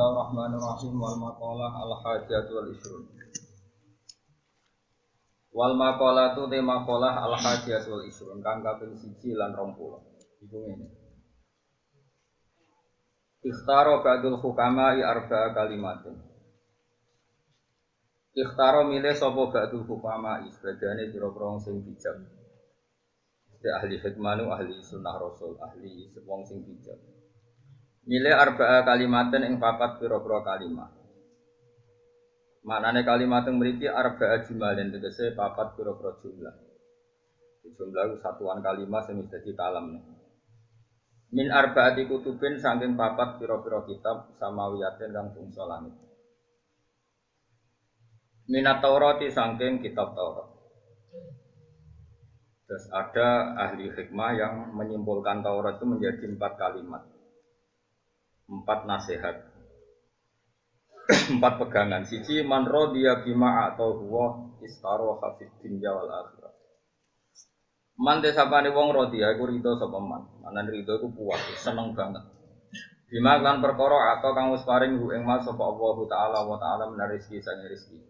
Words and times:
Bismillahirrahmanirrahim 0.00 0.96
wal 0.96 1.18
maqalah 1.20 1.72
al 1.76 1.92
hajat 2.00 2.48
wal 2.48 2.72
isrun. 2.72 3.04
Wal 5.52 5.76
maqalah 5.76 6.32
tu 6.32 6.48
te 6.48 6.56
maqalah 6.56 7.20
al 7.20 7.36
hajat 7.36 7.84
wal 7.84 8.08
isrun 8.08 8.40
kang 8.40 8.64
kaping 8.64 8.96
1 8.96 9.12
lan 9.36 9.52
20. 9.52 9.76
Iku 10.40 10.56
ngene. 10.56 10.88
Ikhtaro 13.44 14.00
ba'dul 14.00 14.40
hukama 14.40 14.96
i 14.96 15.04
arba'a 15.04 15.52
kalimatin. 15.52 16.16
Ikhtaro 18.32 18.88
milih 18.88 19.12
sapa 19.12 19.52
ba'dul 19.52 19.84
hukama 19.84 20.40
i 20.40 20.48
sebagane 20.48 21.12
pira-pira 21.12 21.60
sing 21.60 21.76
bijak. 21.84 22.16
Ahli 23.76 24.00
hikmah 24.00 24.48
ahli 24.48 24.80
sunnah 24.80 25.20
rasul, 25.20 25.60
ahli 25.60 26.08
wong 26.24 26.48
sing 26.48 26.64
bijak. 26.64 27.19
Milih 28.08 28.32
arba'a 28.32 28.80
kalimatin 28.80 29.44
ing 29.44 29.60
papat 29.60 30.00
pira-pira 30.00 30.40
kalimat. 30.40 30.88
Manane 32.64 33.04
kalimat 33.04 33.44
yang 33.44 33.60
mriki 33.60 33.84
arba'a 33.92 34.40
jumalin 34.48 34.88
tegese 34.88 35.36
papat 35.36 35.76
pira-pira 35.76 36.16
jumlah. 36.16 36.54
Jumlah 37.76 38.02
itu 38.08 38.16
satuan 38.24 38.64
kalimat 38.64 39.04
sing 39.04 39.20
dadi 39.28 39.52
kalam. 39.52 40.00
Min 41.30 41.46
arba'ati 41.52 42.08
kutubin 42.08 42.56
saking 42.56 42.96
papat 42.96 43.36
pira-pira 43.36 43.84
kitab 43.84 44.32
samawiyatin 44.40 45.12
kang 45.12 45.28
bangsa 45.36 45.62
langit. 45.68 45.94
Minat 48.50 48.82
Taurati 48.82 49.28
saking 49.30 49.78
kitab 49.84 50.16
Taurat. 50.16 50.48
Terus 52.66 52.84
ada 52.90 53.54
ahli 53.60 53.92
hikmah 53.92 54.30
yang 54.34 54.54
menyimpulkan 54.74 55.44
Taurat 55.44 55.78
itu 55.78 55.86
menjadi 55.86 56.24
empat 56.26 56.58
kalimat 56.58 57.02
empat 58.50 58.84
nasihat. 58.90 59.36
Empat 61.38 61.58
pegangan. 61.58 62.02
Siji 62.06 62.42
man 62.46 62.66
rodiya 62.66 63.22
bima 63.22 63.70
atau 63.70 63.98
huwa 63.98 64.46
istaro 64.62 65.18
hafid 65.18 65.50
dunya 65.58 65.90
wal 65.90 66.06
akhirat 66.06 66.54
man 68.00 68.24
desapane 68.24 68.72
wong 68.72 68.96
rodiya 68.96 69.36
iku 69.36 69.44
rido 69.44 69.76
sapa 69.76 70.00
man? 70.00 70.24
Manan 70.40 70.72
rido 70.72 70.96
iku 70.96 71.12
puas 71.12 71.40
seneng 71.60 71.92
banget. 71.92 72.24
Bima 73.12 73.36
lan 73.36 73.60
perkara 73.60 74.16
atau 74.16 74.32
kang 74.32 74.56
wis 74.56 74.64
paring 74.64 74.96
ing 74.96 75.22
mas 75.28 75.44
sapa 75.44 75.60
Allah 75.60 75.96
taala 76.08 76.38
wa 76.48 76.56
taala 76.56 76.88
menarizki 76.88 77.44
sang 77.44 77.60
rezeki. 77.60 78.00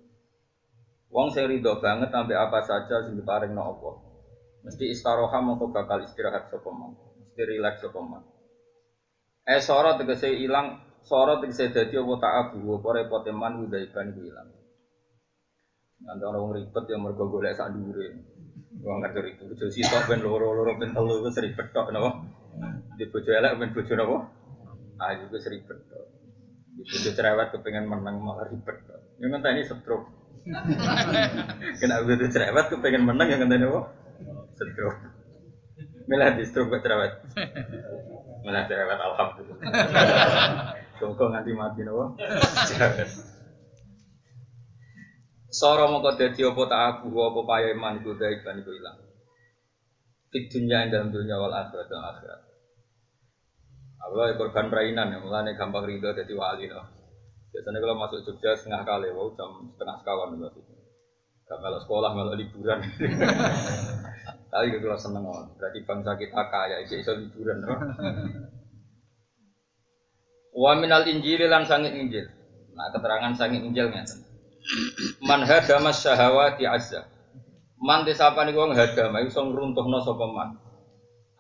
Wong 1.10 1.34
sing 1.34 1.50
rido 1.50 1.82
banget 1.82 2.14
sampai 2.14 2.38
apa 2.38 2.62
saja 2.62 3.02
sing 3.02 3.18
diparingno 3.18 3.58
Allah. 3.58 3.94
Mesti 4.62 4.94
istaroha 4.94 5.42
mongko 5.42 5.74
bakal 5.74 6.06
istirahat 6.06 6.46
sapa 6.46 6.70
man? 6.70 6.94
Mesti 7.18 7.42
rileks 7.42 7.82
sapa 7.82 7.98
man 7.98 8.22
Eh 9.50 9.58
sorot 9.58 9.98
tegese 9.98 10.30
ilang, 10.30 10.78
sorot 11.02 11.42
tegese 11.42 11.74
dadi 11.74 11.98
apa 11.98 12.12
tak 12.22 12.32
abu, 12.38 12.78
apa 12.78 12.88
repote 13.02 13.30
man 13.34 13.66
udaiban 13.66 14.14
ku 14.14 14.22
ilang. 14.22 14.46
Nanti 16.06 16.22
orang 16.24 16.54
ribet 16.54 16.84
yang 16.86 17.02
mergo 17.02 17.26
golek 17.26 17.58
sak 17.58 17.74
dhuwure. 17.74 18.08
Wong 18.80 18.98
ngerti 19.02 19.20
ribet, 19.26 19.44
bojo 19.50 19.66
sitok 19.68 20.06
ben 20.08 20.22
loro-loro 20.22 20.72
ben 20.78 20.94
telu 20.94 21.18
iku 21.20 21.28
seribet 21.34 21.66
tok 21.74 21.90
napa. 21.90 22.10
Di 22.94 23.04
bojo 23.10 23.30
elek 23.34 23.52
ben 23.58 23.70
bojo 23.74 23.92
napa? 23.98 24.16
Ah 25.02 25.18
iku 25.18 25.36
seribet 25.42 25.78
tok. 25.90 26.06
Di 26.78 26.82
bojo 26.86 27.10
cerewet 27.10 27.48
kepengen 27.50 27.84
menang 27.90 28.16
malah 28.22 28.46
ribet. 28.46 28.76
Yang 29.18 29.30
ngenteni 29.34 29.62
stroke. 29.66 30.08
Kena 31.76 32.06
bojo 32.06 32.26
cerewet 32.30 32.66
kepengen 32.70 33.02
menang 33.02 33.26
yang 33.28 33.42
ngenteni 33.42 33.66
apa? 33.66 33.80
Stroke. 34.56 35.00
Milah 36.08 36.38
di 36.38 36.46
stroke 36.48 36.80
cerewet. 36.80 37.18
Malah 38.44 38.64
cerewet 38.68 39.00
alhamdulillah. 39.00 39.58
Kok 41.00 41.28
nganti 41.32 41.52
mati 41.56 41.80
nopo? 41.84 42.04
Soro 45.50 45.90
mongko 45.90 46.14
dadi 46.14 46.46
apa 46.46 46.62
tak 46.70 46.82
aku 46.94 47.10
apa 47.26 47.40
paya 47.42 47.74
iman 47.74 47.98
iku 47.98 48.14
daik 48.14 48.46
ban 48.46 48.62
iku 48.62 48.70
ilang. 48.70 48.96
Di 50.30 50.46
dunia 50.46 50.86
yang 50.86 50.94
dalam 50.94 51.08
dunia 51.10 51.36
wal 51.42 51.50
akhirat 51.50 51.90
dan 51.90 52.06
akhirat. 52.06 52.40
Allah 54.00 54.32
korban 54.38 54.70
perainan 54.70 55.10
ya, 55.12 55.18
mulane 55.18 55.58
gampang 55.58 55.84
ridho 55.84 56.14
jadi 56.14 56.32
wali 56.38 56.70
loh. 56.70 56.86
Biasanya 57.50 57.82
kalau 57.82 57.98
masuk 57.98 58.22
Jogja 58.22 58.54
setengah 58.54 58.86
kali, 58.86 59.10
wow 59.10 59.26
jam 59.34 59.50
setengah 59.74 59.98
sekawan 60.00 60.38
berarti. 60.38 60.62
Gak 61.50 61.58
melok 61.58 61.82
sekolah, 61.82 62.10
melok 62.14 62.38
liburan. 62.38 62.78
Tapi 64.50 64.82
kalau 64.82 64.98
seneng 64.98 65.30
berarti 65.54 65.78
bangsa 65.86 66.18
kita 66.18 66.42
kaya, 66.50 66.82
iso 66.82 66.98
iso 66.98 67.14
liburan. 67.14 67.62
No? 67.62 67.70
Wa 70.50 70.74
minal 70.74 71.06
injili 71.06 71.46
lan 71.46 71.64
sangit 71.70 71.94
injil. 71.94 72.26
Nah 72.74 72.90
keterangan 72.90 73.32
sangit 73.38 73.62
injil 73.62 73.94
ngeten. 73.94 74.26
Man 75.22 75.46
hadama 75.46 75.94
syahawati 75.94 76.66
azza. 76.66 77.06
Man 77.78 78.02
disapani 78.02 78.50
wong 78.52 78.74
hadama 78.74 79.22
iso 79.22 79.40
ngruntuhno 79.46 80.02
sapa 80.02 80.26
man. 80.26 80.58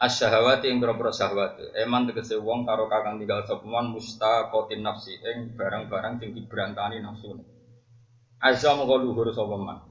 Asyahawati 0.00 0.70
ing 0.70 0.78
boro 0.80 1.10
syahwat. 1.12 1.58
Eman 1.76 2.08
tegese 2.08 2.38
wong 2.38 2.64
karo 2.64 2.86
kakang 2.86 3.18
tinggal 3.18 3.42
sapa 3.44 3.66
man 3.66 3.90
mustaqatin 3.90 4.80
nafsi 4.86 5.18
ing 5.20 5.58
barang-barang 5.58 6.22
sing 6.22 6.30
diberantani 6.32 7.02
nafsu. 7.02 7.34
Azza 8.40 8.72
mongko 8.78 8.94
luhur 9.02 9.28
sapa 9.34 9.58
man. 9.58 9.89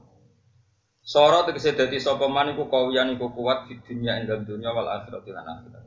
Sora 1.00 1.48
tegese 1.48 1.72
dadi 1.72 1.96
sapa 1.96 2.28
man 2.28 2.52
iku 2.52 2.68
kawiyan 2.68 3.16
iku 3.16 3.32
kuat 3.32 3.66
di 3.66 3.80
dunia 3.80 4.20
ing 4.20 4.28
dunia 4.44 4.70
wal 4.70 4.86
akhirat 4.86 5.24
lan 5.32 5.48
akhirat. 5.48 5.84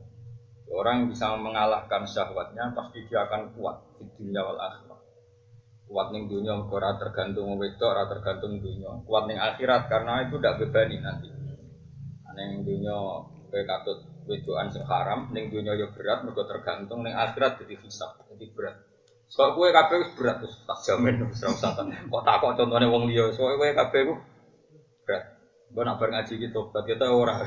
Orang 0.74 1.06
bisa 1.06 1.38
mengalahkan 1.38 2.02
syahwatnya 2.02 2.74
pasti 2.74 3.06
dia 3.06 3.22
akan 3.22 3.54
kuat 3.54 3.78
di 3.94 4.10
dunia 4.18 4.42
wal 4.42 4.58
akhirat. 4.58 5.00
Kuat 5.86 6.10
ning 6.10 6.26
dunia 6.26 6.58
ora 6.66 6.98
tergantung 6.98 7.54
wedok, 7.60 7.88
ora 7.94 8.10
tergantung 8.10 8.58
dunia. 8.58 8.90
Kuat 9.06 9.30
ning 9.30 9.38
akhirat 9.38 9.86
karena 9.86 10.26
itu 10.26 10.34
tidak 10.42 10.66
bebani 10.66 10.96
nanti. 10.98 11.30
Ning 12.34 12.66
dunia 12.66 12.96
kowe 13.46 13.62
katut 13.62 14.02
wedokan 14.26 14.74
sing 14.74 14.82
haram, 14.90 15.30
ning 15.30 15.46
dunia 15.54 15.78
yo 15.78 15.94
berat 15.94 16.26
mergo 16.26 16.42
tergantung 16.42 17.06
ning 17.06 17.14
akhirat 17.14 17.62
jadi 17.62 17.78
hisab, 17.78 18.18
jadi 18.26 18.50
berat. 18.50 18.76
Kok 19.30 19.54
kowe 19.54 19.68
kabeh 19.70 19.96
wis 20.02 20.10
berat 20.18 20.42
terus 20.42 20.58
tak 20.66 20.78
jamin 20.82 21.30
wis 21.30 21.38
ora 21.46 21.54
usah. 21.54 21.70
Kok 22.10 22.22
takok 22.26 22.58
contone 22.58 22.90
wong 22.90 23.06
liya, 23.06 23.30
soalnya 23.30 23.62
kowe 23.62 23.70
kabeh 23.78 24.00
ku 24.10 24.14
berat. 25.04 25.24
Gue 25.74 25.82
nak 25.82 26.00
ngaji 26.00 26.34
gitu, 26.38 26.70
berarti 26.70 26.94
kita 26.94 27.06
orang. 27.10 27.38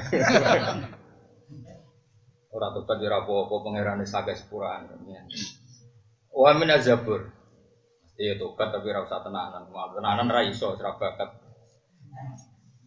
Orang 2.51 2.71
tobat 2.73 2.97
jera 2.97 3.19
apa 3.23 3.33
pangeran 3.61 4.01
saga 4.07 4.33
sepuraan. 4.33 4.89
Wa 6.33 6.51
min 6.57 6.69
azabur. 6.69 7.37
Iya 8.17 8.41
tobat 8.41 8.73
tapi 8.73 8.89
ora 8.89 9.05
usah 9.05 9.21
tenanan. 9.21 9.69
Maaf 9.69 9.93
tenanan 9.93 10.25
ra 10.25 10.41
iso 10.41 10.73
ora 10.73 10.97
bakat. 10.97 11.37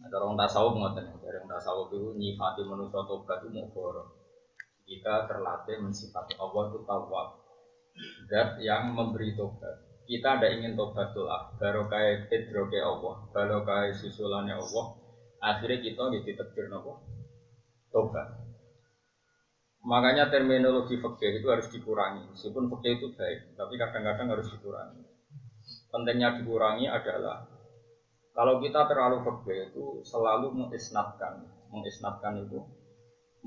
Ada 0.03 0.15
orang 0.19 0.35
tasawuf 0.43 0.75
ngoten, 0.75 1.07
ada 1.07 1.23
orang 1.23 1.47
tasawuf 1.55 1.87
itu 1.95 2.19
nyifati 2.19 2.67
manusia 2.67 2.99
tobat 3.07 3.39
itu 3.47 3.63
mau 3.63 4.11
Kita 4.83 5.23
terlatih 5.23 5.79
mensifati 5.79 6.35
Allah 6.35 6.63
itu 6.67 6.79
tawab. 6.83 7.27
Zat 8.27 8.59
yang 8.59 8.91
memberi 8.91 9.31
tobat. 9.39 9.90
Kita 10.11 10.35
ada 10.35 10.51
ingin 10.51 10.75
tobat 10.75 11.15
lah, 11.15 11.55
baru 11.55 11.87
kayak 11.87 12.27
idroke 12.35 12.75
Allah, 12.75 13.15
baru 13.31 13.63
kayak 13.63 13.95
susulannya 13.95 14.59
Allah. 14.59 14.99
Akhirnya 15.39 15.79
kita 15.79 16.11
ditetir 16.11 16.67
nopo 16.67 16.99
tobat. 17.95 18.27
Makanya 19.87 20.27
terminologi 20.27 20.99
fakir 20.99 21.39
itu 21.39 21.47
harus 21.47 21.71
dikurangi. 21.71 22.27
Meskipun 22.27 22.67
fakir 22.67 22.99
itu 22.99 23.07
baik, 23.15 23.55
tapi 23.55 23.79
kadang-kadang 23.79 24.35
harus 24.35 24.51
dikurangi. 24.51 24.99
Pentingnya 25.87 26.35
dikurangi 26.35 26.91
adalah 26.91 27.47
kalau 28.35 28.59
kita 28.59 28.91
terlalu 28.91 29.23
fakir 29.23 29.71
itu 29.71 30.03
selalu 30.03 30.51
mengisnatkan, 30.51 31.39
mengisnatkan 31.71 32.35
itu 32.35 32.59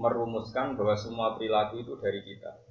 merumuskan 0.00 0.80
bahwa 0.80 0.96
semua 0.96 1.36
perilaku 1.36 1.84
itu 1.84 1.92
dari 2.00 2.24
kita. 2.24 2.63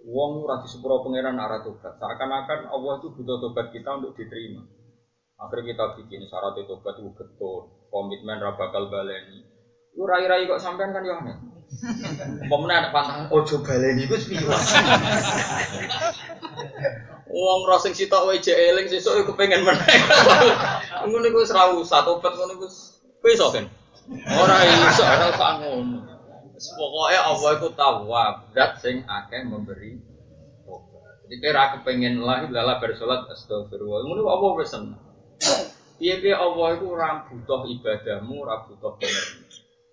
Wong 0.00 0.48
ora 0.48 0.64
disepuro 0.64 1.04
pangeran 1.04 1.36
arah 1.36 1.60
tobat. 1.60 2.00
Seakan-akan 2.00 2.72
Allah 2.72 2.92
itu 3.04 3.12
butuh 3.12 3.36
tobat 3.36 3.68
kita 3.68 4.00
untuk 4.00 4.16
diterima. 4.16 4.64
Akhirnya 5.36 5.72
kita 5.76 5.84
bikin 6.00 6.24
syarat 6.24 6.56
tobat 6.64 6.96
itu 6.96 7.12
betul, 7.12 7.68
komitmen 7.92 8.40
ra 8.40 8.56
bakal 8.56 8.88
baleni. 8.88 9.44
Lu 9.96 10.08
rai-rai 10.08 10.48
kok 10.48 10.62
sampean 10.62 10.96
kan 10.96 11.04
ya 11.04 11.20
aneh. 11.20 11.36
Ada 12.48 12.88
pantang 12.88 13.28
ojo 13.28 13.60
baleni 13.60 14.08
iku 14.08 14.16
piye. 14.16 14.48
Wong 17.28 17.58
ora 17.68 17.76
sing 17.76 17.92
sitok 17.92 18.24
wae 18.24 18.40
eling 18.40 18.88
sesuk 18.88 19.20
iku 19.20 19.36
pengen 19.36 19.68
meneh. 19.68 19.96
Ngono 21.04 21.24
iku 21.28 21.44
wis 21.44 21.52
ra 21.52 21.68
usah 21.76 22.08
tobat 22.08 22.32
ngono 22.40 22.56
iso 23.28 23.46
kan. 23.52 23.68
Iso 24.88 25.04
ngono. 25.04 26.19
Pokoke 26.60 27.16
Allah 27.16 27.50
iku 27.56 27.68
tawwab, 27.72 28.52
zat 28.52 28.84
sing 28.84 29.00
akeh 29.08 29.48
memberi 29.48 29.96
tobat. 30.68 31.24
Jadi 31.24 31.36
kira 31.40 31.72
kepengen 31.78 32.20
lah 32.20 32.44
lala 32.52 32.76
bersolat 32.76 33.24
astagfirullah. 33.32 34.04
Ngono 34.04 34.28
apa 34.28 34.46
wis 34.60 34.68
seneng. 34.68 35.00
Piye-piye 35.96 36.36
Allah 36.36 36.76
iku 36.76 36.96
ora 36.96 37.24
butuh 37.28 37.64
ibadahmu, 37.64 38.44
ora 38.44 38.64
butuh 38.68 38.92
bener. 39.00 39.26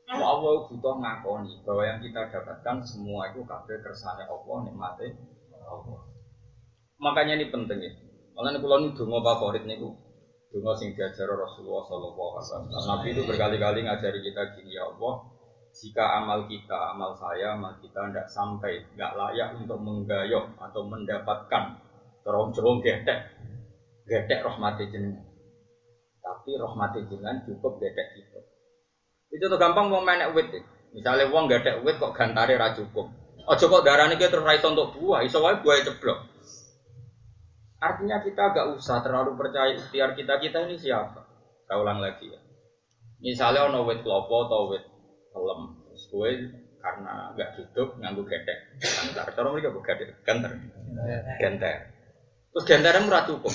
Allah 0.07 0.63
butuh 0.67 0.93
ngakoni 1.03 1.67
bahwa 1.67 1.83
yang 1.83 1.99
kita 1.99 2.31
dapatkan 2.31 2.79
semua 2.83 3.27
itu 3.31 3.43
kabeh 3.43 3.77
kersane 3.83 4.23
Allah, 4.23 4.57
nikmate 4.67 5.19
Allah. 5.67 5.99
Makanya 6.99 7.39
ini 7.39 7.47
penting 7.51 7.79
ya. 7.79 7.91
Makanya 8.35 8.59
kalau 8.63 8.79
ini 8.83 8.95
dungo 8.95 9.19
favorit 9.19 9.63
nih 9.67 9.77
dungo 9.77 10.71
sing 10.79 10.95
diajar 10.95 11.27
Rasulullah 11.27 11.83
Sallallahu 11.91 12.31
Alaihi 12.39 12.47
Wasallam. 12.47 12.67
Nabi 12.71 13.07
itu 13.11 13.21
berkali-kali 13.27 13.79
ngajari 13.83 14.19
kita 14.23 14.41
gini 14.55 14.79
ya 14.79 14.87
Allah. 14.87 15.36
Jika 15.77 16.01
amal 16.17 16.49
kita, 16.49 16.97
amal 16.97 17.13
saya, 17.13 17.53
amal 17.53 17.77
kita 17.77 18.09
tidak 18.09 18.25
sampai, 18.33 18.81
nggak 18.97 19.13
layak 19.13 19.53
untuk 19.61 19.77
menggayok 19.77 20.57
atau 20.57 20.81
mendapatkan 20.89 21.77
terong 22.25 22.49
jorong 22.49 22.81
gedek, 22.81 23.29
gedek 24.09 24.41
rahmati 24.41 24.89
jenengan. 24.89 25.21
Tapi 26.17 26.57
rahmati 26.57 27.05
jenengan 27.05 27.45
cukup 27.45 27.77
gedek 27.77 28.09
kita. 28.17 28.41
Itu 29.29 29.45
tuh 29.53 29.59
gampang 29.61 29.93
mau 29.93 30.01
main 30.01 30.25
wit. 30.33 30.49
ya. 30.49 30.65
Misalnya 30.97 31.29
uang 31.29 31.45
gedek 31.45 31.85
wit 31.85 32.01
kok 32.01 32.17
gantare 32.17 32.57
ra 32.57 32.73
cukup. 32.73 33.13
Ojo 33.45 33.65
kok 33.69 33.85
darahnya 33.85 34.17
kita 34.17 34.33
terus 34.33 34.65
untuk 34.65 34.97
buah, 34.97 35.21
iso 35.21 35.45
wae 35.45 35.61
buah 35.61 35.85
ceblok. 35.85 36.19
Artinya 37.77 38.17
kita 38.25 38.49
agak 38.49 38.73
usah 38.73 39.05
terlalu 39.05 39.37
percaya 39.37 39.77
ikhtiar 39.77 40.17
kita 40.17 40.41
kita 40.41 40.65
ini 40.65 40.73
siapa. 40.73 41.21
Saya 41.69 41.77
ulang 41.77 42.01
lagi 42.01 42.33
ya. 42.33 42.41
Misalnya 43.21 43.69
ono 43.69 43.85
wit 43.85 44.01
klopo 44.01 44.49
atau 44.49 44.73
wit 44.73 44.96
pelem, 45.37 45.61
terus 45.85 46.03
gue 46.09 46.29
karena 46.81 47.13
nggak 47.37 47.49
hidup 47.61 47.89
nganggu 48.01 48.23
gedek, 48.25 48.59
gantar. 48.81 49.25
Cara 49.37 49.47
mereka 49.53 49.69
bukan 49.69 49.93
gedek, 50.01 50.17
gantar, 50.25 50.51
gantar. 51.37 51.77
Terus 52.53 52.65
gantarnya 52.65 53.01
murah 53.05 53.23
cukup. 53.29 53.53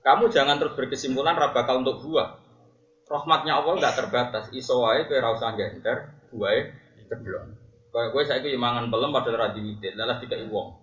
Kamu 0.00 0.32
jangan 0.32 0.56
terus 0.56 0.72
berkesimpulan 0.72 1.36
rabaka 1.36 1.76
untuk 1.76 2.00
buah. 2.00 2.40
Rahmatnya 3.12 3.60
Allah 3.60 3.76
nggak 3.76 3.94
terbatas. 4.00 4.48
Iso 4.56 4.80
wae 4.80 5.04
kowe 5.04 5.20
ora 5.20 5.36
usah 5.36 5.52
gantar, 5.52 6.16
buahe 6.32 6.72
ceblok. 7.12 7.44
Kayak 7.92 8.08
gue 8.08 8.22
saya 8.24 8.40
itu 8.40 8.56
mangan 8.56 8.88
pelem 8.88 9.12
padahal 9.12 9.36
ra 9.36 9.46
diwidin, 9.52 10.00
lalah 10.00 10.16
dikai 10.16 10.48
wong. 10.48 10.80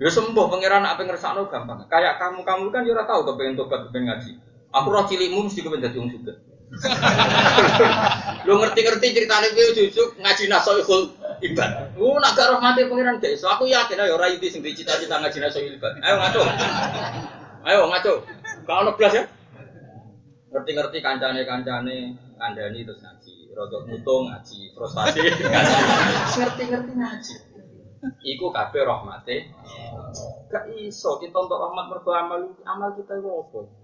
Sembuh 0.00 0.48
pangeran 0.48 0.88
apa 0.88 1.04
ngersakno 1.04 1.52
gampang. 1.52 1.84
Kayak 1.92 2.16
kamu 2.16 2.48
kamu 2.48 2.72
kan 2.72 2.82
ora 2.88 3.04
tahu 3.04 3.20
kepengen 3.28 3.60
tobat 3.60 3.84
kepengen 3.92 4.08
ngaji. 4.08 4.32
Aku 4.72 4.88
roh 4.88 5.04
cilikmu 5.04 5.44
mesti 5.44 5.60
kepengen 5.60 5.84
dadi 5.84 6.00
wong. 6.00 6.10
Lu 8.46 8.62
ngerti-ngerti 8.62 9.06
ceritane 9.10 9.50
piye 9.52 9.74
jujuk 9.74 10.14
ngaji 10.22 10.44
nasoihul 10.46 11.10
ibad. 11.42 11.98
Lu 11.98 12.14
nak 12.22 12.38
gak 12.38 12.54
rahmate 12.54 12.86
pangeran 12.86 13.18
gak 13.18 13.34
iso. 13.34 13.50
Aku 13.50 13.66
yakin 13.66 13.98
ayo 13.98 14.14
ora 14.16 14.30
iki 14.30 14.46
sing 14.48 14.62
dicita-cita 14.62 15.18
ngaji 15.18 15.38
nasoihul 15.42 15.76
ibad. 15.76 15.98
Ayo 16.00 16.16
ngaco. 16.22 16.40
Ayo 17.66 17.80
ngaco. 17.90 18.12
Ono 18.70 18.90
blas 18.94 19.14
ya. 19.18 19.24
Ngerti-ngerti 20.50 20.98
kancane-kancane 21.02 21.96
kandhani 22.38 22.80
terus 22.86 23.02
ngaji. 23.02 23.34
Rodok 23.50 23.82
mutung 23.90 24.30
ngaji, 24.30 24.70
frustasi 24.78 25.18
ngaji. 25.26 25.74
Ngerti-ngerti 26.38 26.92
ngaji. 26.94 27.34
Iku 28.24 28.46
kabeh 28.54 28.82
rahmate. 28.86 29.36
Gak 30.48 30.64
iso 30.78 31.18
kita 31.18 31.34
untuk 31.34 31.58
rahmat 31.58 31.90
mergo 31.90 32.14
amal 32.14 32.40
amal 32.62 32.94
kita 32.94 33.18
iku 33.18 33.44
apa? 33.44 33.79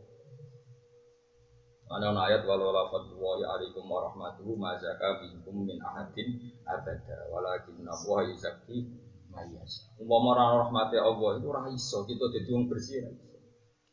Ana 1.87 2.11
ana 2.11 2.21
ayat 2.27 2.43
walau 2.43 2.75
la 2.75 2.91
fadlu 2.91 3.15
ya 3.39 3.47
alaikum 3.55 3.87
wa 3.87 4.11
rahmatuhu 4.11 4.59
ma 4.59 4.75
zaka 4.75 5.23
bikum 5.23 5.63
min 5.63 5.79
ahadin 5.79 6.35
abada 6.67 7.31
walakin 7.31 7.79
Allah 7.87 8.27
yuzakki 8.27 8.91
ma 9.31 9.47
yasha. 9.47 9.87
Umpama 10.03 10.35
ora 10.35 10.67
rahmate 10.67 10.99
Allah 10.99 11.39
itu 11.39 11.47
ora 11.47 11.71
iso 11.71 12.03
kita 12.03 12.27
dadi 12.35 12.51
wong 12.51 12.67
bersih. 12.67 13.07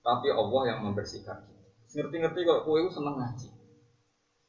Tapi 0.02 0.34
Allah 0.34 0.62
yang 0.74 0.80
membersihkan 0.90 1.38
kita. 1.46 1.64
Ngerti-ngerti 1.94 2.40
kok 2.50 2.66
kowe 2.66 2.82
seneng 2.90 3.14
ngaji. 3.14 3.48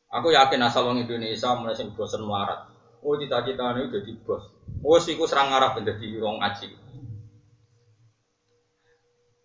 Aku 0.08 0.32
yakin 0.32 0.64
asal 0.64 0.88
wong 0.88 1.04
Indonesia 1.04 1.52
mulai 1.52 1.76
sing 1.76 1.92
bosen 1.92 2.24
melarat. 2.24 2.64
Oh 3.04 3.20
cita-citane 3.20 3.92
dadi 3.92 4.12
bos. 4.24 4.40
Wes 4.80 5.04
iku 5.12 5.28
serang 5.28 5.52
ngarep 5.52 5.84
dadi 5.84 6.16
wong 6.16 6.40
ngaji. 6.40 6.72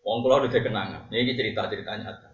Wong 0.07 0.17
kula 0.23 0.39
udah 0.39 0.51
kenangan. 0.55 1.11
Ini 1.11 1.35
cerita-cerita 1.35 1.99
nyata. 1.99 2.28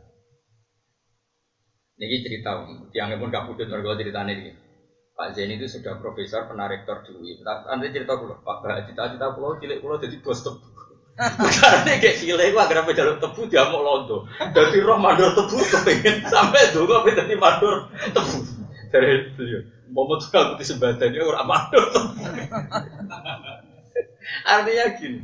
Ini 1.95 2.19
cerita, 2.27 2.59
tiangnya 2.91 3.15
pun 3.15 3.31
gak 3.31 3.47
pudut 3.47 3.71
kalau 3.71 3.95
ceritanya 3.95 4.35
ini. 4.35 4.51
Pak 5.15 5.31
Zain 5.31 5.47
itu 5.47 5.63
sudah 5.71 5.95
profesor, 6.03 6.43
pernah 6.43 6.67
rektor 6.67 6.99
di 7.07 7.15
UI. 7.15 7.39
Nanti 7.39 7.95
cerita 7.95 8.19
pulau, 8.19 8.35
Pak 8.43 8.57
Bah, 8.59 8.83
cita-cita 8.83 9.31
pulau, 9.31 9.55
cilik 9.63 9.79
pulau 9.79 9.95
jadi 9.95 10.19
bos 10.19 10.43
tebu. 10.43 10.75
Karena 11.15 11.95
kayak 11.95 12.19
cilik, 12.19 12.51
gua 12.51 12.67
agar 12.67 12.83
jalur 12.91 13.15
tebu 13.23 13.47
dia 13.47 13.63
mau 13.71 13.79
londo. 13.79 14.27
Jadi 14.51 14.83
roh 14.83 14.99
mandor 14.99 15.31
tebu 15.31 15.55
kepengen 15.55 16.27
sampai 16.27 16.75
dulu 16.75 16.99
apa 16.99 17.15
jadi 17.15 17.35
mandor 17.39 17.87
tebu. 18.11 18.43
Dari 18.91 19.31
beliau, 19.39 19.63
mau 19.95 20.03
mau 20.03 20.19
tukang 20.19 20.59
putih 20.59 20.67
sebadan 20.67 21.15
dia 21.15 21.23
orang. 21.23 21.47
Artinya 24.51 24.85
gini, 24.99 25.23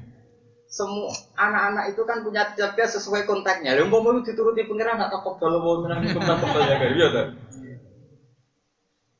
semua 0.72 1.12
anak-anak 1.36 1.92
itu 1.92 2.02
kan 2.08 2.24
punya 2.24 2.48
jaga 2.56 2.88
sesuai 2.88 3.28
konteksnya. 3.28 3.76
Lalu 3.76 3.92
mau 3.92 4.16
dituruti 4.24 4.64
pengiran 4.64 5.04
atau 5.04 5.20
kok 5.20 5.36
kalau 5.44 5.60
mau 5.60 5.84
menang 5.84 6.00
kembali 6.00 6.40
kembali 6.40 6.96
ya 6.96 7.10
kan? 7.12 7.28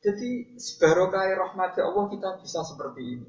Jadi 0.02 0.56
sebarokai 0.56 1.36
rahmat 1.36 1.76
Allah 1.78 2.08
kita 2.08 2.40
bisa 2.40 2.64
seperti 2.64 3.02
ini. 3.04 3.28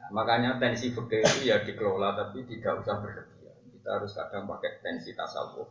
Nah, 0.00 0.08
makanya 0.16 0.56
tensi 0.58 0.90
fikih 0.90 1.22
itu 1.22 1.46
ya 1.46 1.60
dikelola 1.62 2.16
tapi 2.16 2.42
tidak 2.48 2.82
usah 2.82 2.98
berlebihan. 3.04 3.54
Kita 3.70 3.88
harus 4.00 4.10
kadang 4.16 4.48
pakai 4.48 4.80
tensi 4.80 5.12
tasawuf 5.12 5.68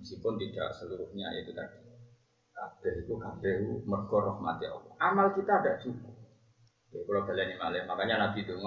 meskipun 0.00 0.40
tidak 0.40 0.72
seluruhnya 0.74 1.36
itu 1.36 1.52
tadi. 1.52 1.78
Kabeh 2.56 3.04
itu 3.04 3.14
kabeh 3.14 3.52
mergo 3.84 4.18
rahmati 4.24 4.64
Allah. 4.66 4.92
Amal 5.04 5.36
kita 5.36 5.60
ada 5.60 5.76
cukup. 5.78 6.16
Ya, 6.90 7.04
kalau 7.06 7.22
kalian 7.28 7.54
ini 7.54 7.84
makanya 7.86 8.16
Nabi 8.26 8.42
itu 8.42 8.58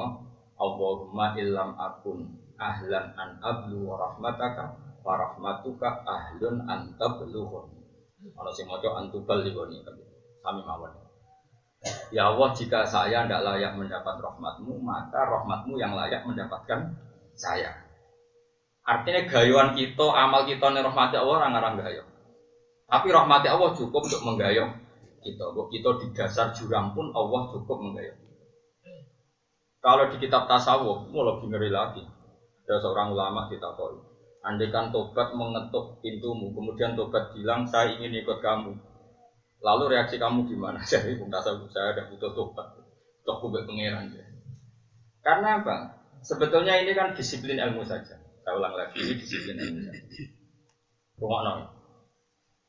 Allahumma 0.63 1.35
illam 1.35 1.75
akun 1.75 2.39
ahlan 2.55 3.11
an 3.19 3.29
ablu 3.43 3.83
wa 3.83 3.99
rahmataka 3.99 4.79
wa 5.03 5.19
rahmatuka 5.19 6.07
ahlun 6.07 6.63
an 6.63 6.95
tablughun. 6.95 7.67
Ana 8.23 8.49
sing 8.55 8.71
maca 8.71 8.87
antubal 9.03 9.43
ligoni 9.43 9.83
kami 9.83 10.61
mawon. 10.63 11.03
Ya 12.15 12.31
Allah, 12.31 12.55
jika 12.55 12.87
saya 12.87 13.27
tidak 13.27 13.43
layak 13.43 13.75
mendapat 13.75 14.15
rahmatmu, 14.15 14.79
maka 14.79 15.19
rahmatmu 15.27 15.75
yang 15.75 15.91
layak 15.91 16.23
mendapatkan 16.23 16.95
saya. 17.35 17.75
Artinya 18.87 19.27
gayuan 19.27 19.75
kita, 19.75 20.07
amal 20.15 20.47
kita 20.47 20.71
nih 20.71 20.83
rahmati 20.83 21.15
Allah 21.19 21.43
orang-orang 21.43 21.83
gayo. 21.83 22.03
Tapi 22.87 23.07
rahmati 23.11 23.47
Allah 23.51 23.75
cukup 23.75 24.07
untuk 24.07 24.23
menggayuh 24.23 24.69
kita. 25.23 25.43
Kok 25.43 25.67
kita 25.71 25.89
di 26.03 26.07
dasar 26.15 26.55
jurang 26.55 26.95
pun 26.95 27.11
Allah 27.11 27.51
cukup 27.51 27.79
menggayuh. 27.79 28.15
Kalau 29.83 30.07
di 30.07 30.15
kitab 30.15 30.47
tasawuf, 30.47 31.11
mau 31.11 31.27
lebih 31.27 31.51
ngeri 31.51 31.67
lagi. 31.67 31.99
Ada 32.63 32.79
seorang 32.79 33.11
ulama 33.11 33.51
kita 33.51 33.75
tahu. 33.75 33.99
Andaikan 34.39 34.95
tobat 34.95 35.35
mengetuk 35.35 35.99
pintumu, 35.99 36.55
kemudian 36.55 36.95
tobat 36.95 37.35
bilang 37.35 37.67
saya 37.67 37.91
ingin 37.91 38.23
ikut 38.23 38.39
kamu. 38.39 38.71
Lalu 39.59 39.83
reaksi 39.91 40.15
kamu 40.15 40.47
gimana? 40.47 40.79
Jadi 40.91 41.19
pun 41.19 41.27
tasawuf 41.27 41.67
saya 41.67 41.91
ada 41.91 42.07
butuh 42.07 42.31
tobat. 42.31 42.79
Toh 43.27 43.35
kubek 43.43 43.67
pangeran 43.67 44.07
ya. 44.15 44.23
Karena 45.19 45.59
apa? 45.59 45.99
Sebetulnya 46.23 46.79
ini 46.79 46.95
kan 46.95 47.11
disiplin 47.11 47.59
ilmu 47.59 47.83
saja. 47.83 48.15
Saya 48.15 48.53
ulang 48.55 48.75
lagi, 48.79 49.03
ini 49.03 49.19
disiplin 49.19 49.59
ilmu 49.59 49.79
saja. 49.83 50.03
Rumah 51.19 51.67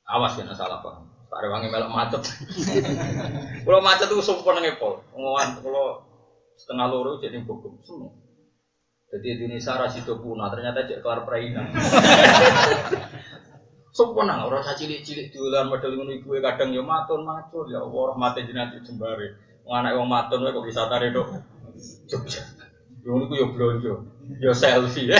Awas 0.04 0.36
ya 0.36 0.44
salah 0.50 0.82
paham. 0.82 1.08
Ada 1.34 1.50
wangi 1.50 1.66
melok 1.70 1.90
macet. 1.90 2.22
Kalau 3.66 3.80
macet 3.82 4.06
tuh 4.06 4.22
sumpah 4.22 4.54
ngepol. 4.62 5.02
Ngomongan 5.10 5.58
kalau 5.66 6.13
setengah 6.58 6.86
loro 6.90 7.18
jadi 7.20 7.38
bogum 7.42 7.78
semua. 7.82 8.14
Jadi 9.14 9.38
Indonesia 9.38 9.78
rasido 9.78 10.18
punah 10.18 10.50
ternyata 10.50 10.90
cek 10.90 10.98
kelar 10.98 11.22
perainan. 11.22 11.70
Sempurna 13.94 14.42
orang 14.42 14.58
saya 14.58 14.74
cilik-cilik 14.74 15.30
dolan 15.30 15.70
model 15.70 15.94
ngono 15.94 16.10
iku 16.18 16.34
kadang 16.42 16.74
ya 16.74 16.82
matun 16.82 17.22
macul 17.22 17.62
ya 17.70 17.78
Allah 17.78 18.02
rahmate 18.10 18.42
jenengan 18.42 18.74
jembare. 18.82 19.38
Wong 19.62 19.86
anak 19.86 19.94
matun 20.02 20.42
wae 20.42 20.50
kok 20.50 20.66
bisa 20.66 20.90
tare 20.90 21.14
dok. 21.14 21.30
Jogja. 22.10 22.42
Yo 23.06 23.22
niku 23.22 23.38
yo 23.38 23.46
blonjo. 23.54 23.94
Yo 24.42 24.50
selfie. 24.50 25.14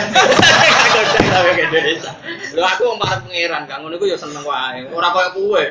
Tapi 1.31 1.49
ke 1.55 1.63
Indonesia. 1.71 2.11
Lho 2.51 2.67
aku 2.67 2.99
parek 2.99 3.31
pangeran, 3.31 3.63
Kang 3.63 3.79
ngono 3.87 3.95
iku 3.95 4.11
yo 4.11 4.19
seneng 4.19 4.43
wae. 4.43 4.91
Ora 4.91 5.07
koyo 5.15 5.29
kowe. 5.39 5.63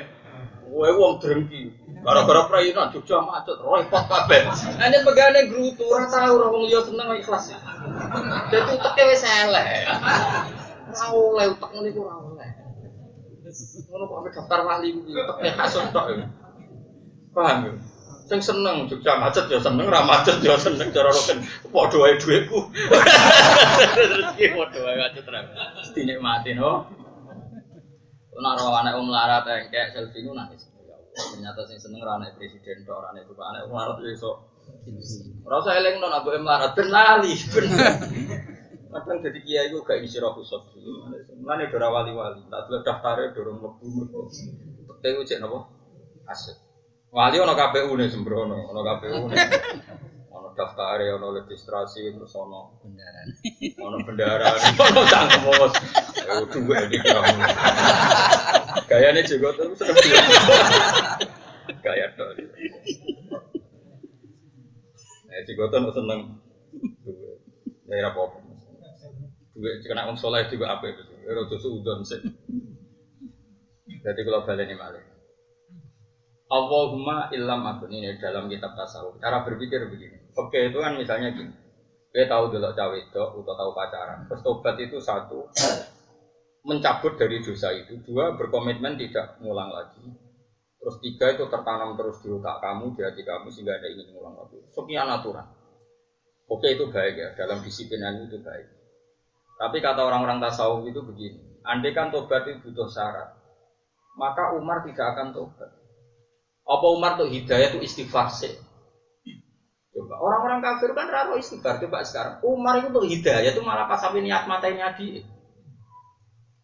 Kowe 0.64 0.88
wong 0.97 1.21
drengki. 1.21 1.83
Gara-gara 2.04 2.44
perairan 2.52 2.92
Jogja 2.92 3.25
macet, 3.25 3.56
repot 3.64 4.04
kabeh. 4.04 4.44
Hanya 4.76 5.00
pegane 5.00 5.49
grutu 5.49 5.88
ora 5.88 6.04
tau 6.12 6.37
ora 6.37 6.52
wong 6.52 6.68
liya 6.68 6.84
seneng 6.84 7.16
ikhlas. 7.16 7.56
Dadi 8.52 8.76
uteke 8.76 9.02
wis 9.08 9.25
elek. 9.25 9.88
Ora 10.92 11.06
oleh 11.16 11.46
utek 11.56 11.70
ngene 11.73 11.88
iku 11.88 12.00
ora 12.04 12.16
oleh. 12.20 12.50
Ngono 13.88 14.04
kok 14.04 14.37
daftar 14.37 14.61
wali 14.68 14.92
kuwi 14.92 15.16
uteke 15.16 15.49
hasud 15.56 15.88
tok. 15.96 16.28
Paham 17.32 17.56
ya? 17.64 17.73
Sing 18.28 18.40
seneng 18.44 18.84
Jogja 18.84 19.16
macet 19.16 19.49
ya 19.49 19.61
seneng, 19.64 19.88
ra 19.88 20.04
macet 20.04 20.44
ya 20.44 20.61
seneng 20.61 20.92
cara 20.92 21.08
roken 21.08 21.40
padha 21.73 21.96
wae 22.04 22.20
dhuwitku. 22.20 22.68
Terus 23.96 24.28
ki 24.37 24.52
padha 24.52 24.78
wae 24.84 24.96
macet 25.00 25.25
ra. 25.25 25.40
Dinikmati 25.96 26.52
no. 26.52 26.84
Nek 28.37 28.61
ora 28.61 28.84
anak 28.84 28.92
wong 29.00 29.08
larat 29.08 29.49
engkek 29.49 29.96
selfie 29.96 30.20
nu 30.20 30.37
nangis. 30.37 30.68
Ya 31.14 31.23
Ternyata 31.30 31.61
sing 31.71 31.78
seneng 31.78 32.02
ora 32.02 32.18
anak 32.18 32.35
presiden 32.35 32.83
tok, 32.83 32.99
ora 32.99 33.14
anak 33.14 33.30
bapak 33.30 33.47
anak 33.54 33.61
wong 33.71 33.78
larat 33.78 33.97
yo 34.02 34.11
iso. 34.11 34.33
Ora 35.47 35.62
usah 35.62 35.78
eling 35.78 36.02
non 36.02 36.11
abu 36.11 36.35
melarat 36.35 36.75
ben 36.75 36.90
lali. 36.90 37.38
Kadang 38.94 39.18
jadi 39.23 39.38
kiai 39.42 39.66
itu 39.71 39.83
gak 39.83 40.02
isi 40.02 40.18
roh 40.23 40.35
kusuk. 40.35 40.62
Mana 41.42 41.66
dora 41.66 41.90
wali-wali, 41.90 42.47
tak 42.47 42.71
dulu 42.71 42.78
daftarnya 42.83 43.35
dorong 43.35 43.59
lebu. 43.62 43.87
Tapi 45.02 45.23
cek 45.26 45.38
nopo 45.42 45.59
aset. 46.26 46.59
Wali 47.14 47.38
ono 47.38 47.54
KPU 47.54 47.94
nih 47.94 48.11
sembrono, 48.11 48.71
ono 48.75 48.80
KPU 48.83 49.30
nih. 49.30 49.38
Ono 50.54 50.62
daftarnya, 50.62 51.18
ono 51.18 51.34
registrasi, 51.34 52.14
terus 52.14 52.30
ono 52.38 52.78
Bendaran. 52.78 53.26
ono 53.82 53.96
bendara, 54.06 54.54
ono 54.54 55.02
bos. 55.50 55.75
Eh 56.14 56.46
dua 56.46 56.78
di 56.87 56.94
kamu. 57.02 57.42
Gayanya 58.87 59.23
juga 59.26 59.50
tuh 59.58 59.75
dua. 59.75 59.90
Gaya 61.82 62.06
tuh. 62.14 62.38
Eh 65.26 65.42
juga 65.42 65.64
tuh 65.75 65.90
seneng. 65.90 66.38
Ya 67.90 68.14
apa-apa. 68.14 68.38
Duit 69.58 69.82
kena 69.82 70.06
wong 70.06 70.14
soleh 70.14 70.46
juga 70.54 70.78
apa 70.78 70.87
itu? 70.87 71.02
Rodo 71.34 71.58
suudon 71.58 72.06
sih. 72.06 72.23
Jadi 73.90 74.20
kalau 74.23 74.46
balik 74.46 74.70
ini 74.70 74.78
malah. 74.78 75.02
Allahumma 76.48 77.32
illam 77.32 77.64
akun 77.64 77.88
ini 77.88 78.20
dalam 78.20 78.46
kitab 78.52 78.76
tasawuf. 78.76 79.16
Cara 79.18 79.40
berpikir 79.42 79.88
begini. 79.88 80.20
Oke 80.36 80.68
itu 80.68 80.78
kan 80.80 80.94
misalnya 80.94 81.32
gini. 81.32 81.52
Kita 82.14 82.30
tahu 82.30 82.54
dulu 82.54 82.70
cawe 82.70 82.94
itu 82.94 83.18
atau 83.18 83.42
tahu 83.42 83.70
pacaran. 83.74 84.28
Terus 84.30 84.42
tobat 84.44 84.76
itu 84.78 85.02
satu 85.02 85.50
mencabut 86.62 87.16
dari 87.16 87.42
dosa 87.42 87.72
itu. 87.74 87.98
Dua 88.04 88.36
berkomitmen 88.36 88.94
tidak 89.00 89.40
ngulang 89.40 89.72
lagi. 89.72 90.04
Terus 90.84 91.00
tiga 91.00 91.32
itu 91.32 91.48
tertanam 91.48 91.96
terus 91.96 92.20
di 92.20 92.28
otak 92.28 92.60
kamu, 92.60 92.92
di 92.92 93.00
hati 93.00 93.24
kamu 93.24 93.48
sehingga 93.48 93.80
ada 93.80 93.88
ingin 93.88 94.12
ngulang 94.12 94.36
lagi. 94.36 94.60
Sekian 94.68 95.08
aturan. 95.08 95.48
Oke 96.44 96.76
itu 96.76 96.92
baik 96.92 97.16
ya, 97.16 97.28
dalam 97.32 97.64
disiplinan 97.64 98.28
itu 98.28 98.36
baik. 98.44 98.68
Tapi 99.56 99.80
kata 99.80 100.04
orang-orang 100.04 100.44
tasawuf 100.44 100.84
itu 100.84 101.00
begini, 101.00 101.40
andai 101.64 101.96
kan 101.96 102.12
tobat 102.12 102.44
itu 102.44 102.60
butuh 102.68 102.84
syarat, 102.90 103.32
maka 104.20 104.52
Umar 104.52 104.84
tidak 104.84 105.16
akan 105.16 105.32
tobat. 105.32 105.72
Apa 106.64 106.87
Umar 106.88 107.21
tuh 107.21 107.28
hidayah 107.28 107.76
itu 107.76 107.85
istighfar 107.85 108.33
sih? 108.33 108.56
Orang-orang 109.94 110.64
kafir 110.64 110.90
kan 110.97 111.06
raro 111.12 111.37
istighfar 111.37 111.78
coba 111.85 112.02
sekarang. 112.02 112.35
Umar 112.42 112.80
itu 112.80 112.88
tuh 112.90 113.04
hidayah 113.04 113.52
itu 113.52 113.61
malah 113.61 113.85
pas 113.87 114.00
sampai 114.00 114.25
niat 114.25 114.49
matanya 114.49 114.97
di. 114.97 115.21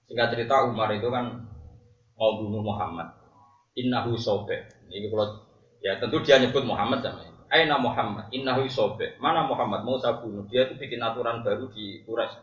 Singkat 0.09 0.35
cerita 0.35 0.66
Umar 0.66 0.90
itu 0.97 1.07
kan 1.12 1.45
mau 2.16 2.33
bunuh 2.40 2.64
Muhammad. 2.64 3.12
Innahu 3.76 4.19
sobe. 4.19 4.66
Ini 4.90 5.07
kalau 5.12 5.47
ya 5.85 6.00
tentu 6.02 6.19
dia 6.25 6.40
nyebut 6.42 6.66
Muhammad 6.66 7.04
sama 7.04 7.23
ini. 7.23 7.38
Aina 7.50 7.83
Muhammad, 7.83 8.30
innahu 8.30 8.71
sobe. 8.71 9.19
Mana 9.19 9.42
Muhammad 9.42 9.83
mau 9.83 9.99
saya 9.99 10.23
bunuh? 10.23 10.47
Dia 10.47 10.71
itu 10.71 10.78
bikin 10.78 11.02
aturan 11.02 11.42
baru 11.42 11.66
di 11.75 11.99
Quraisy. 12.07 12.38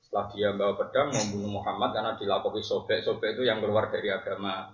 Setelah 0.00 0.26
dia 0.32 0.48
bawa 0.56 0.72
pedang 0.80 1.12
membunuh 1.12 1.60
Muhammad 1.60 1.92
karena 1.92 2.16
dilakoni 2.16 2.64
sobe. 2.64 3.04
Sobe 3.04 3.36
itu 3.36 3.44
yang 3.44 3.60
keluar 3.60 3.92
dari 3.92 4.08
agama 4.08 4.72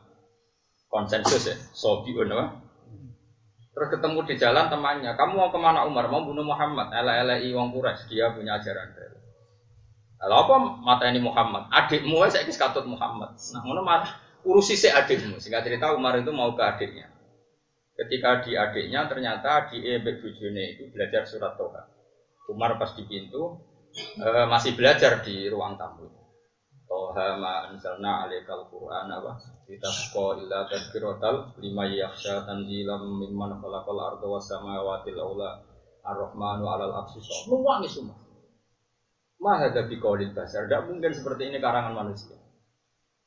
konsensus 0.94 1.50
ya. 1.50 1.58
Sobi 1.74 2.14
apa? 2.14 2.62
Terus 3.74 3.88
ketemu 3.90 4.22
di 4.30 4.34
jalan 4.38 4.70
temannya, 4.70 5.18
kamu 5.18 5.34
mau 5.34 5.50
ke 5.50 5.58
mana 5.58 5.82
Umar? 5.82 6.06
Mau 6.06 6.22
bunuh 6.22 6.46
Muhammad? 6.46 6.94
Ela-elai 6.94 7.50
wong 7.50 7.74
Quraisy, 7.74 8.06
dia 8.06 8.30
punya 8.30 8.62
ajaran 8.62 8.94
baru. 8.94 9.18
Lalu 10.22 10.34
apa 10.38 10.54
mata 10.78 11.04
ini 11.10 11.18
Muhammad? 11.18 11.66
Adikmu 11.74 12.22
saya 12.30 12.46
kis 12.46 12.54
katut 12.54 12.86
Muhammad. 12.86 13.34
Nah, 13.34 13.82
mar 13.82 14.06
urusi 14.46 14.78
si 14.78 14.86
adikmu. 14.86 15.42
Sehingga 15.42 15.66
cerita 15.66 15.90
Umar 15.90 16.14
itu 16.22 16.30
mau 16.30 16.54
ke 16.54 16.62
adiknya. 16.62 17.10
Ketika 17.98 18.46
di 18.46 18.54
adiknya 18.54 19.10
ternyata 19.10 19.74
di 19.74 19.82
Ebek 19.82 20.22
Bujune 20.22 20.78
itu 20.78 20.94
belajar 20.94 21.26
surat 21.26 21.58
Toha. 21.58 21.82
Umar 22.54 22.78
pas 22.78 22.94
di 22.94 23.02
pintu 23.10 23.58
eh, 24.22 24.46
masih 24.46 24.78
belajar 24.78 25.18
di 25.26 25.50
ruang 25.50 25.74
tamu. 25.74 26.23
Toha 26.94 27.34
ma 27.42 27.66
anzalna 27.66 28.22
alaikal 28.22 28.70
Qur'an 28.70 29.10
apa? 29.10 29.34
Litasqa 29.66 30.38
illa 30.38 30.62
tadhkiratal 30.70 31.58
lima 31.58 31.90
yakhsha 31.90 32.46
tanzilam 32.46 33.18
mimman 33.18 33.58
khalaqal 33.58 33.98
arda 33.98 34.26
was 34.30 34.46
samawati 34.46 35.10
al-ula 35.10 35.58
ar-rahmanu 36.06 36.62
'alal 36.70 36.94
arsy 37.02 37.18
Nuwangi 37.50 37.90
semua. 37.90 38.14
Maha 39.42 39.74
dari 39.74 39.98
qaulil 39.98 40.30
basar. 40.38 40.70
Tidak 40.70 40.86
mungkin 40.86 41.10
seperti 41.10 41.50
ini 41.50 41.58
karangan 41.58 41.98
manusia. 41.98 42.38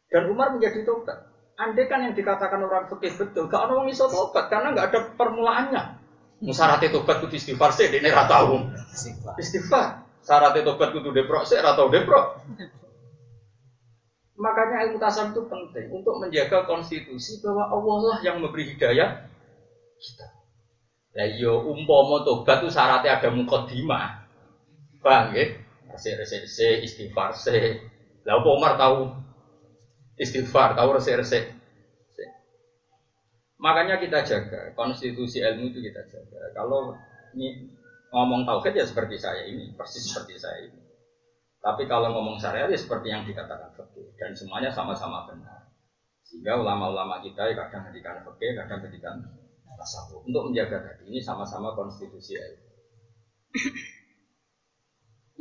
Dan 0.08 0.32
Umar 0.32 0.56
menjadi 0.56 0.88
tobat. 0.88 1.28
Andai 1.60 1.92
kan 1.92 2.08
yang 2.08 2.16
dikatakan 2.16 2.64
orang 2.64 2.88
fikih 2.88 3.20
betul, 3.20 3.52
gak 3.52 3.68
ada 3.68 3.76
orang 3.76 3.92
iso 3.92 4.08
tobat 4.08 4.48
karena 4.48 4.72
nggak 4.78 4.88
ada 4.94 5.00
permulaannya. 5.20 5.84
Syaratnya 6.56 6.94
tobat 6.94 7.20
kudu 7.20 7.36
istighfar 7.36 7.76
sih, 7.76 7.92
ini 7.92 8.08
rata 8.08 8.46
tahu. 8.46 8.64
Istighfar. 9.42 10.08
Syaratnya 10.24 10.64
tobat 10.64 10.96
kudu 10.96 11.12
deprok 11.12 11.44
sih, 11.44 11.60
rata 11.60 11.84
tahu 11.84 11.92
deprok. 11.92 12.40
Makanya 14.38 14.86
ilmu 14.86 15.02
tasawuf 15.02 15.34
itu 15.34 15.42
penting 15.50 15.88
untuk 15.90 16.22
menjaga 16.22 16.70
konstitusi 16.70 17.42
bahwa 17.42 17.74
Allah 17.74 17.98
lah 18.06 18.18
yang 18.22 18.38
memberi 18.38 18.70
hidayah 18.70 19.26
kita. 19.98 20.28
Ya 21.18 21.26
yo 21.34 21.66
umpama 21.66 22.22
tobat 22.22 22.62
itu 22.62 22.70
syaratnya 22.70 23.18
ada 23.18 23.34
mukaddimah. 23.34 24.30
Bang, 25.02 25.34
ya? 25.34 25.58
Resik-resik 25.90 26.86
istighfar 26.86 27.34
se. 27.34 27.82
Lah 28.30 28.38
Umar 28.46 28.78
tahu 28.78 29.10
istighfar, 30.22 30.78
tahu 30.78 30.90
resik-resik. 30.94 31.58
Makanya 33.58 33.98
kita 33.98 34.22
jaga 34.22 34.70
konstitusi 34.78 35.42
ilmu 35.42 35.74
itu 35.74 35.82
kita 35.82 36.06
jaga. 36.06 36.54
Kalau 36.54 36.94
ini 37.34 37.66
ngomong 38.14 38.46
tauhid 38.46 38.78
ya 38.78 38.86
seperti 38.86 39.18
saya 39.18 39.50
ini, 39.50 39.74
persis 39.74 40.06
seperti 40.06 40.38
saya 40.38 40.70
ini. 40.70 40.87
Tapi 41.58 41.84
kalau 41.90 42.14
ngomong 42.14 42.38
syariat 42.38 42.70
ya 42.70 42.78
seperti 42.80 43.10
yang 43.12 43.26
dikatakan 43.26 43.74
fikih 43.74 44.14
dan 44.16 44.32
semuanya 44.38 44.70
sama-sama 44.72 45.26
benar. 45.28 45.68
Sehingga 46.24 46.60
ulama-ulama 46.60 47.20
kita 47.24 47.50
ya 47.50 47.56
kadang 47.58 47.84
hentikan 47.90 48.20
fikih, 48.24 48.52
kadang 48.56 48.80
hentikan 48.84 49.16
tasawuf 49.78 50.26
untuk 50.26 50.50
menjaga 50.50 50.80
tadi 50.82 51.06
ini 51.12 51.20
sama-sama 51.22 51.76
konstitusi 51.78 52.34
ilmu. 52.40 52.66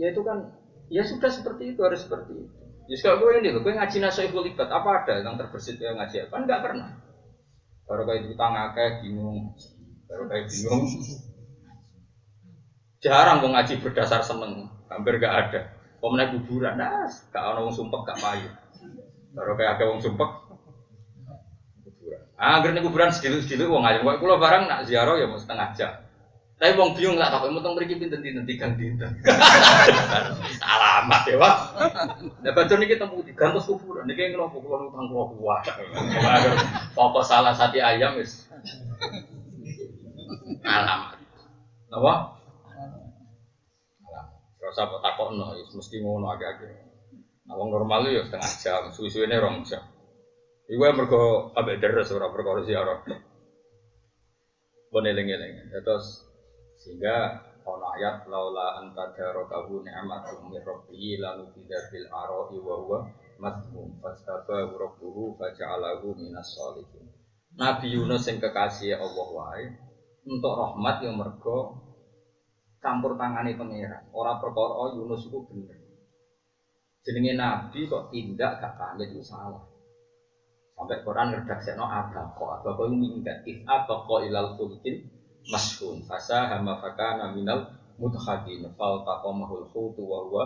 ya 0.01 0.13
itu 0.13 0.21
kan 0.21 0.53
ya 0.93 1.03
sudah 1.03 1.31
seperti 1.33 1.73
itu 1.75 1.81
harus 1.85 2.05
seperti 2.05 2.33
itu. 2.45 2.63
Ya 2.87 2.95
sekarang 2.95 3.19
gue 3.19 3.31
ini 3.43 3.49
loh, 3.51 3.61
gue 3.67 3.75
ngaji 3.75 3.99
nasoihul 3.99 4.47
ibadah 4.55 4.79
apa 4.79 4.91
ada 5.03 5.13
yang 5.19 5.35
terbersit 5.35 5.75
yang 5.83 5.99
ngaji 5.99 6.23
kan 6.31 6.47
nggak 6.47 6.63
pernah. 6.63 6.89
Baru 7.87 8.03
kayak 8.07 8.27
itu 8.27 8.35
tangga 8.35 8.71
bingung, 9.03 9.55
baru 10.11 10.25
kayak 10.31 10.47
bingung. 10.51 10.83
Jarang 13.05 13.45
gue 13.45 13.51
ngaji 13.53 13.75
berdasar 13.85 14.21
seneng, 14.25 14.73
hampir 14.91 15.21
gak 15.21 15.35
ada. 15.47 15.61
Pemenang 15.97 16.31
kuburan, 16.37 16.77
nah, 16.77 17.09
gak 17.33 17.41
ada 17.41 17.65
wong 17.65 17.73
sumpek 17.73 18.01
gak 18.05 18.21
payu. 18.21 18.49
Baru 19.33 19.57
kayak 19.57 19.81
ada 19.81 19.85
wong 19.89 20.01
sumpek, 20.05 20.31
kuburan. 21.83 22.21
Ah, 22.37 22.61
akhirnya 22.61 22.85
kuburan 22.85 23.09
sedikit-sedikit 23.09 23.69
wong 23.69 23.83
aja. 23.83 24.05
Kok 24.05 24.21
kulo 24.21 24.37
barang 24.37 24.69
nak 24.69 24.85
ziarah 24.85 25.17
ya 25.17 25.25
mau 25.25 25.41
setengah 25.41 25.73
jam. 25.73 25.93
Tapi 26.57 26.73
wong 26.73 26.97
bingung 26.97 27.21
lah, 27.21 27.29
tapi 27.29 27.53
mutong 27.53 27.77
mriki 27.77 28.01
pinten 28.01 28.25
dinten 28.25 28.49
tigang 28.49 28.81
dinten. 28.81 29.13
Alamat 30.73 31.23
ya, 31.29 31.37
Pak. 31.37 31.57
Nah, 32.41 32.53
baca 32.57 32.75
niki 32.81 32.97
temu 32.97 33.21
digantos 33.21 33.69
kuburan. 33.69 34.09
Niki 34.09 34.33
ngono 34.33 34.49
kulo 34.49 34.89
utang 34.89 35.05
kulo 35.13 35.37
kuat. 35.37 35.69
Pokok 36.97 37.25
salah 37.29 37.53
satu 37.53 37.77
ayam 37.77 38.17
wis. 38.17 38.49
Alamat. 40.65 41.21
Napa? 41.93 42.36
Rasa 44.67 44.91
apa 44.91 45.23
wis 45.55 45.71
mesti 45.71 46.03
ngono 46.03 46.27
agak-agak. 46.35 46.75
Nah, 47.47 47.55
wong 47.55 47.71
normal 47.71 48.11
ya 48.11 48.27
setengah 48.27 48.53
jam, 48.59 48.83
suwi-suwine 48.91 49.39
rong 49.39 49.63
jam. 49.63 49.87
Iku 50.67 50.83
mergo 50.83 51.55
ambek 51.55 51.79
deres 51.79 52.11
ora 52.11 52.27
perkara 52.35 52.67
ziarah. 52.67 53.07
Bon 54.91 55.07
eling-eling. 55.07 55.71
Terus 55.71 56.27
sehingga 56.83 57.47
ono 57.67 57.87
ayat 57.99 58.27
laula 58.27 58.79
anta 58.79 59.11
darakahu 59.15 59.83
ni'matum 59.83 60.51
min 60.51 60.63
lalu 61.19 61.45
tidak 61.55 61.83
bil 61.91 62.07
ara'i 62.11 62.59
wa 62.63 62.75
huwa 62.79 62.99
mazmum 63.43 63.99
fastaba 63.99 64.67
rabbuhu 64.71 65.35
faja'alahu 65.35 66.15
minas 66.15 66.55
sholihin 66.55 67.11
Nabi 67.59 67.99
Yunus 67.99 68.31
yang 68.31 68.39
kekasih 68.39 68.95
Allah 68.95 69.29
wae 69.35 69.67
untuk 70.31 70.53
rahmat 70.55 71.03
yang 71.03 71.19
mergo 71.19 71.86
campur 72.87 73.19
tangani 73.19 73.59
pangeran. 73.59 74.07
Ora 74.15 74.39
perkara 74.39 74.79
oh, 74.79 74.95
Yunus 74.95 75.27
itu 75.27 75.43
bener. 75.51 75.75
Jenenge 77.03 77.35
Nabi 77.35 77.91
kok 77.91 78.15
tindak 78.15 78.63
gak 78.63 78.79
pamit 78.79 79.11
itu 79.11 79.27
salah. 79.27 79.67
Sampai 80.79 81.03
Quran 81.03 81.35
ngredaksekno 81.35 81.83
abaqo. 81.83 82.63
Abaqo 82.63 82.87
itu 82.87 82.95
minggat. 82.95 83.43
If 83.43 83.67
abaqo 83.67 84.23
ilal 84.23 84.55
fulkil 84.55 85.03
mashun. 85.51 86.07
Fasa 86.07 86.47
hama 86.47 86.79
fakana 86.79 87.35
minal 87.35 87.75
mutahadin. 87.99 88.71
Fal 88.79 89.03
taqamahul 89.03 89.67
khutu 89.75 90.07
wa 90.07 90.23
huwa. 90.23 90.45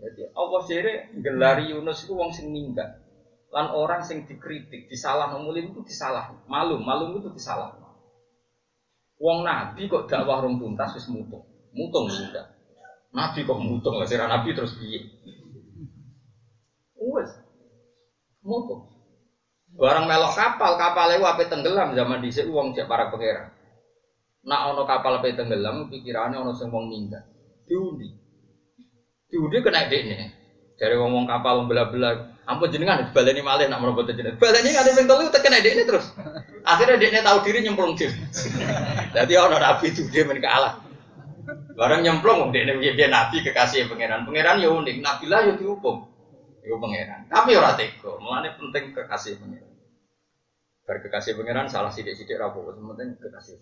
Jadi 0.00 0.32
Allah 0.32 0.60
sire 0.64 0.92
gelari 1.20 1.68
Yunus 1.76 2.08
itu 2.08 2.16
wong 2.16 2.32
sing 2.32 2.48
minggat. 2.48 3.04
Lan 3.48 3.72
orang 3.72 4.04
sing 4.04 4.28
dikritik, 4.28 4.92
disalah 4.92 5.32
mulim 5.40 5.72
itu 5.72 5.80
disalah. 5.80 6.36
Malum, 6.44 6.84
malum 6.84 7.16
itu 7.16 7.32
disalah. 7.32 7.72
Wong 9.18 9.42
nabi 9.42 9.90
kok 9.90 10.06
dakwah 10.06 10.44
rong 10.44 10.60
tuntas 10.60 10.94
wis 10.94 11.10
mutung. 11.10 11.47
Mutung 11.72 12.08
enggak. 12.08 12.58
Nabi 13.12 13.44
kok 13.44 13.60
mutung 13.60 13.96
lah 13.96 14.06
sira 14.08 14.28
nabi 14.28 14.52
terus 14.52 14.76
piye? 14.76 15.08
Wes. 16.98 17.30
Mutung. 18.44 18.88
Barang 19.76 20.08
melok 20.08 20.32
kapal, 20.32 20.80
kapal 20.80 21.12
itu 21.12 21.24
apa 21.24 21.44
tenggelam 21.46 21.92
zaman 21.92 22.24
dhisik 22.24 22.48
wong 22.48 22.72
cek 22.72 22.88
para 22.88 23.12
pangeran. 23.12 23.52
Nak 24.48 24.74
ono 24.74 24.82
kapal 24.88 25.20
apa 25.20 25.28
tenggelam 25.36 25.92
pikirannya 25.92 26.40
ono 26.40 26.56
sing 26.56 26.72
wong. 26.72 26.88
Diundi. 27.68 28.08
Diundi 29.28 29.56
kena 29.60 29.92
dekne. 29.92 30.34
Dari 30.78 30.94
ngomong 30.94 31.26
kapal 31.26 31.66
belah-belah, 31.66 32.38
ampun 32.46 32.70
jenengan 32.70 33.10
baleni 33.10 33.42
malih 33.42 33.66
nak 33.66 33.82
merobot 33.82 34.08
jenengan. 34.08 34.38
Baleni 34.38 34.72
kan 34.72 34.86
ping 34.88 35.06
telu 35.10 35.28
tekan 35.28 35.58
dekne 35.58 35.82
terus. 35.84 36.06
Akhirnya 36.64 36.96
dekne 36.96 37.20
tahu 37.20 37.38
diri 37.44 37.66
nyemplung 37.66 37.92
diri. 37.98 38.14
Jadi 39.16 39.32
ono 39.36 39.58
nabi 39.58 39.92
itu 39.92 40.06
dia 40.08 40.24
men 40.24 40.40
kalah. 40.40 40.87
Barang 41.78 42.00
nyemplung 42.04 42.50
dekne 42.52 42.76
dia 42.80 43.08
nabi 43.08 43.40
kekasih 43.40 43.88
pangeran. 43.88 44.26
Pangeran 44.28 44.60
ya 44.60 44.68
unik, 44.68 44.96
nabi 45.00 45.24
lah 45.30 45.40
ya 45.46 45.52
dihukum. 45.56 46.04
Iku 46.64 46.76
pangeran. 46.82 47.30
Tapi 47.30 47.56
ora 47.56 47.72
tega, 47.78 48.18
mulane 48.20 48.52
penting 48.58 48.92
kekasih 48.92 49.38
pangeran. 49.40 49.72
Bar 50.84 50.96
kekasih 51.04 51.36
pangeran 51.36 51.68
salah 51.68 51.92
sidik-sidik 51.92 52.36
ra 52.36 52.48
apa 52.48 52.58
penting 52.58 53.16
kekasih. 53.20 53.56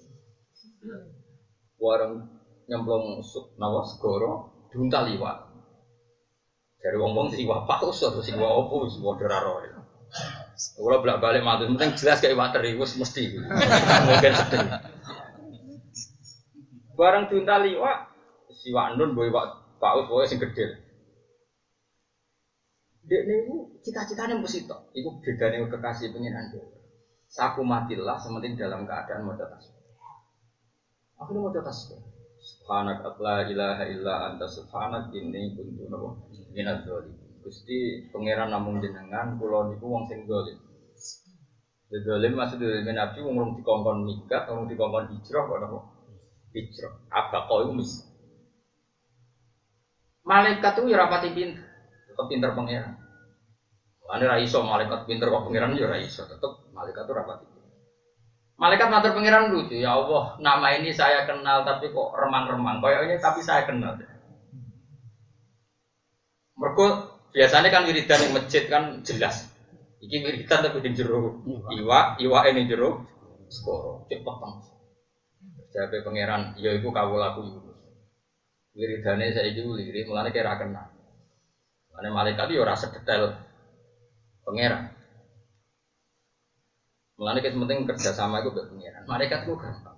Warang 1.77 2.27
nyemplung 2.67 3.23
nawa 3.59 3.87
segoro 3.87 4.51
diuntal 4.71 5.07
liwat. 5.07 5.39
Dari 6.83 6.97
wong-wong 7.03 7.35
iwak 7.35 7.67
paus 7.67 7.99
atau 7.99 8.23
sing 8.23 8.39
iwak 8.39 8.53
opo 8.63 8.87
wis 8.87 8.95
padha 9.03 9.27
ra. 9.27 9.41
Kalau 10.57 11.03
bolak 11.03 11.19
balik 11.19 11.43
matur, 11.43 11.69
penting 11.75 11.99
jelas 11.99 12.23
kayak 12.23 12.33
iwak 12.39 12.55
teri, 12.55 12.79
wis 12.79 12.95
mesti. 12.95 13.37
Mungkin 14.09 14.33
sedih. 14.33 14.65
Barang 16.97 17.29
diuntal 17.29 17.69
iwak, 17.69 18.09
si 18.57 18.73
Wandun 18.73 19.13
boy 19.13 19.29
iwak 19.29 19.61
paus 19.77 20.09
boy 20.09 20.25
sing 20.25 20.41
gede. 20.41 20.81
Dek 23.07 23.23
niku 23.29 23.71
cita-citanya 23.85 24.35
mesti 24.41 24.67
tok. 24.67 24.81
Iku 24.97 25.21
bedane 25.23 25.63
kekasih 25.71 26.11
pengiran 26.11 26.51
dia. 26.51 26.65
Saku 27.31 27.63
matilah 27.63 28.19
sementing 28.19 28.59
dalam 28.59 28.83
keadaan 28.89 29.23
mau 29.23 29.37
tasbih. 29.39 29.85
Aku 31.21 31.31
mau 31.37 31.53
tasbih. 31.53 32.01
Subhanak 32.41 33.03
la 33.19 33.47
ilaha 33.47 33.85
illa 33.87 34.31
anta 34.31 34.47
subhanak 34.47 35.11
ini 35.15 35.55
kuntu 35.55 35.87
napa 35.87 36.09
minaz 36.51 36.83
zalimin. 36.83 37.31
Gusti 37.45 38.09
pangeran 38.11 38.51
namung 38.51 38.83
jenengan 38.83 39.39
kula 39.39 39.71
niku 39.71 39.87
wong 39.87 40.09
sing 40.11 40.27
zalim. 40.27 40.59
Zalim 41.93 42.33
maksud 42.35 42.59
dari 42.59 42.83
Nabi 42.91 43.19
wong 43.23 43.35
rong 43.39 43.53
dikongkon 43.59 44.03
nikah, 44.03 44.51
wong 44.51 44.67
dikongkon 44.67 45.15
hijrah 45.15 45.43
kok 45.47 45.59
napa? 45.63 45.79
Hijrah. 46.57 46.95
Apa 47.13 47.45
iku 47.45 47.73
mis? 47.77 48.01
Malaikat 50.27 50.83
itu 50.83 50.91
ya 50.91 51.07
rapati 51.07 51.31
pinter, 51.31 51.63
tetep 52.11 52.27
pinter 52.27 52.51
pangeran. 52.51 52.99
Ane 54.11 54.25
ra 54.27 54.43
iso 54.43 54.59
malaikat 54.65 55.07
pinter 55.07 55.31
kok 55.31 55.47
pangeran 55.47 55.79
ya 55.79 55.87
ra 55.87 56.03
iso, 56.03 56.27
tetep 56.27 56.67
malaikat 56.75 57.07
itu 57.07 57.15
rapati 57.15 57.47
Malaikat 58.57 58.89
matur 58.89 59.13
pangeran 59.13 59.53
lucu, 59.53 59.77
ya 59.77 60.01
Allah, 60.01 60.33
nama 60.41 60.73
ini 60.73 60.89
saya 60.89 61.29
kenal 61.29 61.61
tapi 61.69 61.93
kok 61.93 62.17
remang-remang. 62.17 62.81
Kayaknya 62.81 63.21
tapi 63.21 63.45
saya 63.45 63.69
kenal. 63.69 64.01
Mereka 66.57 66.87
biasanya 67.37 67.69
kan 67.69 67.85
wiridan 67.85 68.17
yang 68.17 68.33
masjid 68.33 68.65
kan 68.65 69.05
jelas. 69.05 69.53
Iki 70.01 70.25
wiridan 70.25 70.65
tapi 70.65 70.81
di 70.81 70.97
jero 70.97 71.37
iwa, 71.69 72.17
iwa 72.17 72.39
ini 72.49 72.65
jero 72.65 73.05
skoro, 73.53 74.09
cek 74.09 74.25
peteng. 74.25 74.76
Jadi 75.75 75.99
pangeran, 76.07 76.55
ya 76.57 76.71
iku 76.73 76.89
kawul 76.95 77.21
aku 77.21 77.41
Yunus. 77.47 77.79
Wiridane 78.77 79.33
saya 79.33 79.49
itu 79.49 79.65
lirik, 79.73 80.05
mulanya 80.09 80.31
kira 80.33 80.57
kenal. 80.61 80.93
Mana 81.97 82.13
malaikat 82.13 82.53
itu 82.53 82.61
ya 82.61 82.65
rasa 82.69 82.93
detail 82.93 83.33
pangeran. 84.45 84.93
Mulane 87.17 87.41
kita 87.41 87.57
penting 87.57 87.89
kerjasama 87.89 88.45
itu 88.45 88.53
buat 88.53 88.69
pengiran. 88.69 89.09
Mereka 89.09 89.49
tuh 89.49 89.57
gampang. 89.57 89.97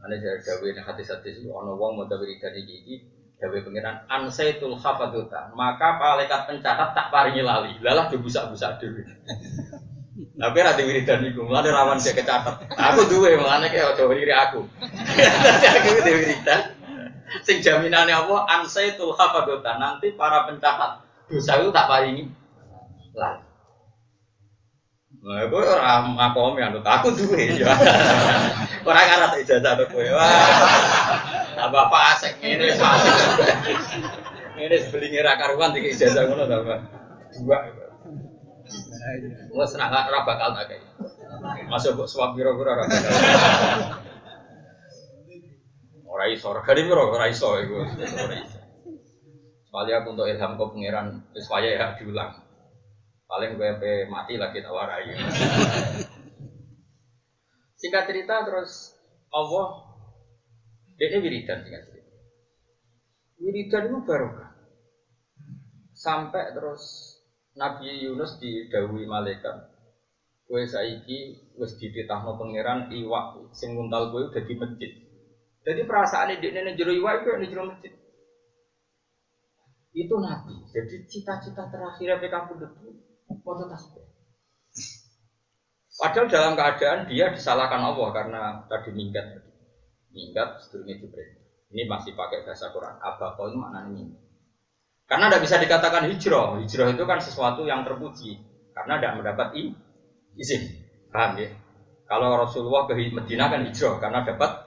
Ane 0.00 0.16
dari 0.16 0.40
dawe 0.40 0.66
nih 0.72 0.80
hati 0.80 1.04
hati 1.04 1.28
itu 1.36 1.52
ono 1.52 1.76
wong 1.76 2.00
mau 2.00 2.08
dawe 2.08 2.24
dari 2.24 2.64
gigi 2.64 2.96
dawe 3.36 3.60
pengiran 3.60 4.08
ansaitul 4.08 4.72
hafaduta. 4.80 5.52
Maka 5.52 6.00
malaikat 6.00 6.48
pencatat 6.48 6.96
tak 6.96 7.12
paringi 7.12 7.44
lali. 7.44 7.76
Lalah 7.84 8.08
tuh 8.08 8.16
busak 8.16 8.48
busak 8.48 8.80
dulu. 8.80 9.04
Tapi 10.42 10.58
ada 10.64 10.82
wiridan 10.82 11.20
itu, 11.28 11.44
mulane 11.44 11.68
rawan 11.68 12.00
dia 12.00 12.16
kecatat. 12.16 12.72
Aku 12.72 13.08
duwe, 13.08 13.36
mulane 13.36 13.68
kayak 13.68 13.96
ojo 13.96 14.08
wiri 14.12 14.32
aku. 14.32 14.64
Aku 15.76 15.88
duwe 16.00 16.12
wiridan. 16.24 16.72
Sing 17.42 17.60
jaminannya 17.60 18.14
apa? 18.14 18.36
Ansaitul 18.60 19.12
hafaduta. 19.12 19.76
Nanti 19.76 20.14
para 20.14 20.46
pencatat 20.46 21.04
dosa 21.26 21.58
itu 21.58 21.74
tak 21.74 21.90
paringi 21.90 22.30
lali. 23.18 23.42
Nah, 25.26 25.42
gue 25.50 25.58
orang 25.58 26.14
makom 26.14 26.54
yang 26.54 26.78
aku 26.78 27.10
duwe 27.10 27.58
ya. 27.58 27.74
Orang 28.86 29.06
karena 29.10 29.26
tak 29.26 29.42
ijazah 29.42 29.74
tuh 29.74 29.86
gue. 29.90 30.14
Wah, 30.14 30.22
apa 31.58 31.98
asek 32.14 32.38
ini 32.46 32.70
asek. 32.70 33.18
Ini 34.54 34.76
sebeli 34.86 35.10
ngira 35.10 35.34
karuan 35.34 35.74
tiga 35.74 35.90
ijazah 35.90 36.30
ngono 36.30 36.46
ta, 36.46 36.62
Pak. 36.62 36.78
Dua. 37.42 37.58
Wes 39.56 39.72
nak 39.78 40.10
ora 40.10 40.20
bakal 40.26 40.50
tak 40.58 40.64
kayak. 40.70 40.84
Masuk 41.70 41.98
buat 41.98 42.08
suap 42.10 42.34
biro-biro 42.34 42.74
ora 42.74 42.84
bakal. 42.86 43.12
Ora 46.06 46.24
iso, 46.32 46.48
ora 46.48 46.64
gede 46.64 46.82
biro, 46.88 47.12
ora 47.12 47.26
iso 47.28 47.48
iku. 47.60 47.84
Ora 49.70 49.92
aku 50.00 50.08
untuk 50.16 50.26
ilham 50.30 50.56
kau 50.56 50.72
pangeran, 50.72 51.20
wis 51.36 51.46
ya 51.50 51.92
diulang. 52.00 52.32
Paling 53.26 53.58
gue 53.58 54.06
mati 54.06 54.38
lagi 54.38 54.62
tawarai. 54.62 55.12
Singkat 57.76 58.04
cerita 58.08 58.46
terus 58.46 58.96
Allah 59.34 59.84
dia 60.96 61.20
wiridan 61.20 61.60
singkat 61.60 61.82
cerita. 61.90 62.12
Wiridan 63.42 63.92
itu 63.92 63.98
barokah. 64.06 64.50
Sampai 65.92 66.54
terus 66.56 67.15
Nabi 67.56 68.04
Yunus 68.04 68.36
didawi 68.36 69.08
malaikat. 69.08 69.72
Kue 70.46 70.62
saiki 70.68 71.34
wis 71.58 71.72
dititahno 71.80 72.38
pangeran 72.38 72.92
iwak 72.92 73.50
sing 73.50 73.74
nguntal 73.74 74.12
udah 74.12 74.44
di 74.44 74.54
masjid. 74.54 74.92
Jadi 75.66 75.82
perasaan 75.82 76.36
ini 76.38 76.54
ini 76.54 76.78
jero 76.78 76.94
iwak 76.94 77.24
itu 77.24 77.34
di 77.42 77.50
jero 77.50 77.66
masjid. 77.66 77.90
Itu 79.96 80.14
Nabi. 80.20 80.54
Jadi 80.70 81.02
cita-cita 81.08 81.66
terakhir 81.72 82.20
PK 82.20 82.34
Pundut 82.46 82.72
foto 83.42 83.64
tasbih. 83.66 84.06
Padahal 85.96 86.28
dalam 86.28 86.52
keadaan 86.54 87.08
dia 87.08 87.32
disalahkan 87.32 87.80
Allah 87.80 88.08
karena 88.12 88.42
tadi 88.68 88.92
minggat. 88.92 89.40
Minggat 90.12 90.60
sedurunge 90.60 91.00
Jibril. 91.00 91.40
Ini 91.72 91.88
masih 91.88 92.12
pakai 92.12 92.44
bahasa 92.44 92.68
Quran. 92.70 93.00
Abaqo 93.00 93.48
itu 93.48 93.56
maknanya 93.58 93.90
minggat. 93.90 94.25
Karena 95.06 95.30
tidak 95.30 95.42
bisa 95.46 95.56
dikatakan 95.62 96.10
hijrah. 96.10 96.58
Hijrah 96.58 96.86
itu 96.90 97.04
kan 97.06 97.18
sesuatu 97.22 97.62
yang 97.62 97.86
terpuji. 97.86 98.42
Karena 98.74 98.98
tidak 98.98 99.22
mendapat 99.22 99.48
izin. 100.34 100.62
Paham 101.14 101.38
ya? 101.38 101.48
Kalau 102.06 102.38
Rasulullah 102.38 102.86
ke 102.90 102.94
Medina 102.94 103.50
kan 103.50 103.62
hijrah 103.66 103.98
karena 104.02 104.26
dapat 104.26 104.66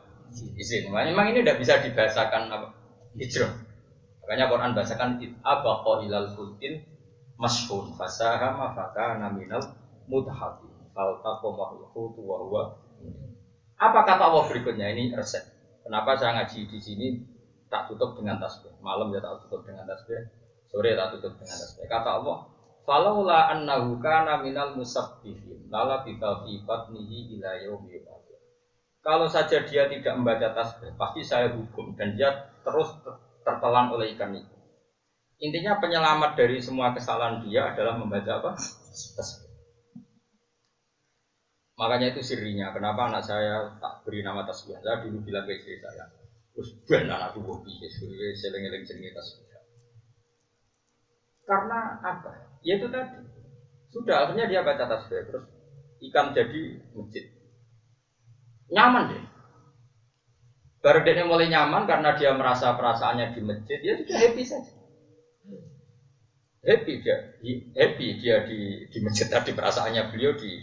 izin. 0.55 0.91
Memang 0.91 1.31
ini 1.31 1.43
tidak 1.43 1.59
bisa 1.59 1.83
dibahasakan 1.83 2.51
hijrah. 3.19 3.51
Makanya 4.23 4.45
Quran 4.47 4.71
bahasakan 4.77 5.09
abaqo 5.43 6.05
ilal 6.07 6.31
fulkin 6.37 6.85
mashhun 7.39 7.95
fasahama 7.95 8.75
fakana 8.75 9.31
minal 9.31 9.63
mutahati 10.11 10.67
fal 10.91 11.23
hutu 11.95 12.21
wa 12.27 12.37
huwa 12.43 12.63
apa 13.79 13.99
kata 14.03 14.27
Allah 14.27 14.43
berikutnya 14.51 14.91
ini 14.91 15.15
resep 15.15 15.47
kenapa 15.87 16.19
saya 16.19 16.35
ngaji 16.35 16.67
di 16.67 16.79
sini 16.83 17.07
tak 17.69 17.87
tutup 17.87 18.17
dengan 18.17 18.41
tasbih 18.41 18.73
malam 18.81 19.13
ya 19.13 19.21
tak 19.23 19.45
tutup 19.45 19.63
dengan 19.63 19.85
tasbih 19.85 20.27
sore 20.67 20.97
tak 20.97 21.17
tutup 21.17 21.33
dengan 21.37 21.55
tasbih 21.55 21.85
kata 21.85 22.09
Allah 22.21 22.59
Falaula 22.89 23.53
annahu 23.53 24.01
kana 24.01 24.41
minal 24.41 24.73
musabbihin 24.73 25.69
lala 25.69 26.01
bika 26.01 26.41
fi 26.41 26.57
batnihi 26.65 27.37
ila 27.37 27.53
yaumi 27.61 28.01
yub'atsun. 28.01 28.41
Kalau 29.05 29.29
saja 29.29 29.61
dia 29.61 29.85
tidak 29.85 30.17
membaca 30.17 30.57
tasbih, 30.57 30.97
pasti 30.97 31.21
saya 31.21 31.53
hukum 31.53 31.93
dan 31.93 32.17
dia 32.17 32.49
terus 32.65 32.89
tertelan 33.45 33.93
oleh 33.93 34.17
ikan 34.17 34.33
itu. 34.33 34.57
Intinya 35.37 35.77
penyelamat 35.77 36.33
dari 36.33 36.57
semua 36.57 36.89
kesalahan 36.97 37.45
dia 37.45 37.69
adalah 37.69 37.93
membaca 37.93 38.41
apa? 38.41 38.51
Tasbih. 38.89 39.53
Makanya 41.77 42.17
itu 42.17 42.25
sirinya. 42.25 42.73
Kenapa 42.73 43.05
anak 43.05 43.21
saya 43.21 43.77
tak 43.77 44.01
beri 44.01 44.25
nama 44.25 44.49
tasbih? 44.49 44.81
Saya 44.81 45.05
dulu 45.05 45.29
bilang 45.29 45.45
ke 45.45 45.61
istri 45.61 45.77
saya, 45.77 46.09
terus 46.59 46.75
ben 46.91 47.07
anakku 47.07 47.39
kok 47.39 47.63
piye, 47.63 47.87
seling-eling 48.35 48.83
jenenge 48.83 49.15
tasbih. 49.15 49.47
Karena 51.47 52.03
apa? 52.03 52.51
Ya 52.67 52.75
itu 52.75 52.91
tadi. 52.91 53.15
Sudah 53.95 54.27
akhirnya 54.27 54.51
dia 54.51 54.59
baca 54.59 54.83
tasbih 54.83 55.23
terus 55.23 55.47
ikan 56.11 56.35
jadi 56.35 56.83
masjid. 56.91 57.31
Nyaman 58.75 59.07
deh. 59.07 59.23
Baru 60.83 60.99
dia 61.07 61.23
mulai 61.23 61.47
nyaman 61.47 61.87
karena 61.87 62.19
dia 62.19 62.35
merasa 62.35 62.75
perasaannya 62.75 63.31
di 63.31 63.39
masjid, 63.39 63.79
ya 63.79 63.95
sudah 63.95 64.15
happy 64.19 64.43
saja. 64.43 64.71
Happy 66.59 66.93
dia, 66.99 67.23
happy 67.71 68.07
dia 68.19 68.43
di, 68.43 68.83
di 68.91 68.97
masjid 68.99 69.31
tadi 69.31 69.55
perasaannya 69.55 70.11
beliau 70.11 70.35
di 70.35 70.59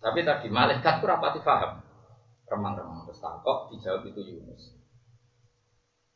tapi 0.00 0.24
tadi 0.24 0.48
malaikat 0.48 1.04
itu 1.04 1.04
rapati 1.04 1.44
paham. 1.44 1.84
Remang-remang 2.48 3.04
terus 3.04 3.20
takok 3.20 3.68
dijawab 3.70 4.08
itu 4.08 4.20
Yunus. 4.24 4.72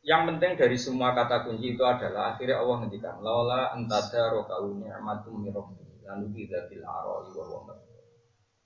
Yang 0.03 0.21
penting 0.33 0.51
dari 0.59 0.77
semua 0.77 1.15
kata 1.15 1.47
kunci 1.47 1.77
itu 1.77 1.83
adalah 1.85 2.35
akhirnya 2.35 2.59
Allah 2.59 2.75
ngendikan 2.83 3.23
laula 3.23 3.71
antada 3.71 4.33
rokahu 4.35 4.81
ni'matum 4.81 5.45
mirabbi 5.45 6.03
lalu 6.03 6.27
kita 6.35 6.67
bil 6.67 6.83
aroi 6.83 7.31
wa 7.31 7.45
wa 7.47 7.73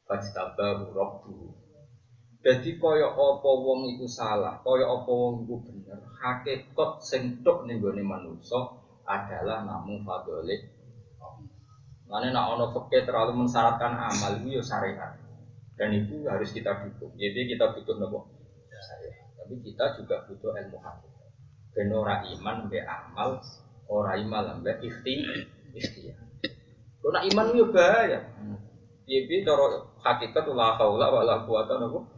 fajtabahu 0.09 0.89
rabbuhu 0.97 1.67
jadi 2.47 2.79
kaya 2.79 3.11
apa 3.11 3.49
wong 3.49 3.91
iku 3.91 4.07
salah, 4.07 4.55
kaya 4.63 4.87
apa 4.87 5.09
wong 5.09 5.43
iku 5.43 5.57
bener, 5.67 5.99
hakikat 6.21 6.91
sing 7.03 7.43
tok 7.43 7.67
ning 7.67 7.83
gone 7.83 7.99
manusa 7.99 8.77
adalah 9.03 9.67
namun 9.67 10.05
fadhole 10.07 10.55
Mana 12.07 12.31
nak 12.31 12.55
ono 12.55 12.65
fakir 12.71 13.03
terlalu 13.03 13.43
mensyaratkan 13.43 13.99
amal 13.99 14.39
itu 14.39 14.55
ya 14.55 14.63
syariat. 14.63 15.11
Dan 15.77 15.93
itu 15.93 16.25
harus 16.25 16.49
kita 16.49 16.73
dukung. 16.81 17.13
Jadi 17.15 17.53
kita 17.53 17.77
butuh 17.77 17.95
nopo. 18.01 18.33
Tapi 19.37 19.53
kita 19.61 19.93
juga 20.01 20.25
butuh 20.25 20.57
ilmu. 20.57 20.77
Ben 21.77 21.93
ora 21.93 22.25
iman 22.25 22.65
be 22.65 22.81
amal, 22.81 23.37
ora 23.85 24.17
iman 24.17 24.65
be 24.65 24.73
ikhti 24.81 25.21
ikhtiar. 25.77 26.17
Kau 26.97 27.13
nak 27.13 27.23
iman 27.29 27.45
itu 27.53 27.69
bahaya. 27.69 28.19
Piye 29.05 29.45
cara 29.45 29.85
hakikat 30.01 30.49
la 30.51 30.75
haula 30.81 31.13
wala 31.13 31.45
quwata 31.45 31.77
nopo. 31.77 32.09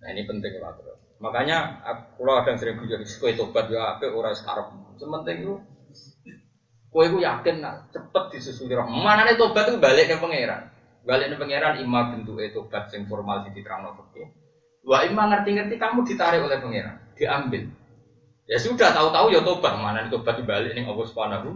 Nah 0.00 0.08
ini 0.14 0.22
penting 0.24 0.62
lah 0.62 0.78
terus. 0.78 0.96
Makanya 1.20 1.84
kalau 2.16 2.32
ada 2.40 2.48
yang 2.48 2.56
sering 2.56 2.80
bujur, 2.80 2.96
kue 3.04 3.36
tobat 3.36 3.68
ya 3.68 3.98
apa 3.98 4.08
orang 4.08 4.32
sekarang. 4.32 4.72
Sementing 4.96 5.44
itu 5.44 5.54
Kue 6.90 7.06
ku 7.06 7.22
yakin 7.22 7.62
nak 7.62 7.86
cepet 7.94 8.24
disusuli 8.34 8.74
roh. 8.74 8.82
Mana 8.82 9.22
nih 9.22 9.38
tobat 9.38 9.70
itu 9.70 9.78
balik 9.78 10.10
ke 10.10 10.18
pangeran. 10.18 10.69
Balik 11.00 11.32
ke 11.32 11.36
pangeran 11.40 11.80
imam 11.80 12.12
bentuk 12.12 12.36
itu 12.44 12.60
sing 12.92 13.08
formal 13.08 13.46
di 13.48 13.60
terang 13.64 13.88
fikih. 13.96 14.28
Wah 14.84 15.04
imam 15.04 15.28
ngerti-ngerti 15.32 15.76
kamu 15.80 16.04
ditarik 16.04 16.44
oleh 16.44 16.60
pangeran, 16.60 16.96
diambil. 17.16 17.68
Ya 18.44 18.58
sudah 18.60 18.92
tahu-tahu 18.92 19.32
ya 19.32 19.40
tobat. 19.40 19.76
Mana 19.80 20.08
tobat 20.12 20.36
dibalik 20.40 20.76
nih 20.76 20.84
Allah 20.84 21.06
subhanahu 21.08 21.48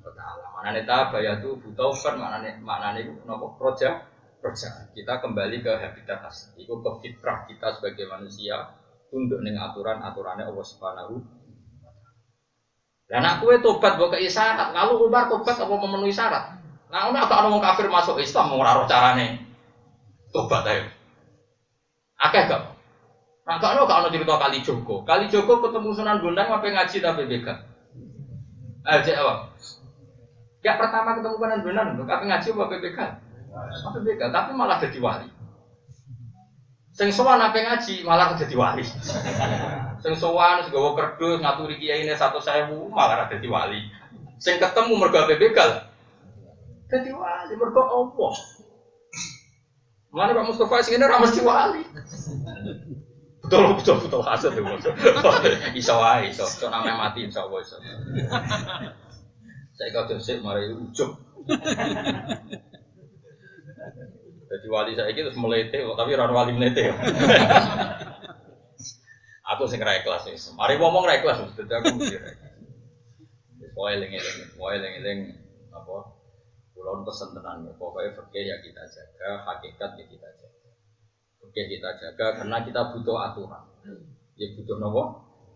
wa 0.00 0.12
taala. 0.16 0.44
Mana 0.56 0.68
nih 0.76 0.84
tabaya 0.88 1.32
tuh 1.40 1.60
taubat, 1.76 2.14
mana 2.16 2.40
nih 2.40 2.54
mana 2.60 2.96
nih 2.96 3.08
nopo 3.28 3.56
proja 3.60 4.04
proja. 4.40 4.88
Kita 4.96 5.20
kembali 5.20 5.60
ke 5.60 5.72
habitat 5.76 6.24
asli. 6.24 6.64
Itu 6.64 6.80
ke 6.80 6.90
fitrah 7.04 7.44
kita 7.44 7.76
sebagai 7.76 8.08
manusia 8.08 8.72
tunduk 9.10 9.42
dengan 9.44 9.72
aturan-aturannya 9.74 10.46
Allah 10.48 10.64
subhanahu 10.64 11.40
dan 13.10 13.26
aku 13.26 13.50
itu 13.50 13.66
tobat 13.66 13.98
buat 13.98 14.14
isyarat. 14.14 14.70
Lalu 14.70 15.10
Umar 15.10 15.26
tobat 15.26 15.58
apa 15.58 15.74
memenuhi 15.74 16.14
syarat? 16.14 16.59
Nah, 16.90 17.14
ini 17.14 17.18
agak 17.22 17.46
orang 17.46 17.62
kafir 17.62 17.86
masuk 17.86 18.18
Islam 18.18 18.50
mau 18.50 18.66
ngaruh 18.66 18.90
carane 18.90 19.38
tobat 20.34 20.66
ayo. 20.66 20.90
Akeh 22.18 22.50
gak? 22.50 22.74
Nah, 23.46 23.56
gak 23.62 23.78
ada 23.78 23.86
gak 23.86 24.10
cerita 24.10 24.34
kali 24.34 24.58
Joko. 24.66 25.06
Kali 25.06 25.30
Joko 25.30 25.62
ketemu 25.62 25.94
Sunan 25.94 26.18
Gondang 26.18 26.50
apa 26.50 26.66
ngaji 26.66 26.96
tapi 26.98 27.30
bega. 27.30 27.54
Eh, 28.90 28.98
cek 29.06 29.16
apa? 29.22 29.54
Ya 30.66 30.74
pertama 30.76 31.14
ketemu 31.14 31.38
Sunan 31.38 31.62
Gondang, 31.62 31.88
apa 32.10 32.24
ngaji 32.26 32.48
apa 32.58 32.64
BPK? 32.74 32.98
Apa 33.86 33.96
BPK? 34.02 34.22
Tapi 34.34 34.50
malah 34.58 34.82
jadi 34.82 34.98
wali. 34.98 35.30
Sing 36.90 37.14
sowan 37.14 37.38
apa 37.38 37.54
ngaji 37.54 38.02
malah 38.02 38.34
jadi 38.34 38.54
wali. 38.58 38.82
Sing 40.02 40.14
sowan 40.18 40.66
sing 40.66 40.74
gawa 40.74 40.98
kerdus 40.98 41.38
ngaturi 41.38 41.78
satu 42.18 42.42
sewu 42.42 42.90
malah 42.90 43.30
ada 43.30 43.38
di 43.38 43.46
wali. 43.46 43.78
Sing 44.42 44.58
ketemu 44.58 44.98
mergo 44.98 45.22
ape 45.22 45.38
Dadi 46.90 47.10
wali 47.14 47.54
mergo 47.54 47.82
Allah. 47.86 48.34
Mana 50.10 50.34
Pak 50.34 50.44
Mustafa 50.50 50.82
sing 50.82 50.98
ini 50.98 51.06
ora 51.06 51.22
mesti 51.22 51.40
wali. 51.46 51.86
Betul 53.46 53.78
betul 53.78 53.96
betul 54.02 54.22
hasil 54.26 54.50
tuh 54.54 54.62
bos. 54.66 54.82
Iso 55.78 55.94
wae 56.02 56.34
iso. 56.34 56.46
So 56.50 56.66
namanya 56.66 56.98
mati 56.98 57.30
insya 57.30 57.46
Allah 57.46 57.62
iso. 57.62 57.78
Saya 59.78 59.88
kau 59.94 60.10
sih 60.18 60.42
mari 60.42 60.74
ujung. 60.74 61.14
Jadi 64.50 64.66
wali 64.66 64.98
saya 64.98 65.14
itu 65.14 65.30
melete, 65.38 65.78
tapi 65.94 66.10
orang 66.18 66.34
wali 66.34 66.52
melete. 66.58 66.90
Aku 69.54 69.70
sing 69.70 69.78
ra 69.78 69.94
ikhlas 69.98 70.26
wis. 70.26 70.50
Mari 70.58 70.74
ngomong 70.78 71.06
ra 71.06 71.22
ikhlas 71.22 71.54
dadi 71.54 71.70
aku 71.70 72.02
mikir. 72.02 72.22
Wis 73.62 73.70
pokoke 73.78 73.94
eling-eling 74.74 75.38
apa? 75.70 76.18
Kulon 76.80 77.04
pesen 77.04 77.36
ya, 77.36 77.72
pokoknya 77.76 78.16
fikih 78.16 78.44
ya 78.48 78.56
kita 78.64 78.80
jaga, 78.88 79.44
hakikat 79.44 80.00
ya 80.00 80.04
kita 80.08 80.28
jaga. 80.32 80.70
Fikih 81.44 81.66
kita 81.76 81.90
jaga 82.00 82.26
karena 82.40 82.56
kita 82.64 82.80
butuh 82.96 83.16
aturan. 83.20 83.64
Ya 84.40 84.46
butuh 84.56 84.76
nopo? 84.80 85.02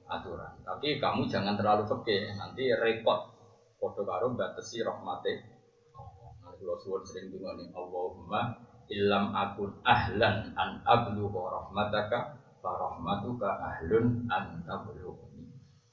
Aturan. 0.05 0.61
Tapi 0.61 1.01
kamu 1.01 1.25
jangan 1.33 1.57
terlalu 1.57 1.89
fikih, 1.89 2.37
nanti 2.37 2.69
repot. 2.77 3.33
Foto 3.81 4.05
karo 4.05 4.37
batasi 4.37 4.85
rahmate. 4.85 5.33
Nanti 6.45 6.61
kalau 6.61 6.77
suwon 6.85 7.01
sering 7.09 7.33
dengar 7.33 7.57
nih, 7.57 7.73
Allahumma 7.73 8.61
illam 8.93 9.33
akun 9.33 9.81
ahlan 9.81 10.53
an 10.61 10.85
ablugha 10.85 11.41
rahmataka 11.41 12.45
Farahmatuka 12.65 13.61
ahlun 13.61 14.25
antabluhuni 14.33 15.34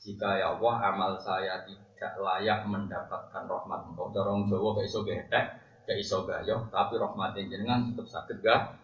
Jika 0.01 0.41
ya 0.41 0.57
Allah 0.57 0.75
amal 0.81 1.11
saya 1.21 1.61
tidak 1.61 2.13
layak 2.17 2.65
mendapatkan 2.65 3.45
rahmat 3.45 3.79
engkau. 3.93 4.09
Dorong 4.09 4.49
Jawa 4.49 4.81
ke 4.81 4.89
iso 4.89 5.05
getek, 5.05 5.45
ke 5.85 5.93
iso 6.01 6.25
gayo 6.25 6.65
Tapi 6.73 6.97
rahmatnya 6.97 7.45
jenengan 7.45 7.93
tetap 7.93 8.09
sakit 8.09 8.41
gak? 8.41 8.81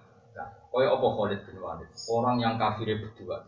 Kaya 0.69 0.93
apa 0.93 1.07
Khalid 1.09 1.41
bin 1.49 1.57
Walid? 1.57 1.89
Orang 2.05 2.37
yang 2.37 2.61
kafirnya 2.61 3.01
berdua 3.01 3.41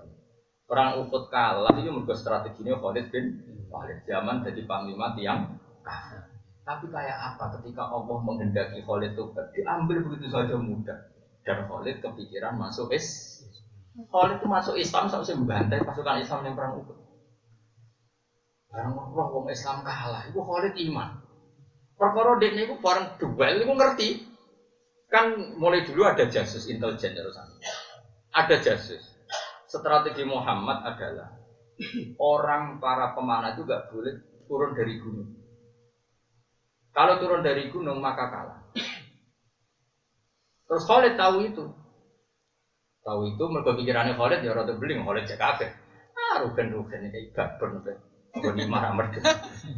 Orang 0.70 1.02
ukut 1.06 1.30
kalah 1.30 1.74
itu 1.78 1.90
mereka 1.94 2.18
strateginya 2.18 2.82
Khalid 2.82 3.14
bin 3.14 3.38
Walid. 3.70 4.02
Zaman 4.10 4.42
jadi 4.42 4.66
panglima 4.66 5.14
tiang 5.14 5.62
kafir. 5.86 6.26
Tapi 6.66 6.86
kayak 6.90 7.18
apa? 7.34 7.58
Ketika 7.58 7.86
Allah 7.86 8.18
menghendaki 8.26 8.82
Khalid 8.82 9.14
itu 9.14 9.24
diambil 9.54 9.98
begitu 10.10 10.34
saja 10.34 10.58
mudah. 10.58 10.98
Dan 11.46 11.70
Khalid 11.70 12.02
kepikiran 12.02 12.58
masuk 12.58 12.90
is 12.94 13.38
Khalid 14.10 14.42
itu 14.42 14.48
masuk 14.50 14.76
Islam 14.78 15.06
sampai 15.06 15.38
membantai 15.38 15.86
pasukan 15.86 16.22
Islam 16.22 16.42
yang 16.50 16.56
perang 16.58 16.82
Uhud. 16.82 17.09
Barang 18.70 18.94
roh 18.94 19.28
wong 19.34 19.46
Islam 19.50 19.82
kalah, 19.82 20.30
itu 20.30 20.38
Khalid 20.38 20.78
iman. 20.90 21.10
Perkara 21.98 22.38
dekne 22.40 22.70
itu 22.70 22.78
bareng 22.78 23.18
duel 23.18 23.56
itu 23.66 23.74
ngerti. 23.74 24.10
Kan 25.10 25.58
mulai 25.58 25.82
dulu 25.82 26.06
ada 26.06 26.30
jasus 26.30 26.70
intelijen 26.70 27.18
terusan. 27.18 27.50
Ada 28.30 28.62
jasus. 28.62 29.02
Strategi 29.66 30.22
Muhammad 30.22 30.86
adalah 30.86 31.34
orang 32.22 32.78
para 32.78 33.12
pemanah 33.18 33.58
itu 33.58 33.66
gak 33.66 33.90
boleh 33.90 34.22
turun 34.46 34.78
dari 34.78 34.96
gunung. 35.02 35.30
Kalau 36.94 37.18
turun 37.18 37.42
dari 37.42 37.66
gunung 37.74 37.98
maka 37.98 38.30
kalah. 38.30 38.60
Terus 40.70 40.84
Khalid 40.86 41.18
tahu 41.18 41.42
itu. 41.42 41.66
Tahu 43.02 43.20
itu 43.34 43.44
mereka 43.50 43.74
pikirannya 43.74 44.14
Khalid 44.14 44.46
ya 44.46 44.54
rada 44.54 44.78
beling 44.78 45.02
Khalid 45.02 45.26
cek 45.26 45.42
kafe. 45.42 45.68
Ah 46.14 46.46
rugen 46.46 46.70
rugen 46.70 47.10
ini 47.10 47.34
kayak 47.34 47.58
Gue 48.40 48.66
marah 48.66 48.92
merdu. 48.96 49.20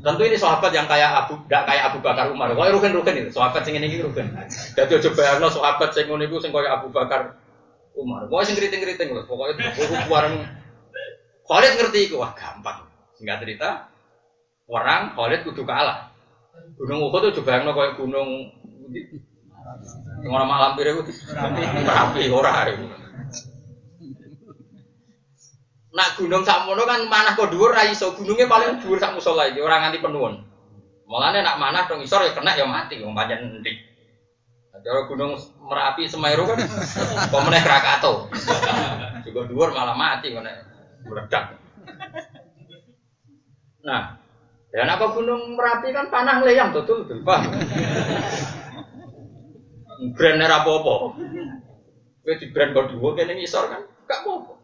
Tentu 0.02 0.22
ini 0.26 0.38
sahabat 0.38 0.72
yang 0.74 0.90
kayak 0.90 1.26
Abu, 1.26 1.38
tidak 1.46 1.64
kayak 1.70 1.84
Abu 1.94 1.98
Bakar 2.02 2.30
Umar. 2.34 2.54
Kau 2.54 2.66
rugen 2.66 2.94
rugen 2.96 3.16
itu 3.22 3.30
sahabat 3.34 3.62
sing 3.66 3.78
ini 3.78 4.02
rugen. 4.02 4.34
Jadi 4.78 5.02
coba 5.10 5.16
bayangno 5.18 5.48
sahabat 5.50 5.90
sing 5.94 6.06
ngono 6.10 6.24
iku 6.26 6.42
sing 6.42 6.50
Abu 6.54 6.88
Bakar 6.90 7.38
Umar. 7.94 8.26
Kau 8.30 8.42
sing 8.42 8.58
keriting 8.58 8.82
keriting 8.82 9.14
loh. 9.14 9.26
Pokoknya 9.26 9.74
buru 9.78 9.94
bareng. 10.10 10.36
Khalid 11.46 11.74
ngerti 11.78 12.00
itu 12.08 12.16
wah 12.16 12.32
gampang. 12.32 12.88
Singkat 13.20 13.44
cerita, 13.44 13.92
Orang 14.72 15.12
Khalid 15.20 15.44
kudu 15.44 15.68
kalah. 15.68 16.16
Gunung 16.80 17.04
Uhud 17.12 17.28
itu 17.28 17.44
juga 17.44 17.60
yang 17.60 17.76
kayak 17.76 18.00
gunung 18.00 18.48
Ngono 20.22 20.46
malam 20.46 20.78
pire 20.78 20.94
ku 20.94 21.02
rapi 21.88 22.30
ora. 22.30 22.70
Nak 25.92 26.16
gunung 26.16 26.48
sakmono 26.48 26.88
kan 26.88 27.04
manah 27.12 27.36
kok 27.36 27.52
dhuwur 27.52 27.76
ra 27.76 27.84
iso, 27.84 28.16
gununge 28.16 28.48
paling 28.48 28.80
dhuwur 28.80 28.96
sak 28.96 29.12
musala 29.12 29.52
iki, 29.52 29.60
ora 29.60 29.84
nganti 29.84 30.00
penuhun. 30.00 30.40
Mulane 31.04 31.44
nak 31.44 31.60
manah 31.60 31.84
dong 31.92 32.00
isor 32.00 32.24
ya 32.24 32.32
kena 32.32 32.56
ya 32.56 32.64
mati 32.64 33.04
wong 33.04 33.12
pancen 33.12 33.60
endik. 33.60 33.76
Cara 34.82 35.04
gunung 35.06 35.36
Merapi 35.68 36.08
Semeru 36.08 36.48
kan 36.48 36.58
kok 37.28 37.44
meneh 37.44 37.60
Krakatau. 37.60 38.32
Juga 39.28 39.42
dhuwur 39.52 39.76
malah 39.76 39.92
mati 39.94 40.32
meneh 40.32 40.64
meledak. 41.04 41.60
Nah, 43.84 44.16
ya 44.72 44.88
apa 44.88 45.06
gunung 45.12 45.60
Merapi 45.60 45.92
kan 45.92 46.08
panah 46.08 46.40
leyang 46.40 46.72
betul 46.72 47.04
betul 47.04 47.20
paham. 47.28 47.52
Brand 50.16 50.40
apa-apa. 50.40 50.94
Kowe 52.24 52.34
di 52.40 52.48
brand 52.56 52.72
kok 52.72 52.88
dhuwur 52.96 53.20
kene 53.20 53.36
ngisor 53.36 53.68
kan 53.68 53.84
gak 54.08 54.24
apa-apa. 54.24 54.61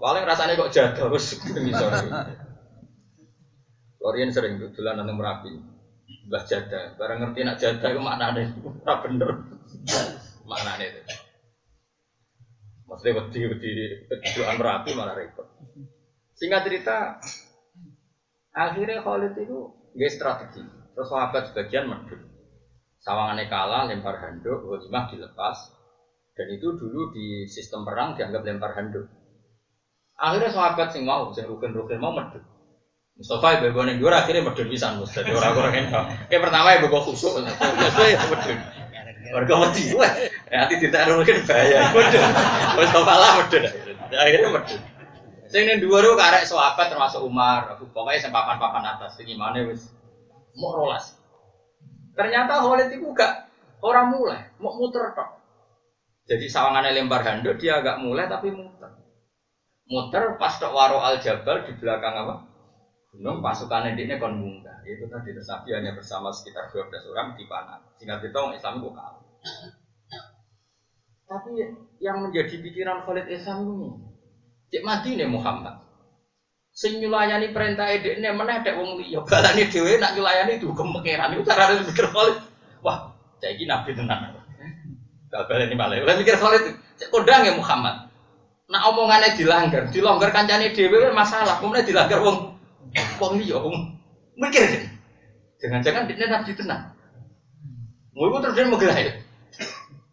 Paling 0.00 0.24
rasanya 0.24 0.56
kok 0.56 0.72
jaga 0.72 1.12
wis 1.12 1.36
ngisor. 1.44 1.92
Lorian 4.00 4.32
sering 4.32 4.56
dolan 4.56 5.04
nang 5.04 5.20
Merapi. 5.20 5.52
Mbah 6.26 6.42
jada, 6.48 6.96
barang 6.96 7.18
ngerti 7.20 7.40
nak 7.44 7.60
jada 7.60 7.86
itu 7.92 8.00
maknane 8.00 8.56
ora 8.64 8.94
bener. 9.04 9.30
Maknane 10.48 10.84
itu. 10.88 11.02
Maksudnya 12.88 13.12
wedi 13.20 13.40
wedi 13.44 13.72
doan 14.34 14.56
Merapi 14.56 14.90
malah 14.96 15.14
repot. 15.14 15.46
Singkat 16.34 16.64
cerita, 16.64 17.20
akhirnya 18.56 19.04
Khalid 19.04 19.36
itu 19.36 19.68
nggak 19.92 20.12
strategi. 20.16 20.64
Terus 20.96 21.08
sahabat 21.12 21.52
sebagian 21.52 21.86
medut. 21.86 22.24
Sawangannya 23.04 23.48
kalah, 23.48 23.88
lempar 23.88 24.16
handuk, 24.20 24.64
Ghanimah 24.64 25.12
dilepas. 25.12 25.56
Dan 26.36 26.46
itu 26.52 26.72
dulu 26.76 27.12
di 27.12 27.44
sistem 27.48 27.84
perang 27.84 28.16
dianggap 28.16 28.44
lempar 28.44 28.72
handuk. 28.76 29.19
Akhirnya 30.20 30.52
sahabat 30.52 30.92
sing 30.92 31.08
mau, 31.08 31.32
sing 31.32 31.48
rugen-rugen 31.48 31.96
mau 31.96 32.12
medut. 32.12 32.44
Mustafa 33.16 33.60
ibu 33.60 33.72
ibu 33.72 33.80
nih 33.84 33.96
dua 34.00 34.24
akhirnya 34.24 34.44
medun 34.44 34.68
bisa 34.68 34.92
Mustafa 34.96 35.32
orang 35.32 35.56
orang 35.56 35.74
ini. 35.76 35.88
Kayak 36.28 36.42
pertama 36.44 36.68
ibu 36.76 36.86
bawa 36.92 37.02
khusuk, 37.08 37.40
Mustafa 37.40 38.02
ya 38.04 38.20
medun. 38.28 38.58
Warga 39.30 39.54
mati, 39.56 39.82
wah 39.96 40.12
nanti 40.52 40.74
mungkin 41.08 41.36
bahaya. 41.48 41.78
Medun, 41.96 42.28
Mustafa 42.76 43.14
lah 43.16 43.30
medun. 43.40 43.64
Akhirnya 44.12 44.48
medun. 44.52 44.80
Sing 45.50 45.66
dua 45.82 45.98
itu 46.04 46.12
karek 46.14 46.44
sahabat 46.46 46.86
termasuk 46.92 47.26
Umar, 47.26 47.74
pokoknya 47.80 48.22
yang 48.22 48.30
papan-papan 48.30 48.84
atas, 48.86 49.18
gimana 49.18 49.58
wis 49.66 49.88
mau 50.54 50.76
rolas. 50.76 51.16
Ternyata 52.14 52.60
Khalid 52.60 52.92
itu 52.92 53.08
gak 53.16 53.48
orang 53.80 54.12
mulai, 54.14 54.52
mau 54.60 54.76
muter 54.76 55.10
tok. 55.16 55.40
Jadi 56.28 56.46
sawangannya 56.46 56.94
lempar 56.94 57.26
handuk 57.26 57.58
dia 57.58 57.82
agak 57.82 57.98
mulai 57.98 58.30
tapi 58.30 58.54
muter. 58.54 58.99
Muter 59.90 60.38
pas 60.38 60.54
tok 60.54 60.70
waro 60.70 61.02
al 61.02 61.18
jabal 61.18 61.66
di 61.66 61.74
belakang 61.74 62.14
apa? 62.14 62.46
Gunung 63.10 63.42
pasukan 63.42 63.90
ini 63.90 64.14
kon 64.22 64.38
munggah. 64.38 64.86
Itu 64.86 65.10
tadi 65.10 65.34
tersapi 65.34 65.74
hanya 65.74 65.98
bersama 65.98 66.30
sekitar 66.30 66.70
12 66.70 67.10
orang 67.10 67.34
di 67.34 67.42
panah. 67.50 67.82
Sehingga 67.98 68.22
kita 68.22 68.38
orang 68.38 68.54
Islam 68.54 68.78
kok 68.78 68.94
kalah. 68.94 69.22
Tapi 71.26 71.50
yang 71.98 72.22
menjadi 72.22 72.54
pikiran 72.58 73.06
Khalid 73.06 73.30
Islam 73.30 73.66
ini, 73.66 73.90
cek 74.70 74.82
mati 74.82 75.14
nih 75.14 75.30
Muhammad. 75.30 75.78
Sing 76.70 76.98
nyulayani 77.02 77.50
perintah 77.50 77.90
edek 77.90 78.18
ini 78.18 78.30
mana 78.30 78.62
ada 78.62 78.74
wong 78.78 78.98
liya 78.98 79.22
balane 79.26 79.66
dhewe 79.70 79.98
nak 79.98 80.14
nyulayani 80.14 80.58
itu 80.58 80.70
kemekeran 80.74 81.34
itu 81.34 81.46
cara 81.46 81.70
mikir 81.70 82.06
Khalid. 82.10 82.38
Wah, 82.82 83.14
cek 83.42 83.58
iki 83.58 83.70
nabi 83.70 83.94
tenan. 83.94 84.38
Gak 85.30 85.46
baleni 85.46 85.74
malah. 85.78 86.02
Lah 86.02 86.14
mikir 86.18 86.34
Khalid, 86.34 86.78
cek 86.98 87.10
kodang 87.14 87.46
ya 87.46 87.54
Muhammad. 87.54 88.09
Nak 88.70 88.82
omongannya 88.94 89.34
dilanggar, 89.34 89.90
dilanggar 89.90 90.30
kancane 90.30 90.70
dhewe 90.70 91.10
masalah, 91.10 91.58
kemudian 91.58 91.82
dilanggar 91.82 92.22
wong 92.22 92.60
Wong 93.22 93.38
liya 93.38 93.58
wong 93.62 93.94
mikir 94.34 94.66
kan. 94.66 94.82
Jangan-jangan 95.60 96.08
dia 96.10 96.26
nabi 96.26 96.52
tenang. 96.56 96.90
Mau 98.16 98.40
terus 98.42 98.56
dia 98.56 98.66
menggelai. 98.66 99.22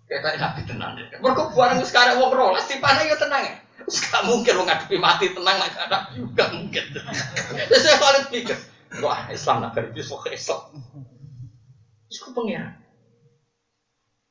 Kayak 0.05 0.37
nabi 0.37 0.61
tenang. 0.67 0.93
Mereka 0.99 1.43
barang 1.55 1.81
sekarang 1.87 2.21
wong 2.21 2.31
rolas 2.35 2.69
di 2.69 2.77
panah 2.77 3.01
ya 3.01 3.17
tenang 3.17 3.43
ya. 3.43 3.55
Gak 3.87 4.27
mungkin 4.27 4.53
lo 4.59 4.67
ngadepi 4.67 4.99
mati 4.99 5.31
tenang 5.31 5.57
lah 5.57 5.69
ada 5.71 6.11
juga 6.11 6.51
mungkin. 6.51 6.83
Terus 6.91 7.81
saya 7.81 7.97
paling 8.03 8.27
pikir, 8.27 8.57
wah 8.99 9.31
Islam 9.31 9.63
nak 9.63 9.79
dari 9.79 9.95
itu 9.95 10.03
Islam. 10.03 10.61
Itu 12.11 12.35
pengiran. 12.35 12.75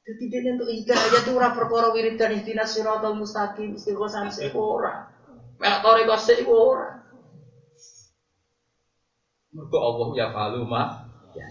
Jadi 0.06 0.22
dia 0.30 0.54
untuk 0.54 0.70
hidayah 0.70 1.18
itu 1.18 1.34
ora 1.34 1.50
perkara 1.50 1.90
wiridan 1.90 2.30
ihdinas 2.38 2.78
siratal 2.78 3.18
mustaqim 3.18 3.74
istiqosan 3.74 4.30
sik 4.30 4.54
ora. 4.54 5.10
Melak 5.58 5.82
toriko 5.82 6.14
sik 6.14 6.46
ora. 6.46 7.02
Mergo 9.50 9.78
Allah 9.82 10.08
ya 10.14 10.26
falu 10.30 10.62
ma 10.62 11.10
ya. 11.34 11.42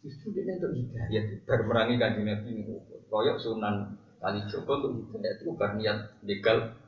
Justru 0.00 0.32
dia 0.32 0.48
untuk 0.56 0.72
hidayah 0.72 1.44
bar 1.44 1.60
merangi 1.68 2.00
kanjeng 2.00 2.24
Nabi 2.24 2.64
koyok 3.12 3.36
sunan 3.36 4.00
kali 4.16 4.40
Joko 4.48 4.72
untuk 4.80 5.12
hidayah 5.12 5.36
itu 5.36 5.52
bar 5.52 5.76
niat 5.76 6.08
legal 6.24 6.80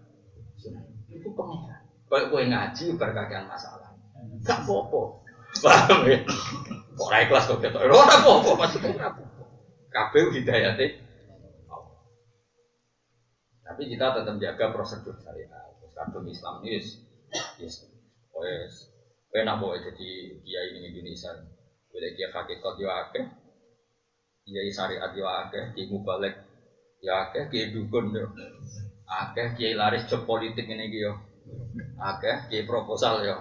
sunan. 0.57 0.81
Itu 1.13 1.29
pengiran. 1.37 1.85
Koyok 2.09 2.27
kowe 2.33 2.41
ngaji 2.41 2.85
bar 2.97 3.13
kakean 3.13 3.45
masalah. 3.53 3.93
Gak 4.41 4.65
apa-apa. 4.65 5.21
Paham 5.61 6.09
ya? 6.09 6.25
Kok 6.97 7.05
ora 7.05 7.19
ikhlas 7.21 7.53
kok 7.53 7.61
ketok. 7.61 7.85
Ora 7.85 8.17
apa-apa 8.17 8.51
maksudnya 8.57 8.97
ora. 8.97 9.24
Kabeh 9.95 10.27
hidayate 10.35 10.87
Tapi 13.65 13.83
kita 13.89 14.07
tetap 14.21 14.37
jaga 14.43 14.67
prosedur 14.75 15.17
syariat. 15.25 15.73
Kadung 15.95 16.27
Islam 16.27 16.59
ini 16.67 16.83
yes, 16.83 16.99
yes, 17.57 17.87
wes, 18.35 18.91
enak 19.31 19.57
boleh 19.63 19.79
jadi 19.79 20.11
kiai 20.43 20.75
ini 20.75 20.91
Indonesia. 20.91 21.33
Boleh 21.89 22.11
kiai 22.19 22.29
hakikat 22.35 22.75
yo 22.77 22.91
akeh, 22.91 23.25
kiai 24.45 24.69
syariat 24.75 25.09
yo 25.15 25.25
akeh, 25.25 25.71
kiai 25.73 25.87
mubalek 25.87 26.35
yo 27.01 27.15
kiai 27.33 27.71
dukun 27.73 28.11
yo 28.13 28.27
akeh, 29.07 29.55
kiai 29.57 29.79
laris 29.79 30.05
job 30.11 30.27
politik 30.29 30.67
ini 30.69 30.91
yo 30.93 31.15
akeh, 31.97 32.51
kiai 32.51 32.67
proposal 32.67 33.23
yo 33.25 33.39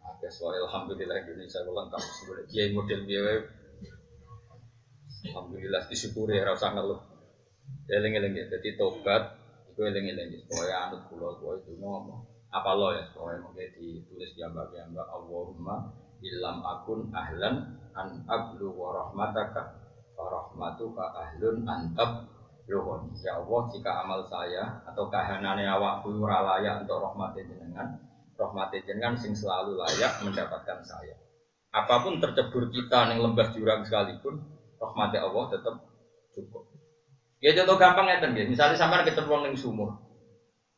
akeh. 0.00 0.30
Soalnya 0.32 0.64
alhamdulillah 0.66 1.22
Indonesia 1.22 1.60
lengkap. 1.62 2.02
Boleh 2.26 2.44
kiai 2.50 2.72
model 2.74 3.04
biaya 3.06 3.46
Alhamdulillah 5.28 5.84
disyukuri 5.90 6.40
ora 6.40 6.56
usah 6.56 6.72
ngeluh. 6.72 7.00
Eling-eling 7.90 8.32
ya, 8.38 8.44
jadi 8.48 8.78
tobat 8.80 9.36
itu 9.68 9.80
eling-eling 9.84 10.46
supaya 10.48 10.88
anut 10.88 11.04
kula 11.12 11.36
supaya 11.36 11.60
itu 11.60 11.76
ngomong. 11.76 12.24
Apa 12.50 12.74
lo 12.74 12.90
ya 12.96 13.04
supaya 13.10 13.38
mungkin 13.38 13.70
ditulis 13.78 14.34
di 14.34 14.42
ambak 14.42 14.74
ambak 14.74 15.06
Allahumma 15.06 15.94
ilam 16.18 16.58
akun 16.66 17.08
ahlan 17.14 17.78
an 17.94 18.26
ablu 18.26 18.74
wa 18.74 18.90
rahmataka 18.90 19.76
wa 20.18 20.26
rahmatuka 20.26 21.04
ahlun 21.14 21.62
an 21.68 21.94
abluhun. 21.94 23.14
Ya 23.22 23.38
Allah 23.38 23.60
jika 23.70 23.90
amal 24.02 24.20
saya 24.26 24.82
atau 24.88 25.06
kahanane 25.12 25.62
awakku 25.68 26.10
ora 26.18 26.42
layak 26.42 26.86
untuk 26.86 26.98
rahmatin 27.02 27.46
jenengan, 27.46 27.88
rahmatin 28.34 28.82
jenengan 28.82 29.14
sing 29.14 29.36
selalu 29.36 29.78
layak 29.78 30.18
mendapatkan 30.26 30.80
saya. 30.82 31.14
Apa 31.70 32.02
pun 32.02 32.18
tercebur 32.18 32.66
kita 32.74 33.14
yang 33.14 33.22
lembah 33.22 33.54
jurang 33.54 33.86
sekalipun, 33.86 34.42
rahmati 34.80 35.20
Allah 35.20 35.44
tetap 35.52 35.74
cukup. 36.32 36.64
Ya 37.40 37.52
contoh 37.56 37.76
gampang 37.76 38.08
ya 38.08 38.20
ya. 38.20 38.44
Misalnya 38.48 38.76
sampai 38.76 39.04
kecemplung 39.04 39.48
di 39.48 39.56
sumur, 39.56 39.96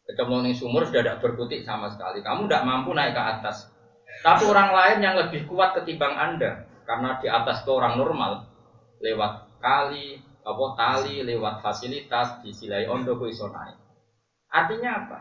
kecemplung 0.06 0.46
di 0.46 0.54
sumur 0.54 0.86
sudah 0.86 1.02
tidak 1.02 1.18
berkutik 1.22 1.62
sama 1.62 1.90
sekali. 1.90 2.22
Kamu 2.22 2.46
tidak 2.46 2.66
mampu 2.66 2.90
naik 2.94 3.14
ke 3.14 3.22
atas. 3.22 3.70
Tapi 4.22 4.46
orang 4.46 4.70
lain 4.70 4.98
yang 5.02 5.14
lebih 5.18 5.48
kuat 5.50 5.74
ketimbang 5.74 6.14
anda, 6.14 6.68
karena 6.86 7.18
di 7.18 7.26
atas 7.26 7.66
itu 7.66 7.72
orang 7.74 7.98
normal, 7.98 8.46
lewat 9.02 9.58
kali, 9.58 10.22
apa 10.42 10.64
tali, 10.78 11.26
lewat 11.26 11.58
fasilitas, 11.62 12.38
disilai 12.44 12.86
ondo 12.86 13.18
iso 13.26 13.50
naik. 13.50 13.78
Artinya 14.52 15.06
apa? 15.06 15.18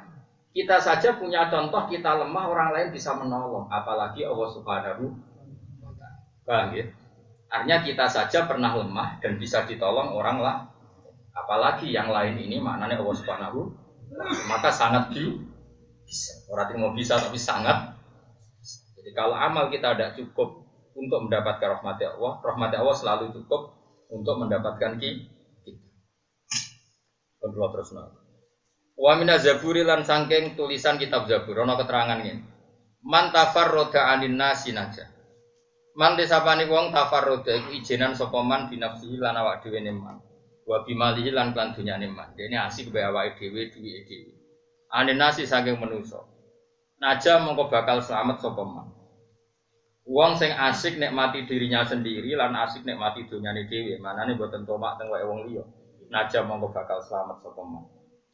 Kita 0.52 0.78
saja 0.84 1.16
punya 1.16 1.48
contoh 1.48 1.88
kita 1.88 2.20
lemah, 2.22 2.46
orang 2.52 2.70
lain 2.76 2.90
bisa 2.92 3.16
menolong, 3.16 3.72
apalagi 3.72 4.28
Allah 4.28 4.50
Subhanahu 4.52 5.16
wa 5.80 5.92
taala. 5.96 6.76
ya? 6.76 6.86
Artinya 7.52 7.84
kita 7.84 8.06
saja 8.08 8.48
pernah 8.48 8.72
lemah 8.80 9.20
dan 9.20 9.36
bisa 9.36 9.68
ditolong 9.68 10.16
orang 10.16 10.40
lah. 10.40 10.56
Apalagi 11.36 11.92
yang 11.92 12.08
lain 12.08 12.40
ini 12.40 12.64
maknanya 12.64 13.04
Allah 13.04 13.16
Subhanahu 13.16 13.60
maka 14.52 14.72
sangat 14.72 15.16
di 15.16 15.24
orang 16.52 16.80
mau 16.80 16.92
bisa 16.96 17.20
tapi 17.20 17.40
sangat. 17.40 17.96
Jadi 19.00 19.12
kalau 19.16 19.36
amal 19.36 19.68
kita 19.72 19.96
tidak 19.96 20.16
cukup 20.16 20.64
untuk 20.96 21.28
mendapatkan 21.28 21.80
rahmat 21.80 22.00
Allah, 22.04 22.34
rahmat 22.44 22.72
Allah 22.76 22.96
selalu 22.96 23.26
cukup 23.36 23.72
untuk 24.12 24.36
mendapatkan 24.44 25.00
kita. 25.00 25.28
Kedua 27.42 27.74
terus 27.74 27.90
Wa 29.02 29.18
mina 29.18 29.42
zaburi 29.42 29.82
lan 29.82 30.06
sangking 30.06 30.54
tulisan 30.54 31.02
kitab 31.02 31.26
Zabur. 31.26 31.66
Ono 31.66 31.74
keterangan 31.74 32.22
ini. 32.22 32.38
Man 33.02 33.34
tafarroda 33.34 34.14
anin 34.14 34.38
nasi 34.38 34.78
naja. 34.78 35.10
Man 35.92 36.16
desapani 36.16 36.64
wong 36.72 36.96
tafarroda 36.96 37.52
iku 37.52 37.70
ijenan 37.76 38.16
sapa 38.16 38.40
man 38.40 38.72
binafsihi 38.72 39.20
lan 39.20 39.36
awak 39.36 39.60
dhewe 39.64 39.80
ne 39.84 39.92
man. 39.92 40.18
Wa 40.64 40.88
bimalihi 40.88 41.32
lan 41.36 41.52
lan 41.52 41.76
dunyane 41.76 42.08
man. 42.08 42.32
Dene 42.38 42.56
asik 42.56 42.88
bae 42.94 43.04
awake 43.04 43.36
dhewe 43.40 43.68
duwe 43.68 44.00
dhewe. 44.08 44.32
Anin 44.96 45.20
nasi 45.20 45.44
saking 45.44 45.76
manusa. 45.76 46.20
Naja 47.02 47.44
mongko 47.44 47.68
bakal 47.68 48.00
selamat 48.00 48.40
sapa 48.40 48.64
man. 48.64 48.88
Wong 50.08 50.40
sing 50.40 50.52
asik 50.56 50.96
nikmati 50.96 51.44
dirinya 51.44 51.84
sendiri 51.84 52.32
lan 52.40 52.56
asik 52.56 52.88
nikmati 52.88 53.28
dunyane 53.28 53.68
dhewe. 53.68 54.00
Manane 54.00 54.40
boten 54.40 54.64
tomak 54.64 54.96
teng 54.96 55.12
wae 55.12 55.28
wong 55.28 55.44
liya. 55.44 55.64
Naja 56.08 56.40
mongko 56.48 56.72
bakal 56.72 57.04
selamat 57.04 57.44
sapa 57.44 57.62
man. 57.68 57.84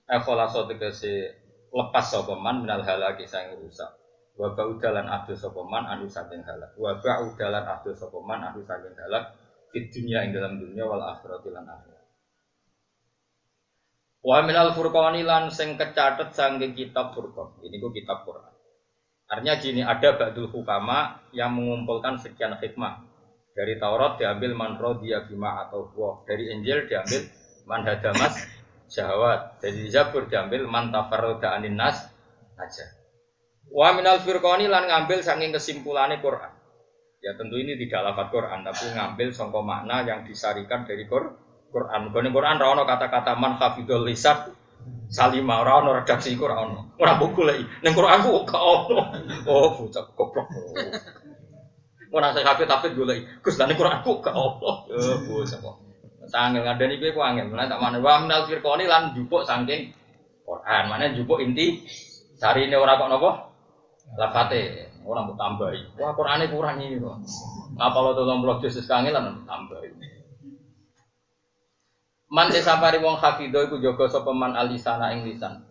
Ekholasa 0.06 0.70
tegese 0.70 1.34
lepas 1.74 2.06
sapa 2.06 2.38
man 2.38 2.62
minal 2.62 2.86
halaki 2.86 3.26
sang 3.26 3.50
rusak. 3.58 3.90
Wa 4.38 4.54
baudalan 4.54 5.10
adu 5.10 5.34
sapa 5.34 5.62
man 5.66 5.90
anu 5.90 6.06
saking 6.06 6.46
halak. 6.46 6.78
Wa 6.78 7.02
baudalan 7.02 7.66
adu 7.66 7.92
sapa 7.98 8.18
man 8.22 8.46
anu 8.46 8.62
saking 8.62 8.94
halak 8.94 9.34
di 9.74 9.90
dunia 9.90 10.24
ing 10.24 10.32
dalam 10.38 10.62
dunia 10.62 10.86
wal 10.86 11.02
akhirat 11.02 11.42
lan 11.50 11.66
akhirat. 11.66 12.06
Wa 14.22 14.44
minal 14.46 14.76
furqani 14.78 15.26
lan 15.26 15.50
sing 15.50 15.80
kecatet 15.80 16.36
saking 16.38 16.78
kitab 16.78 17.16
Furqan. 17.16 17.64
Ini 17.64 17.80
ku 17.80 17.90
kitab 17.96 18.28
Quran. 18.28 18.54
Artinya 19.28 19.56
gini, 19.60 19.82
ada 19.84 20.16
Ba'dul 20.16 20.48
Hukama 20.48 21.20
yang 21.36 21.56
mengumpulkan 21.60 22.16
sekian 22.16 22.56
hikmah. 22.64 23.04
Dari 23.52 23.76
Taurat 23.76 24.16
diambil 24.16 24.56
man 24.56 24.80
dia 25.04 25.26
bima 25.28 25.68
atau 25.68 25.92
buah. 25.92 26.24
Dari 26.24 26.54
Injil 26.56 26.88
diambil 26.88 27.28
man 27.68 27.84
hadamas 27.84 28.40
syahwat. 28.88 29.60
Dari 29.60 29.90
Zabur 29.92 30.32
diambil 30.32 30.70
man 30.70 30.96
tafarroda 30.96 31.56
anin 31.56 31.76
nas 31.76 32.08
aja. 32.56 32.97
Wa 33.72 33.94
minal 33.96 34.24
firqani 34.24 34.72
lan 34.72 34.88
ngambil 34.88 35.20
saking 35.24 35.52
kesimpulannya 35.52 36.24
Quran. 36.24 36.54
Ya 37.20 37.34
tentu 37.36 37.58
ini 37.58 37.76
tidak 37.76 38.14
lafaz 38.14 38.30
Quran, 38.30 38.62
tapi 38.62 38.94
ngambil 38.94 39.28
songko 39.34 39.66
makna 39.66 40.06
yang 40.06 40.24
disarikan 40.24 40.86
dari 40.86 41.10
Quran. 41.10 41.34
Quran. 41.68 42.10
Quran 42.14 42.56
ra 42.58 42.84
kata-kata 42.88 43.36
man 43.36 43.60
hafidul 43.60 44.08
lisan 44.08 44.56
Salima 45.08 45.64
ora 45.64 45.80
ono 45.80 45.96
redaksi 45.96 46.36
iku 46.36 46.52
ora 46.52 46.68
ono. 46.68 46.96
Ora 47.00 47.16
buku 47.16 47.48
lagi. 47.48 47.64
Ning 47.84 47.96
Quran 47.96 48.20
ku 48.28 48.44
gak 48.44 48.60
ono. 48.60 49.00
Oh, 49.48 49.72
bocah 49.72 50.04
goblok. 50.12 50.48
Ora 52.12 52.36
saya 52.36 52.44
kafe 52.44 52.68
tapi 52.68 52.92
golek. 52.92 53.40
Gus 53.40 53.56
lan 53.56 53.72
Quran 53.72 54.04
ku 54.04 54.20
gak 54.20 54.36
ono. 54.36 54.88
Ya 54.92 55.16
bocah 55.24 55.60
kok. 55.64 55.76
Sangel 56.28 56.68
ngadani 56.68 57.00
kowe 57.00 57.12
ku 57.16 57.22
angel. 57.24 57.56
Lan 57.56 57.72
tak 57.72 57.80
mana 57.80 58.04
wa 58.04 58.20
minal 58.20 58.52
firqani 58.52 58.84
lan 58.84 59.16
jupuk 59.16 59.48
saking 59.48 59.96
Quran. 60.44 60.84
Mana 60.92 61.16
jupuk 61.16 61.40
inti 61.40 61.88
sarine 62.36 62.76
ora 62.76 63.00
kok 63.00 63.08
napa? 63.08 63.32
Lafate. 64.16 64.88
Ora 65.04 65.24
mbok 65.24 65.36
tambahi. 65.36 66.00
Wah, 66.00 66.16
Qurane 66.16 66.48
kurang 66.48 66.80
ini 66.80 67.00
kok. 67.00 67.18
Apa 67.80 67.98
lo 68.04 68.12
tolong 68.16 68.40
blok 68.44 68.64
Yesus 68.64 68.88
kangelan 68.88 69.44
tambahi. 69.44 69.92
Man 72.28 72.52
desapari 72.52 73.00
wong 73.00 73.16
hafidho 73.16 73.64
iku 73.64 73.80
jaga 73.80 74.12
sapa 74.12 74.36
man 74.36 74.52
alisana 74.52 75.16
ing 75.16 75.24
lisan. 75.24 75.64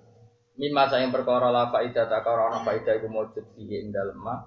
Mimma 0.57 0.89
sayang 0.89 1.13
perkara 1.13 1.53
la 1.53 1.69
faida 1.69 2.09
ta 2.09 2.25
karo 2.25 2.49
ana 2.49 2.65
faida 2.65 2.97
iku 2.97 3.13
mujud 3.13 3.45
fihi 3.53 3.85
ing 3.85 3.93
dalem 3.93 4.17
ma. 4.17 4.41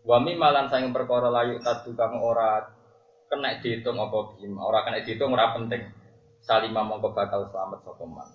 Wa 0.00 0.16
mimma 0.24 0.56
lan 0.56 0.72
sayang 0.72 0.88
perkara 0.88 1.28
layu 1.28 1.60
tadu 1.60 1.92
kang 1.92 2.16
ora 2.16 2.64
kena 3.28 3.60
dihitung 3.60 4.00
apa 4.00 4.40
bima, 4.40 4.64
ora 4.64 4.80
kena 4.88 5.04
dihitung 5.04 5.36
ora 5.36 5.52
penting. 5.52 5.84
Salima 6.40 6.80
mongko 6.80 7.12
bakal 7.12 7.44
selamat 7.52 7.84
sapa 7.84 8.04
man. 8.08 8.28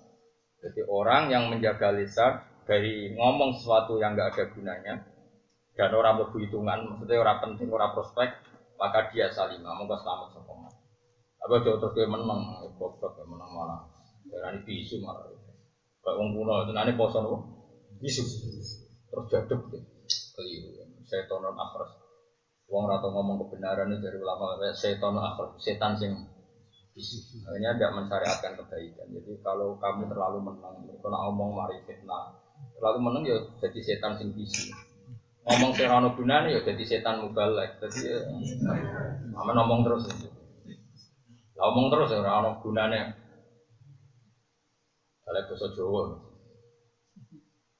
Jadi 0.62 0.86
orang 0.86 1.26
yang 1.26 1.50
menjaga 1.50 1.90
lisan 1.90 2.38
dari 2.66 3.14
ngomong 3.14 3.54
sesuatu 3.54 3.96
yang 4.02 4.18
enggak 4.18 4.34
ada 4.34 4.44
gunanya 4.50 4.94
dan 5.76 5.92
orang 5.92 6.24
berhitungan, 6.24 6.88
maksudnya 6.88 7.20
orang 7.20 7.38
penting, 7.44 7.68
orang 7.68 7.92
prospek, 7.92 8.32
maka 8.80 9.12
dia 9.12 9.28
salima, 9.28 9.76
mongko 9.76 9.96
selamat 10.00 10.40
man. 10.48 10.72
Apa 11.46 11.62
jauh 11.62 11.78
terus 11.78 11.92
dia 11.92 12.08
menang, 12.08 12.64
goblok 12.80 13.12
dia 13.12 13.28
menang 13.28 13.50
malah. 13.52 13.80
Darani 14.26 14.64
bisu 14.64 15.04
malah. 15.04 15.28
Kayak 16.00 16.16
wong 16.16 16.28
kuno, 16.32 16.64
itu 16.64 16.72
nanti 16.72 16.96
poso 16.96 17.20
nopo. 17.20 17.36
Bisu. 18.00 18.24
Terus 19.12 19.24
jaduk 19.28 19.60
gitu. 19.68 19.78
Keliru. 20.34 20.70
Setan 21.06 21.38
non 21.44 21.54
akhras. 21.54 21.92
Wong 22.66 22.90
rata 22.90 23.06
ngomong 23.06 23.46
kebenaran 23.46 23.94
itu 23.94 24.02
dari 24.02 24.18
ulama. 24.18 24.58
Setan 24.74 25.14
akhras. 25.14 25.54
Setan 25.60 25.94
sing. 25.94 26.14
Akhirnya 26.96 27.76
tidak 27.76 27.92
mensyariatkan 28.00 28.52
kebaikan. 28.56 29.06
Jadi 29.12 29.32
kalau 29.44 29.76
kamu 29.76 30.08
terlalu 30.08 30.38
menang, 30.40 30.80
kalau 31.04 31.18
ngomong 31.28 31.58
mari 31.58 31.78
fitnah. 31.84 32.45
Terlalu 32.76 32.98
menang 33.00 33.24
ya 33.24 33.36
jadi 33.56 33.80
setan 33.80 34.20
sing 34.20 34.36
bisu 34.36 34.68
ngomong 35.46 35.70
serano 35.78 36.10
gunane 36.18 36.50
ya 36.50 36.60
jadi 36.60 36.82
setan 36.82 37.22
mubalek. 37.22 37.78
Jadi 37.78 38.10
ya, 38.10 38.18
ngomong 39.30 39.86
terus. 39.86 40.10
Ya. 40.10 40.30
Ngomong 41.62 41.86
terus 41.88 42.10
ya 42.10 42.18
ora 42.18 42.42
ono 42.42 42.58
gunane. 42.58 43.14
Kalau 45.22 45.42
bahasa 45.46 45.66
Jawa. 45.74 46.02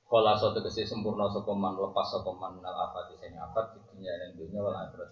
Kala 0.06 0.38
satu 0.38 0.62
kesi 0.62 0.86
sempurna 0.86 1.26
sokoman 1.26 1.74
lepas 1.74 2.06
sokoman 2.14 2.62
nal 2.62 2.78
afati 2.78 3.18
sing 3.18 3.34
afat 3.34 3.74
di 3.74 3.82
dunia 3.90 4.14
dan 4.14 4.38
dunia 4.38 4.62
wal 4.62 4.70
akhirat 4.70 5.10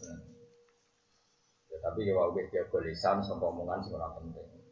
Ya 1.66 1.76
tapi 1.82 2.06
ya 2.06 2.14
wae 2.14 2.46
dia 2.46 2.62
lisan 2.62 3.18
sampai 3.18 3.50
omongan 3.50 3.82
sing 3.82 3.98
penting. 3.98 4.63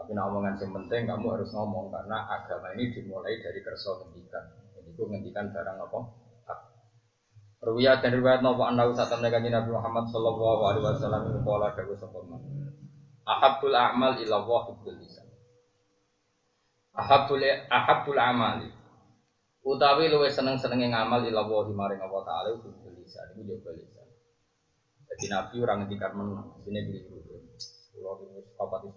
Tapi 0.00 0.16
nah 0.16 0.32
omongan 0.32 0.56
yang 0.56 0.72
penting 0.72 1.04
kamu 1.04 1.26
harus 1.28 1.52
ngomong 1.52 1.92
karena 1.92 2.24
agama 2.24 2.72
ini 2.72 2.88
dimulai 2.88 3.36
dari 3.36 3.60
kerso 3.60 4.00
ngendikan. 4.00 4.48
Jadi 4.72 4.96
itu 4.96 5.02
ngendikan 5.04 5.52
barang 5.52 5.76
apa? 5.76 6.00
Ruwiyat 7.60 8.00
dan 8.00 8.16
riwayat 8.16 8.40
nopo 8.40 8.64
anda 8.64 8.88
usah 8.88 9.04
Nabi 9.20 9.52
Muhammad 9.68 10.08
Sallallahu 10.08 10.62
Alaihi 10.64 10.84
Wasallam 10.88 11.28
itu 11.28 11.40
pola 11.44 11.68
dagu 11.76 11.92
sokoman. 11.92 12.40
Ahabul 13.28 13.76
a'mal 13.76 14.16
ila 14.16 14.40
Allah 14.40 14.60
hubbul 14.72 14.96
lisan. 14.96 15.28
Ahabul 16.96 17.44
ahabul 17.68 18.16
amali. 18.16 18.72
Utawi 19.60 20.08
luwe 20.08 20.32
seneng-senenge 20.32 20.88
ngamal 20.88 21.20
ila 21.28 21.44
Allah 21.44 21.68
maring 21.68 22.00
Allah 22.00 22.22
taala 22.24 22.48
hubbul 22.56 22.96
lisan. 22.96 23.36
Iku 23.36 23.44
juga 23.44 23.76
lisan. 23.76 24.08
Jadi 25.12 25.24
Nabi 25.28 25.54
orang 25.60 25.84
ngendikan 25.84 26.16
menang, 26.16 26.56
sini 26.64 26.80
keliru. 26.88 27.44
Kulo 27.92 28.24
ini 28.24 28.40
papat 28.56 28.88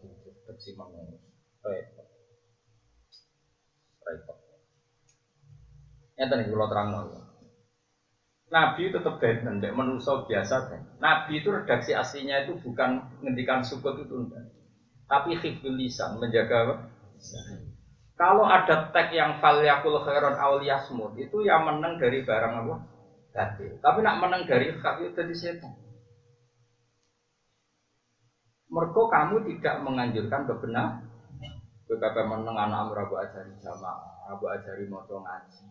bersih 0.64 0.80
menang. 0.80 1.20
Repot. 1.60 2.08
Repot. 4.08 4.38
Nyata 6.16 6.34
nih 6.40 6.48
kulo 6.48 6.66
terang 6.72 6.88
nol. 6.96 7.08
Nabi 8.48 8.88
itu 8.88 8.96
tetap 8.96 9.20
benten, 9.20 9.60
tidak 9.60 9.76
manusia 9.76 10.24
biasa 10.24 10.72
kan. 10.72 10.82
Nabi 11.04 11.44
itu 11.44 11.52
redaksi 11.52 11.92
aslinya 11.92 12.48
itu 12.48 12.56
bukan 12.64 13.12
ngendikan 13.20 13.60
sukut 13.60 14.00
itu 14.00 14.16
enggak. 14.16 14.56
Tapi 15.12 15.36
hifdul 15.36 15.76
lisan, 15.76 16.16
menjaga 16.16 16.64
apa? 16.64 16.76
Kalau 18.16 18.48
ada 18.48 18.88
tag 18.94 19.12
yang 19.12 19.44
falyakul 19.44 20.00
khairon 20.00 20.40
awliyasmud 20.40 21.18
itu 21.20 21.44
yang 21.44 21.68
menang 21.68 22.00
dari 22.00 22.24
barang 22.24 22.54
apa? 22.64 22.76
Batil. 23.36 23.84
Tapi 23.84 24.00
nak 24.00 24.22
menang 24.22 24.48
dari 24.48 24.72
hak 24.72 24.96
itu 25.02 25.12
jadi 25.12 25.34
setan. 25.36 25.83
Mereka 28.74 29.02
kamu 29.06 29.36
tidak 29.46 29.76
menganjurkan 29.86 30.50
kebenaran. 30.50 31.06
Betapa 31.86 32.26
menang 32.26 32.58
anak 32.58 32.90
Abu 33.06 33.22
ajari 33.22 33.54
jamaah, 33.62 34.34
Abu 34.34 34.50
ajari 34.50 34.90
moco 34.90 35.22
ngaji, 35.22 35.68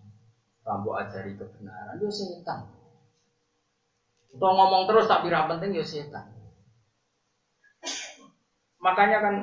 Rambu 0.62 0.94
ajari 0.94 1.34
kebenaran, 1.34 1.98
itu 1.98 2.06
setan. 2.14 2.62
Kalau 4.38 4.54
ngomong 4.54 4.86
terus 4.86 5.10
tapi 5.10 5.32
tidak 5.32 5.50
penting 5.50 5.74
ya 5.74 5.82
setan. 5.82 6.30
Makanya 8.78 9.18
kan 9.18 9.34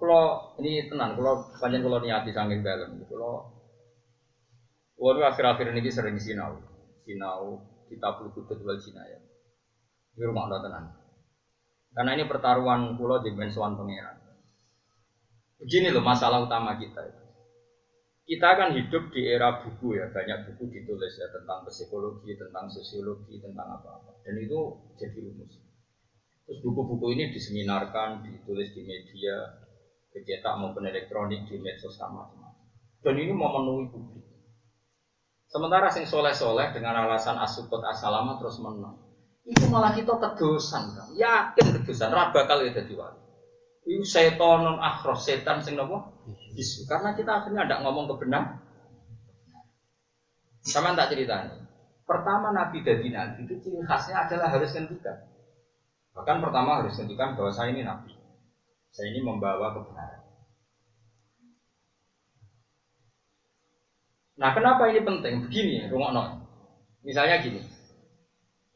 kalau 0.00 0.56
ini 0.62 0.88
tenang, 0.88 1.20
kalau 1.20 1.44
panjang 1.60 1.84
kalau 1.84 2.00
niati 2.00 2.32
sanggih 2.32 2.64
dalam, 2.64 2.96
kalau 3.04 3.44
Waduh 4.96 5.28
akhir-akhir 5.28 5.76
ini 5.76 5.92
sering 5.92 6.16
sinau, 6.16 6.56
sinau 7.04 7.60
kita 7.84 8.16
perlu 8.16 8.32
kutut 8.32 8.56
wal 8.64 8.80
ya. 8.80 9.20
Di 10.16 10.24
rumah 10.24 10.48
ada 10.48 10.64
tenang. 10.64 10.88
Karena 11.96 12.12
ini 12.12 12.28
pertaruhan 12.28 12.92
pulau 13.00 13.24
di 13.24 13.32
Bensuan 13.32 13.72
Pangeran. 13.72 14.20
Begini 15.56 15.88
loh 15.88 16.04
masalah 16.04 16.44
utama 16.44 16.76
kita 16.76 17.00
itu 17.08 17.26
kita 18.26 18.58
kan 18.58 18.74
hidup 18.74 19.06
di 19.14 19.22
era 19.22 19.62
buku 19.62 20.02
ya, 20.02 20.10
banyak 20.10 20.50
buku 20.50 20.66
ditulis 20.66 21.14
ya 21.14 21.30
tentang 21.30 21.62
psikologi, 21.62 22.34
tentang 22.34 22.66
sosiologi, 22.66 23.38
tentang 23.38 23.78
apa-apa. 23.78 24.18
Dan 24.26 24.42
itu 24.42 24.82
jadi 24.98 25.14
rumus. 25.22 25.54
Terus 26.42 26.58
buku-buku 26.58 27.14
ini 27.14 27.30
diseminarkan, 27.30 28.26
ditulis 28.26 28.74
di 28.74 28.82
media, 28.82 29.46
dicetak 30.10 30.58
maupun 30.58 30.90
elektronik, 30.90 31.46
di 31.46 31.54
medsos 31.62 31.94
sama 31.94 32.26
macam 32.26 32.50
Dan 32.98 33.14
ini 33.14 33.30
memenuhi 33.30 33.94
publik. 33.94 34.26
Sementara 35.46 35.86
sing 35.94 36.02
soleh-soleh 36.02 36.74
dengan 36.74 37.06
alasan 37.06 37.38
asukut 37.38 37.78
asalama 37.86 38.34
terus 38.42 38.58
menang. 38.58 39.05
Itu 39.46 39.70
malah 39.70 39.94
kita 39.94 40.18
kedosan 40.18 40.98
kan. 40.98 41.08
Yakin 41.14 41.80
kedosan, 41.80 42.10
raba 42.10 42.50
kali 42.50 42.74
jadi 42.74 42.90
wali. 42.98 43.22
Itu 43.86 44.02
setan 44.02 44.66
akhros, 44.82 45.22
setan 45.22 45.62
sing 45.62 45.78
nopo 45.78 46.10
bisu. 46.58 46.90
Karena 46.90 47.14
kita 47.14 47.42
akhirnya 47.42 47.70
tidak 47.70 47.86
ngomong 47.86 48.10
kebenaran. 48.10 48.58
Sama 50.66 50.98
tak 50.98 51.14
ceritanya. 51.14 51.62
Pertama 52.02 52.50
Nabi 52.50 52.82
dari 52.82 53.06
Nabi 53.14 53.46
itu 53.46 53.54
ciri 53.62 53.82
khasnya 53.86 54.26
adalah 54.26 54.50
harus 54.50 54.74
ngendikan. 54.74 55.14
Bahkan 56.18 56.42
pertama 56.42 56.82
harus 56.82 56.98
ngendikan 56.98 57.38
bahwa 57.38 57.54
saya 57.54 57.70
ini 57.70 57.86
Nabi. 57.86 58.10
Saya 58.90 59.14
ini 59.14 59.22
membawa 59.22 59.70
kebenaran. 59.70 60.22
Nah 64.36 64.50
kenapa 64.50 64.90
ini 64.90 65.00
penting? 65.06 65.34
Begini, 65.46 65.86
rungokno. 65.86 66.42
Misalnya 67.06 67.38
gini, 67.38 67.62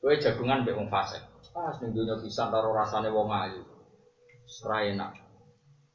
gue 0.00 0.16
jagungan 0.16 0.64
be 0.64 0.72
wong 0.72 0.88
fasik. 0.88 1.20
Pas 1.52 1.76
ning 1.84 1.92
dunya 1.92 2.16
pisan 2.16 2.48
karo 2.48 2.72
rasane 2.72 3.12
wong 3.12 3.28
ayu. 3.28 3.60
Ora 4.64 4.88
enak. 4.88 5.12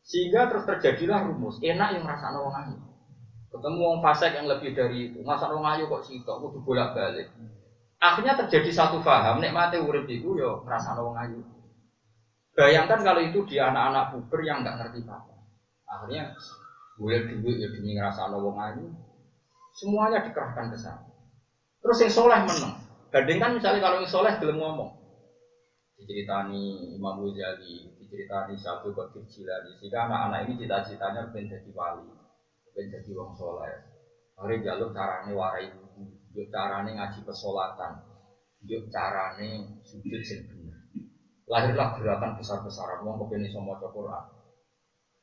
Sehingga 0.05 0.45
terus 0.45 0.69
terjadilah 0.69 1.25
rumus, 1.25 1.57
enak 1.65 1.97
yang 1.97 2.05
rasane 2.05 2.37
wong 2.37 2.53
ayu. 2.53 2.77
Ketemu 3.49 3.79
wong 3.81 3.99
fasik 4.05 4.37
yang 4.37 4.45
lebih 4.45 4.77
dari 4.77 5.09
itu, 5.09 5.19
masa 5.25 5.49
wong 5.49 5.65
ayu 5.65 5.89
kok 5.89 6.05
sitok 6.05 6.37
kudu 6.43 6.59
bolak-balik. 6.61 7.33
Akhirnya 7.97 8.37
terjadi 8.37 8.69
satu 8.69 9.01
paham, 9.01 9.41
nek 9.41 9.55
mati 9.55 9.81
urip 9.81 10.05
iku 10.05 10.37
yo 10.37 10.61
ngrasakno 10.61 11.01
wong 11.09 11.17
ayu. 11.17 11.41
Bayangkan 12.53 13.01
kalau 13.01 13.19
itu 13.23 13.41
di 13.49 13.57
anak-anak 13.57 14.13
puber 14.13 14.45
yang 14.45 14.61
nggak 14.61 14.77
ngerti 14.77 15.01
apa. 15.09 15.33
Akhirnya 15.89 16.35
boleh 16.99 17.19
duit 17.41 17.57
ya 17.57 17.67
demi 17.73 17.97
ngrasakno 17.97 18.37
wong 18.37 18.57
ayu. 18.61 18.85
Semuanya 19.75 20.21
dikerahkan 20.21 20.69
ke 20.69 20.77
sana. 20.77 21.01
Terus 21.81 21.97
yang 22.05 22.11
soleh 22.13 22.39
menang. 22.45 22.84
Bandingkan 23.15 23.55
misalnya 23.55 23.79
kalau 23.79 24.03
yang 24.03 24.11
soleh 24.11 24.35
belum 24.43 24.59
ngomong. 24.59 24.91
Diceritani 25.95 26.91
Imam 26.99 27.23
Ghazali, 27.23 27.87
diceritani 27.95 28.59
Syafi'i 28.59 28.91
Qadir 28.91 29.23
Jilani. 29.23 29.71
Sehingga 29.79 30.11
anak-anak 30.11 30.51
ini 30.51 30.59
cita-citanya 30.59 31.31
pengen 31.31 31.55
jadi 31.55 31.71
wali, 31.71 32.11
pengen 32.75 32.99
jadi 32.99 33.11
wong 33.15 33.31
soleh. 33.39 33.71
Hari 34.35 34.59
jalur 34.59 34.91
carane 34.91 35.31
warai 35.31 35.71
ibu, 35.71 36.11
yuk 36.35 36.51
carane 36.51 36.91
ngaji 36.91 37.23
pesolatan, 37.23 38.03
yuk 38.67 38.83
carane 38.91 39.79
sujud 39.87 40.19
bener. 40.51 40.75
Lahirlah 41.47 41.95
gerakan 41.95 42.35
besar-besaran, 42.35 42.99
wong 42.99 43.15
kepengen 43.15 43.47
iso 43.47 43.63
maca 43.63 43.87
Quran. 43.95 44.23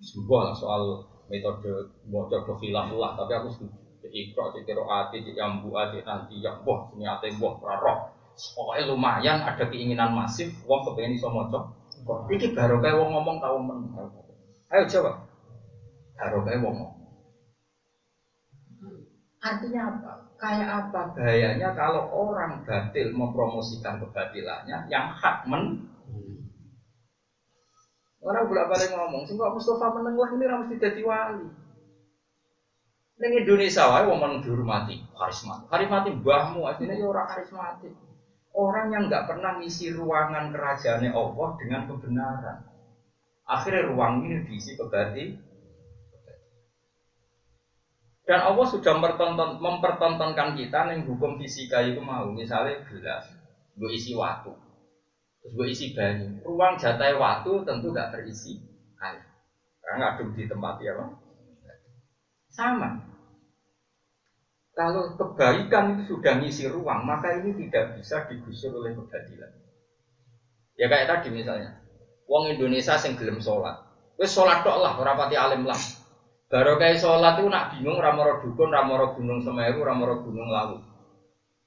Sebuah 0.01 0.57
soal 0.57 1.05
metode 1.29 1.93
maca 2.09 2.41
khilaf 2.41 2.89
lah, 2.97 3.13
tapi 3.21 3.37
aku 3.37 3.53
setuju. 3.53 3.82
Ikro, 4.11 4.51
cek 4.51 4.67
kiro 4.67 4.89
ati, 4.91 5.23
cek 5.23 5.39
yambu 5.39 5.71
ati, 5.79 6.03
nanti 6.03 6.43
yang 6.43 6.59
boh, 6.67 6.91
ini 6.99 7.07
ati 7.07 7.31
boh, 7.39 7.63
rarok. 7.63 8.11
Pokoknya 8.33 8.91
lumayan 8.91 9.39
ada 9.45 9.65
keinginan 9.69 10.17
masif, 10.17 10.51
wong 10.67 10.83
kepengen 10.89 11.15
iso. 11.15 11.31
Kok 12.03 12.27
iki 12.35 12.51
baru 12.57 12.83
kayak 12.83 12.99
wong 12.99 13.11
ngomong 13.15 13.37
tau 13.39 13.61
men. 13.63 13.79
Ayo 14.73 14.89
jawab. 14.91 15.23
Baru 16.19 16.43
kayak 16.43 16.65
wong 16.65 16.75
ngomong. 16.75 17.03
Artinya 19.43 19.81
apa? 19.91 20.13
Kayak 20.39 20.69
apa 20.71 21.01
bahayanya 21.15 21.71
kalau 21.75 22.11
orang 22.11 22.67
batil 22.67 23.15
mempromosikan 23.15 24.03
kebatilannya 24.03 24.91
yang 24.91 25.07
hak 25.11 25.47
men 25.47 25.87
Orang 28.23 28.47
bolak 28.47 28.71
balik 28.71 28.95
ngomong, 28.95 29.27
sih 29.27 29.35
Mustafa 29.35 29.99
meneng 29.99 30.15
lah 30.15 30.31
ini 30.31 30.47
mesti 30.47 30.79
jadi 30.79 31.03
wali. 31.03 31.43
Neng 33.23 33.39
Indonesia 33.39 33.87
wae 33.87 34.03
wong 34.03 34.19
men 34.19 34.43
dihormati, 34.43 34.99
karismatik. 35.15 35.71
Karismatik 35.71 36.19
mbahmu 36.19 36.67
aslinya 36.67 36.99
ya 36.99 37.07
orang 37.07 37.31
karismatik. 37.31 37.95
Orang 38.51 38.91
yang 38.91 39.07
nggak 39.07 39.31
pernah 39.31 39.63
ngisi 39.63 39.95
ruangan 39.95 40.51
kerajaannya 40.51 41.15
Allah 41.15 41.49
dengan 41.55 41.87
kebenaran. 41.87 42.59
Akhirnya 43.47 43.87
ruang 43.95 44.27
ini 44.27 44.43
diisi 44.43 44.75
kebati. 44.75 45.39
Dan 48.27 48.43
Allah 48.43 48.67
sudah 48.67 48.91
mempertonton, 48.91 49.63
mempertontonkan 49.63 50.59
kita 50.59 50.91
yang 50.91 51.07
hukum 51.07 51.39
fisika 51.39 51.79
itu 51.87 52.03
mau. 52.03 52.27
Misalnya 52.27 52.83
gelas, 52.91 53.23
gue 53.79 53.91
isi 53.95 54.19
waktu. 54.19 54.51
Terus 55.43 55.53
gue 55.55 55.67
isi 55.71 55.87
banyu. 55.95 56.43
Ruang 56.43 56.75
jatah 56.75 57.15
waktu 57.15 57.51
tentu 57.63 57.95
nggak 57.95 58.19
terisi 58.19 58.59
air. 58.99 59.23
Karena 59.79 60.11
ngaduk 60.11 60.35
di 60.35 60.51
tempat 60.51 60.75
ya, 60.83 60.99
Pak. 60.99 61.11
Sama. 62.51 63.12
Kalau 64.73 65.13
kebaikan 65.21 66.01
itu 66.01 66.17
sudah 66.17 66.41
ngisi 66.41 66.65
ruang, 66.65 67.05
maka 67.05 67.37
ini 67.37 67.53
tidak 67.61 67.93
bisa 68.01 68.25
digusur 68.25 68.73
oleh 68.73 68.97
kebatilan. 68.97 69.53
Ya 70.81 70.89
kayak 70.89 71.13
tadi 71.13 71.29
misalnya, 71.29 71.85
wong 72.25 72.57
Indonesia 72.57 72.97
sing 72.97 73.21
gelem 73.21 73.45
sholat, 73.45 73.85
wes 74.17 74.33
sholat 74.33 74.65
tok 74.65 74.81
lah, 74.81 74.97
ora 74.97 75.13
pati 75.13 75.37
alim 75.37 75.69
lah. 75.69 75.77
Baru 76.49 76.81
kayak 76.81 76.97
sholat 76.97 77.37
itu 77.37 77.53
nak 77.53 77.77
bingung, 77.77 78.01
ramoro 78.01 78.41
dukun, 78.41 78.73
ramoro 78.73 79.13
gunung 79.13 79.45
semeru, 79.45 79.85
ramoro 79.85 80.25
gunung 80.25 80.49
lawu. 80.49 80.81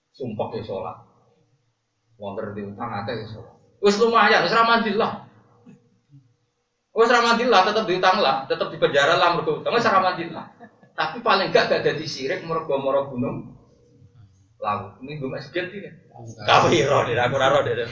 Sumpah 0.10 0.50
ya 0.58 0.66
sholat. 0.66 0.98
Wonder 2.18 2.58
di 2.58 2.66
utang 2.66 2.90
akeh 2.90 3.22
ya 3.22 3.26
sholat. 3.30 3.56
Wes 3.86 4.02
lumayan, 4.02 4.42
wes 4.42 4.54
ramadillah. 4.54 5.12
Wes 6.90 7.12
ramadillah, 7.14 7.62
tetap 7.70 7.84
diutang 7.86 8.18
lah, 8.18 8.50
tetap 8.50 8.74
di 8.74 8.82
penjara 8.82 9.14
lah, 9.22 9.38
mergo 9.38 9.62
utang, 9.62 9.78
wes 9.78 9.86
ramadillah. 9.86 10.58
Tapi 10.96 11.20
paling 11.20 11.52
enggak 11.52 11.68
gak 11.68 11.84
jadi 11.84 12.06
sirik 12.08 12.42
mergo 12.48 12.80
moro 12.80 13.12
gunung 13.12 13.52
lawu. 14.64 14.96
Ini 15.04 15.20
gue 15.20 15.30
masih 15.30 15.52
ganti 15.52 15.78
kan. 15.84 15.96
Kau 16.48 16.72
hero 16.72 17.04
deh, 17.04 17.20
aku 17.20 17.36
raro 17.36 17.60
deh 17.68 17.76
deh. 17.76 17.88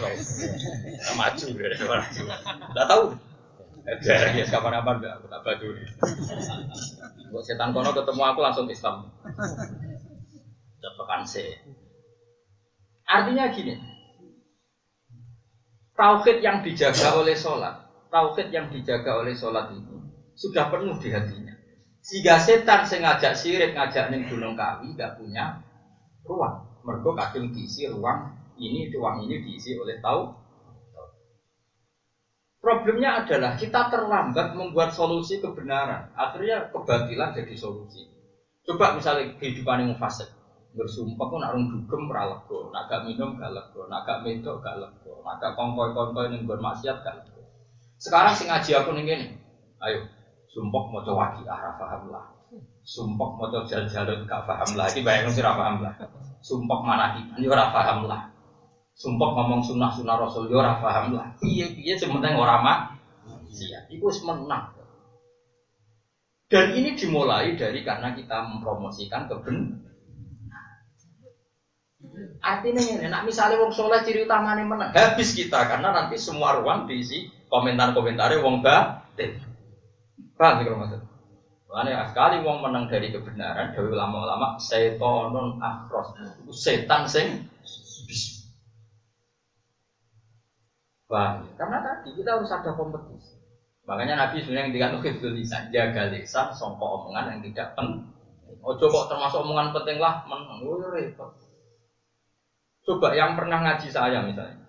Maju 1.13 1.45
deh, 1.51 1.79
maju. 1.83 2.23
Enggak 2.71 2.87
tahu. 2.87 3.03
Jarang 3.83 4.39
ya 4.39 4.47
kapan 4.47 4.79
kapan 4.79 4.95
enggak 5.03 5.13
aku 5.19 5.25
tak 5.27 5.41
baju. 5.43 5.67
Buat 7.35 7.43
setan 7.43 7.75
kono 7.75 7.91
ketemu 7.91 8.23
aku 8.23 8.39
langsung 8.39 8.67
Islam. 8.71 9.11
Cepetan 10.79 11.21
sih. 11.27 11.59
Artinya 13.03 13.51
gini, 13.51 13.75
tauhid 15.99 16.39
yang 16.39 16.63
dijaga 16.63 17.19
oleh 17.19 17.35
sholat, 17.35 17.83
tauhid 18.07 18.47
yang 18.55 18.71
dijaga 18.71 19.19
oleh 19.19 19.35
sholat 19.35 19.75
ini 19.75 20.07
sudah 20.33 20.71
penuh 20.71 20.95
di 21.03 21.11
hatinya. 21.11 21.52
Sehingga 22.03 22.35
setan 22.35 22.83
sengaja 22.83 23.31
sirik 23.31 23.79
ngajak 23.79 24.11
ning 24.11 24.27
gunung 24.27 24.59
kawi 24.59 24.91
gak 24.99 25.15
punya 25.15 25.63
ruang. 26.27 26.67
Mergo 26.83 27.15
kadung 27.15 27.55
diisi 27.55 27.87
ruang 27.87 28.35
ini 28.59 28.91
ruang 28.91 29.23
ini 29.23 29.39
diisi 29.39 29.71
oleh 29.79 30.03
tahu. 30.03 30.35
Problemnya 32.59 33.23
adalah 33.23 33.55
kita 33.55 33.87
terlambat 33.87 34.55
membuat 34.55 34.91
solusi 34.91 35.39
kebenaran. 35.39 36.11
Akhirnya 36.15 36.67
kebatilan 36.71 37.35
jadi 37.35 37.55
solusi. 37.55 38.07
Coba 38.67 38.95
misalnya 38.99 39.35
kehidupan 39.39 39.87
yang 39.87 39.95
fasik. 39.99 40.31
Bersumpah 40.75 41.27
pun 41.27 41.43
arung 41.43 41.69
dugem 41.69 42.09
ralego, 42.09 42.71
nak 42.73 42.89
gak 42.89 43.05
minum 43.05 43.37
gak 43.37 43.51
lego, 43.53 43.85
nak 43.87 44.09
gak 44.09 44.25
medok 44.25 44.57
gak 44.57 44.81
lego, 44.81 45.21
nak 45.21 45.43
kongkoi-kongkoi 45.53 46.33
yang 46.33 46.49
bermaksiat 46.49 46.97
gak. 47.03 47.29
Sekarang 48.01 48.33
sing 48.33 48.49
ngaji 48.49 48.71
aku 48.73 48.89
gini, 48.97 49.37
ayo 49.85 50.12
sumpok 50.53 50.93
mau 50.93 51.01
coba 51.01 51.33
waki 51.33 51.41
arah 51.49 51.73
paham 51.81 52.13
lah. 52.13 52.25
Sumpok 52.85 53.41
mau 53.41 53.49
coba 53.49 53.65
jalan-jalan 53.65 54.29
gak 54.29 54.45
paham 54.45 54.69
lah. 54.77 54.85
Ini 54.93 55.01
bayangin 55.01 55.33
sih 55.33 55.41
paham 55.41 55.81
lah. 55.81 55.93
Sumpok 56.45 56.79
mana 56.85 57.17
ini 57.17 57.45
ora 57.49 57.73
paham 57.73 58.05
lah. 58.05 58.29
Sumpok 58.93 59.33
ngomong 59.33 59.65
sunnah 59.65 59.89
sunnah 59.89 60.21
rasul 60.21 60.45
yo 60.53 60.61
ora 60.61 60.77
paham 60.77 61.17
lah. 61.17 61.33
Iya 61.41 61.73
iya 61.73 61.97
sementing 61.97 62.37
orang 62.37 62.61
mak. 62.61 62.79
Iya, 63.53 63.85
itu 63.89 64.09
menang. 64.25 64.73
Dan 66.49 66.73
ini 66.73 66.97
dimulai 66.97 67.53
dari 67.53 67.85
karena 67.85 68.13
kita 68.13 68.49
mempromosikan 68.49 69.29
keben. 69.29 69.81
Artinya 72.43 72.81
ini, 72.83 73.07
nak 73.07 73.23
misalnya 73.23 73.61
wong 73.63 73.71
soleh 73.71 74.03
ciri 74.03 74.27
utamanya 74.27 74.67
menang, 74.67 74.91
habis 74.91 75.31
kita 75.31 75.65
karena 75.65 75.95
nanti 75.95 76.19
semua 76.19 76.59
ruang 76.59 76.85
diisi 76.85 77.31
komentar-komentarnya 77.47 78.43
wong 78.43 78.59
batin. 78.59 79.52
Paham 80.33 80.53
sih 80.59 80.65
kalau 80.65 80.79
maksud? 80.81 81.01
Makanya 81.69 82.05
sekali 82.09 82.37
wong 82.45 82.61
menang 82.61 82.85
dari 82.85 83.09
kebenaran, 83.09 83.73
dari 83.73 83.89
ulama-ulama, 83.89 84.61
setonun 84.61 85.57
akros, 85.57 86.13
setan 86.53 87.09
sing. 87.09 87.49
Paham? 91.09 91.45
Karena 91.57 91.77
tadi 91.81 92.09
kita 92.17 92.37
harus 92.37 92.49
ada 92.53 92.73
kompetisi. 92.73 93.37
Makanya 93.83 94.15
Nabi 94.15 94.39
sebenarnya 94.39 94.69
yang 94.69 94.73
dikatakan 94.73 95.13
itu 95.19 95.27
lisan, 95.33 95.63
jaga 95.73 96.07
lisan, 96.07 96.47
songkok 96.55 97.03
omongan 97.03 97.35
yang 97.35 97.39
tidak 97.51 97.75
penting. 97.75 98.05
Oh 98.63 98.77
coba 98.79 99.11
termasuk 99.11 99.43
omongan 99.43 99.75
penting 99.75 99.97
lah, 99.99 100.23
menang, 100.23 100.63
oh 100.63 100.79
repot. 100.79 101.35
Coba 102.83 103.11
yang 103.15 103.35
pernah 103.35 103.59
ngaji 103.59 103.87
saya 103.91 104.23
misalnya, 104.23 104.59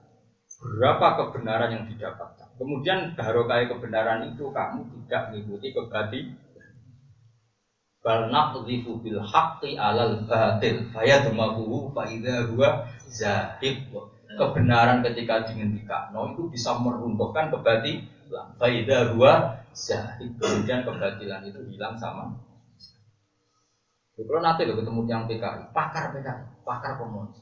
berapa 0.58 1.06
kebenaran 1.18 1.70
yang 1.70 1.84
didapatkan? 1.86 2.43
Kemudian 2.54 3.18
baru 3.18 3.50
kayak 3.50 3.74
kebenaran 3.74 4.30
itu 4.30 4.50
kamu 4.54 4.86
tidak 4.86 5.22
mengikuti 5.30 5.68
kebati. 5.74 6.20
Bal 8.04 8.28
naqdhifu 8.28 9.00
bil 9.00 9.18
haqqi 9.18 9.80
alal 9.80 10.22
batil 10.28 10.86
fayadmahu 10.92 11.90
fa 11.90 12.04
idza 12.06 12.46
huwa 12.52 12.84
zahib. 13.08 13.90
Kebenaran 14.34 14.98
ketika 15.06 15.46
dihentikan, 15.46 16.10
itu 16.10 16.42
bisa 16.50 16.74
meruntuhkan 16.78 17.48
kebati. 17.50 18.04
Fa 18.30 18.66
idza 18.70 19.14
huwa 19.14 19.58
zahib. 19.74 20.36
Kemudian 20.36 20.84
kebatilan 20.84 21.42
itu 21.48 21.60
hilang 21.74 21.96
sama 21.98 22.34
kalau 24.14 24.38
nanti 24.38 24.62
lo 24.62 24.78
ketemu 24.78 25.00
yang 25.10 25.26
PKI, 25.26 25.74
pakar 25.74 26.14
PKI, 26.14 26.62
pakar 26.62 26.94
komunis. 27.02 27.34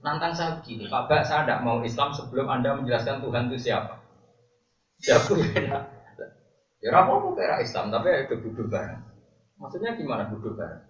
nantang 0.00 0.32
saya 0.32 0.56
begini, 0.60 0.88
Pak 0.88 1.24
saya 1.24 1.44
tidak 1.44 1.64
mau 1.64 1.80
Islam 1.84 2.12
sebelum 2.12 2.48
Anda 2.48 2.76
menjelaskan 2.76 3.24
Tuhan 3.24 3.52
itu 3.52 3.68
siapa. 3.68 4.07
Siapa 4.98 5.30
enak. 5.34 5.82
Ya 6.78 6.94
apa 6.94 7.10
kira 7.34 7.58
Islam, 7.62 7.90
tapi 7.90 8.06
ya 8.10 8.22
duduk 8.30 8.70
bareng. 8.70 9.02
Maksudnya 9.58 9.98
gimana 9.98 10.30
duduk 10.30 10.54
bareng? 10.54 10.82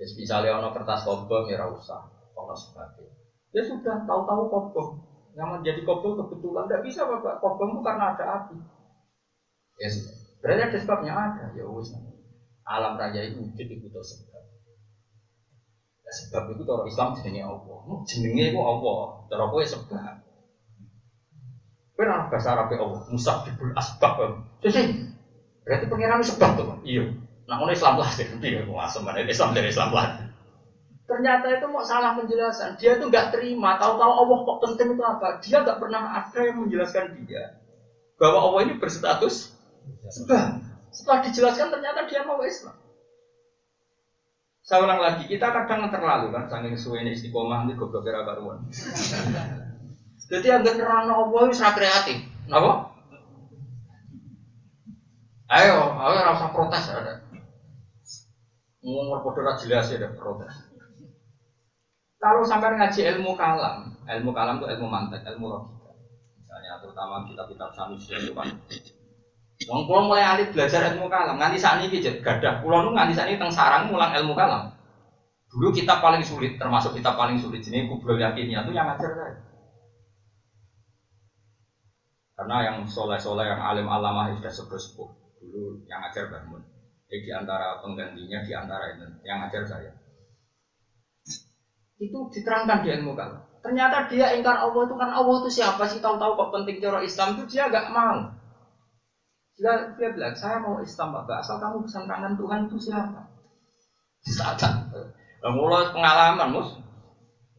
Ya 0.00 0.04
misalnya 0.16 0.56
ono 0.56 0.72
kertas 0.72 1.04
kobong 1.04 1.52
ya 1.52 1.60
usah, 1.68 2.08
ono 2.32 2.54
sebagainya. 2.56 3.12
Ya 3.52 3.62
sudah, 3.66 4.08
tahu-tahu 4.08 4.48
kobong. 4.48 4.90
Yang 5.36 5.48
menjadi 5.60 5.80
kobong 5.84 6.16
kebetulan 6.16 6.64
tidak 6.66 6.82
bisa 6.88 7.04
bapak. 7.04 7.38
Kobong 7.44 7.76
itu 7.76 7.80
karena 7.84 8.16
ada 8.16 8.24
api. 8.40 8.56
Ya 9.76 9.88
sudah. 9.92 10.16
Berarti 10.40 10.62
ada 10.72 10.78
sebabnya 10.80 11.12
ada. 11.12 11.44
Ya 11.52 11.64
wis. 11.68 11.92
Alam 12.64 12.96
raya 12.96 13.20
itu 13.28 13.36
wujud 13.36 13.68
itu 13.68 13.88
sebab. 13.88 14.44
Ya, 16.06 16.12
sebab 16.24 16.42
itu 16.54 16.62
cara 16.64 16.84
Islam 16.88 17.12
jenenge 17.20 17.42
Allah. 17.44 17.78
Jenenge 18.08 18.44
itu 18.54 18.60
Allah. 18.60 19.20
Kowe 19.28 19.64
sebab. 19.64 20.14
Kowe 22.00 22.08
ora 22.08 22.32
bahasa 22.32 22.56
Arab 22.56 22.72
Allah, 22.72 23.04
musabbibul 23.12 23.76
asbab. 23.76 24.40
Jadi 24.64 25.04
berarti 25.68 25.84
pengiran 25.84 26.24
sebab 26.24 26.56
tuh. 26.56 26.80
Iya. 26.80 27.12
Nah, 27.44 27.60
ngono 27.60 27.76
Islam 27.76 28.00
lah 28.00 28.08
sih. 28.08 28.24
Iya, 28.40 28.64
asem 28.64 29.04
Islam 29.04 29.52
dari 29.52 29.68
Islam 29.68 29.92
lah. 29.92 30.32
Ternyata 31.04 31.60
itu 31.60 31.68
mau 31.68 31.84
salah 31.84 32.16
penjelasan. 32.16 32.80
Dia 32.80 32.96
itu 32.96 33.04
nggak 33.04 33.36
terima. 33.36 33.76
Tahu-tahu 33.76 34.12
Allah 34.16 34.38
kok 34.48 34.58
penting 34.64 34.96
itu 34.96 35.04
apa? 35.04 35.44
Dia 35.44 35.60
nggak 35.60 35.76
pernah 35.76 36.24
ada 36.24 36.40
yang 36.40 36.64
menjelaskan 36.64 37.20
dia 37.28 37.60
bahwa 38.16 38.48
Allah 38.48 38.60
ini 38.64 38.74
berstatus 38.80 39.52
sebab. 40.08 40.56
Setelah 40.96 41.20
dijelaskan 41.28 41.68
ternyata 41.68 42.08
dia 42.08 42.24
mau 42.24 42.40
Islam. 42.40 42.80
Saya 44.64 44.88
ulang 44.88 45.04
lagi, 45.04 45.28
kita 45.28 45.52
kadang 45.52 45.92
terlalu 45.92 46.32
kan, 46.32 46.48
saking 46.48 46.80
suwe 46.80 47.04
ini 47.04 47.12
istiqomah 47.12 47.68
ini 47.68 47.76
goblok 47.76 48.08
kira 48.08 48.24
karuan. 48.24 48.64
Jadi 50.30 50.46
yang 50.46 50.62
nerang 50.62 51.10
Allah 51.10 51.40
itu 51.50 51.58
sangat 51.58 51.82
kreatif. 51.82 52.18
Apa? 52.46 52.94
Ayo, 55.50 55.78
ayo 55.98 56.18
rasa 56.22 56.54
protes 56.54 56.86
ada. 56.94 57.26
Ngomong 58.86 59.26
podo 59.26 59.42
jelas 59.42 59.90
ya 59.90 59.98
ada 59.98 60.14
protes. 60.14 60.54
Kalau 62.22 62.46
sampai 62.46 62.78
ngaji 62.78 63.00
ilmu 63.16 63.34
kalam, 63.34 63.90
ilmu 64.06 64.30
kalam 64.30 64.62
itu 64.62 64.66
ilmu 64.70 64.86
mantek, 64.86 65.26
ilmu 65.34 65.50
logika. 65.50 65.90
Misalnya 66.38 66.78
terutama 66.78 67.26
kitab-kitab 67.26 67.74
Sanusi 67.74 68.14
itu 68.14 68.30
kan. 68.30 68.46
Wong 69.66 69.82
kula 69.84 70.00
mulai 70.06 70.24
alih 70.24 70.46
belajar 70.54 70.94
ilmu 70.94 71.10
kalam, 71.10 71.42
nganti 71.42 71.58
saat 71.58 71.82
ini 71.82 71.98
gadah. 71.98 72.62
Kula 72.62 72.86
nu 72.86 72.94
nganti 72.94 73.18
saat 73.18 73.28
ini 73.34 73.42
teng 73.42 73.50
sarang 73.50 73.90
mulang 73.90 74.14
ilmu 74.14 74.38
kalam. 74.38 74.70
Dulu 75.50 75.74
kita 75.74 75.98
paling 75.98 76.22
sulit, 76.22 76.60
termasuk 76.62 76.94
kita 76.94 77.18
paling 77.18 77.42
sulit 77.42 77.66
ini 77.66 77.90
kubro 77.90 78.14
yakinnya 78.14 78.62
itu 78.62 78.70
yang 78.70 78.86
ngajar 78.86 79.10
saya. 79.18 79.49
Karena 82.40 82.56
yang 82.72 82.76
soleh-soleh, 82.88 83.44
yang 83.44 83.60
alim 83.60 83.84
alamah 83.84 84.32
sudah 84.32 84.48
sepuh-sepuh. 84.48 85.08
Dulu 85.44 85.84
yang 85.84 86.00
ngajar 86.00 86.32
bangun. 86.32 86.64
Jadi 87.04 87.28
di 87.28 87.32
antara 87.36 87.76
penggantinya, 87.84 88.40
di 88.40 88.52
antara 88.56 88.96
itu, 88.96 89.04
yang 89.28 89.44
ngajar 89.44 89.68
saya 89.68 89.92
itu 92.00 92.18
diterangkan 92.32 92.80
di 92.80 92.88
ilmu 92.96 93.12
kalam. 93.12 93.44
Ternyata 93.60 94.08
dia 94.08 94.32
ingkar 94.32 94.56
Allah 94.56 94.88
itu 94.88 94.96
kan 94.96 95.12
Allah 95.12 95.36
itu 95.44 95.60
siapa 95.60 95.84
sih 95.84 96.00
tahu-tahu 96.00 96.32
kok 96.32 96.50
penting 96.56 96.80
cara 96.80 97.04
Islam 97.04 97.36
itu 97.36 97.44
dia 97.52 97.68
agak 97.68 97.92
mau. 97.92 98.32
Dia, 99.60 99.92
dia 100.00 100.08
bilang 100.16 100.32
saya 100.32 100.56
mau 100.64 100.80
Islam 100.80 101.12
bapak 101.12 101.44
asal 101.44 101.60
kamu 101.60 101.84
bisa 101.84 102.00
menerangkan 102.00 102.40
Tuhan 102.40 102.60
itu 102.72 102.76
siapa. 102.88 103.20
Saat 104.24 104.64
nah, 104.64 105.52
mulai 105.52 105.92
pengalaman 105.92 106.48
mus 106.56 106.68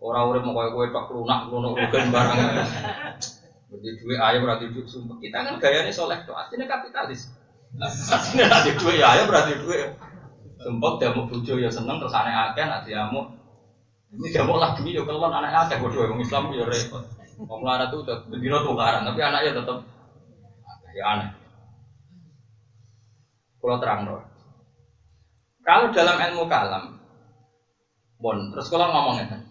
orang 0.02 0.34
orang 0.34 0.42
mau 0.50 0.58
kue 0.58 0.66
kue 0.74 0.86
tak 0.90 1.06
lunak 1.14 1.40
lunak 1.54 1.78
barang. 1.94 2.38
Jadi 3.72 4.04
dua 4.04 4.20
ayah 4.28 4.40
berarti 4.44 4.68
duit 4.76 4.88
sumpah. 4.92 5.16
Kita 5.24 5.48
kan 5.48 5.56
gayanya 5.64 5.96
soleh 5.96 6.20
tuh 6.28 6.36
aslinya 6.36 6.68
kapitalis. 6.68 7.32
Aslinya 7.80 8.52
nanti 8.52 8.76
dua 8.76 9.00
ayah 9.00 9.24
berarti 9.24 9.56
dua. 9.64 9.96
Sumpah 10.60 10.92
dia 11.00 11.16
mau 11.16 11.26
bujo 11.26 11.56
ya 11.56 11.72
seneng 11.72 12.04
terus 12.04 12.12
aneh 12.12 12.36
akeh 12.36 12.68
nanti 12.68 12.92
mau 13.10 13.32
ini 14.12 14.28
dia 14.28 14.44
mau 14.44 14.60
lagi 14.60 14.84
ya 14.84 15.08
keluar 15.08 15.32
anaknya 15.32 15.64
akeh 15.64 15.80
bodoh 15.80 16.04
orang 16.04 16.20
Islam 16.20 16.52
ya 16.52 16.68
repot. 16.68 17.04
Wong 17.42 17.64
lara 17.64 17.88
tuh 17.88 18.04
udah 18.04 18.28
bendino 18.28 18.60
tukaran 18.62 19.08
tapi 19.08 19.24
anaknya 19.24 19.64
tetap 19.64 19.78
ya 20.92 21.04
aneh. 21.16 21.30
Kalau 23.62 23.78
terang 23.80 24.04
dong. 24.10 24.26
Kalau 25.62 25.94
dalam 25.94 26.18
ilmu 26.18 26.50
kalam, 26.50 26.98
bon, 28.18 28.50
terus 28.50 28.66
kalau 28.74 28.90
ngomongnya 28.90 29.30
kan, 29.30 29.42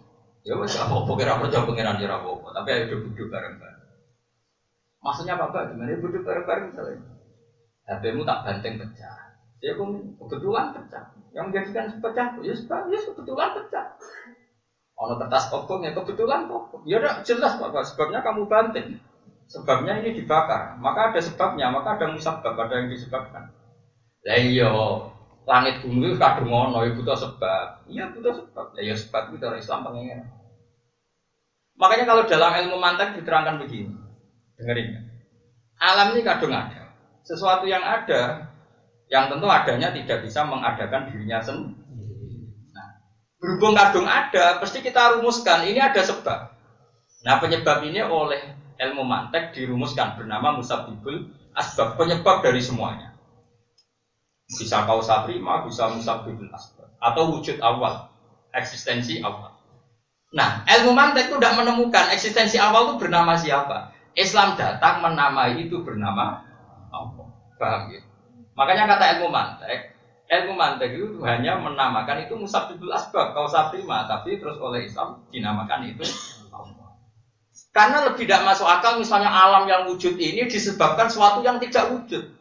ya 0.43 0.59
wes 0.59 0.75
apa 0.75 0.91
apa 0.91 1.11
kira 1.15 1.39
percaya 1.39 1.63
pengiran 1.63 2.03
ya 2.03 2.11
apa 2.11 2.51
tapi 2.51 2.67
ayo 2.75 2.83
duduk 2.91 3.31
bareng-bareng. 3.31 3.70
Maksudnya 5.01 5.33
apa 5.33 5.49
apa 5.49 5.59
gimana? 5.73 5.97
Duduk 5.97 6.21
bareng-bareng 6.21 6.65
misalnya. 6.71 7.01
HP-mu 7.89 8.21
tak 8.21 8.39
banteng 8.45 8.77
pecah. 8.77 9.17
Ya 9.61 9.73
kebetulan 9.73 10.73
pecah. 10.77 11.03
Yang 11.33 11.45
menjadikan 11.49 11.85
pecah, 12.01 12.27
ya 12.45 12.53
sebab 12.53 12.81
ya 12.93 12.99
kebetulan 13.01 13.49
pecah. 13.57 13.85
Ono 15.01 15.17
kertas 15.17 15.49
kobong 15.49 15.81
ya 15.81 15.91
kebetulan 15.97 16.45
kok. 16.45 16.85
Ya 16.85 17.01
udah 17.01 17.25
jelas 17.25 17.57
Pak, 17.57 17.73
sebabnya 17.89 18.21
kamu 18.21 18.45
banting. 18.45 19.01
Sebabnya 19.49 19.99
ini 19.99 20.15
dibakar. 20.15 20.77
Maka 20.77 21.11
ada 21.11 21.19
sebabnya, 21.19 21.73
maka 21.73 21.97
ada 21.97 22.13
musabab, 22.13 22.55
ada 22.55 22.73
yang 22.77 22.87
disebabkan. 22.87 23.51
Lah 24.21 24.37
iya, 24.37 24.69
langit 25.49 25.81
bumi 25.81 26.15
kadung 26.15 26.53
ngono, 26.53 26.85
ya 26.85 26.93
butuh 26.93 27.17
sebab. 27.17 27.89
Iya 27.89 28.13
butuh 28.13 28.33
sebab. 28.37 28.65
Ya, 28.77 28.93
ya 28.93 28.95
sebab 28.95 29.33
itu 29.33 29.43
orang 29.43 29.59
Islam 29.59 29.79
pengen. 29.89 30.21
Makanya 31.75 32.05
kalau 32.05 32.23
dalam 32.29 32.51
ilmu 32.61 32.77
mantek 32.77 33.17
diterangkan 33.17 33.57
begini. 33.65 34.00
Dengerin 34.61 34.87
ya. 34.93 35.01
Alam 35.81 36.13
ini 36.13 36.21
kadung 36.21 36.53
ada. 36.53 36.93
Sesuatu 37.25 37.65
yang 37.65 37.81
ada, 37.81 38.53
yang 39.09 39.33
tentu 39.33 39.49
adanya 39.49 39.89
tidak 39.89 40.21
bisa 40.21 40.45
mengadakan 40.45 41.09
dirinya 41.09 41.41
sendiri 41.41 41.81
Berhubung 43.41 43.73
kadung 43.73 44.05
ada, 44.05 44.61
pasti 44.61 44.85
kita 44.85 45.17
rumuskan 45.17 45.65
ini 45.65 45.81
ada 45.81 46.05
sebab. 46.05 46.53
Nah 47.25 47.35
penyebab 47.41 47.81
ini 47.81 47.97
oleh 48.05 48.37
ilmu 48.77 49.01
mantek 49.01 49.57
dirumuskan 49.57 50.13
bernama 50.13 50.61
musabibul 50.61 51.25
asbab, 51.57 51.97
penyebab 51.97 52.45
dari 52.45 52.61
semuanya. 52.61 53.17
Bisa 54.45 54.85
kausa 54.85 55.25
prima, 55.25 55.65
bisa 55.65 55.89
musabibul 55.89 56.53
asbab. 56.53 56.93
Atau 57.01 57.33
wujud 57.33 57.57
awal, 57.65 58.13
eksistensi 58.53 59.25
awal. 59.25 59.57
Nah, 60.31 60.63
ilmu 60.63 60.93
mantek 60.93 61.27
itu 61.27 61.35
tidak 61.41 61.59
menemukan 61.59 62.13
eksistensi 62.13 62.61
awal 62.61 62.93
itu 62.93 63.03
bernama 63.03 63.33
siapa. 63.35 63.91
Islam 64.15 64.59
datang 64.59 65.03
menamai 65.03 65.61
itu 65.61 65.79
bernama 65.81 66.43
Allah. 66.91 67.27
Paham 67.55 67.93
ya? 67.93 68.01
Makanya 68.57 68.83
kata 68.97 69.05
ilmu 69.17 69.31
mantek, 69.31 69.95
ilmu 70.27 70.53
mantek 70.57 70.91
itu 70.97 71.23
hanya 71.23 71.55
menamakan 71.61 72.27
itu 72.27 72.35
musabibul 72.35 72.91
asbab 72.91 73.31
kausa 73.31 73.71
prima 73.71 74.03
tapi 74.09 74.41
terus 74.41 74.59
oleh 74.59 74.89
Islam 74.89 75.23
dinamakan 75.31 75.87
itu 75.87 76.03
karena 77.71 78.03
lebih 78.03 78.27
tidak 78.27 78.43
masuk 78.43 78.67
akal 78.67 78.99
misalnya 78.99 79.31
alam 79.31 79.63
yang 79.63 79.87
wujud 79.87 80.19
ini 80.19 80.43
disebabkan 80.51 81.07
sesuatu 81.07 81.39
yang 81.39 81.55
tidak 81.63 81.87
wujud. 81.87 82.35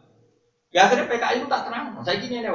Ya 0.75 0.91
akhirnya 0.91 1.07
PKI 1.07 1.43
itu 1.43 1.47
tak 1.47 1.71
terang. 1.71 1.95
Saya 2.03 2.19
gini 2.19 2.43
nih 2.43 2.51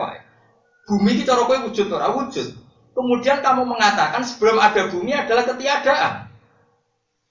bumi 0.85 1.11
kita 1.23 1.39
rokok 1.39 1.71
wujud 1.71 1.87
ora 1.91 2.11
wujud. 2.11 2.47
Kemudian 2.95 3.43
kamu 3.43 3.63
mengatakan 3.67 4.23
sebelum 4.23 4.59
ada 4.59 4.87
bumi 4.91 5.11
adalah 5.15 5.43
ketiadaan 5.47 6.24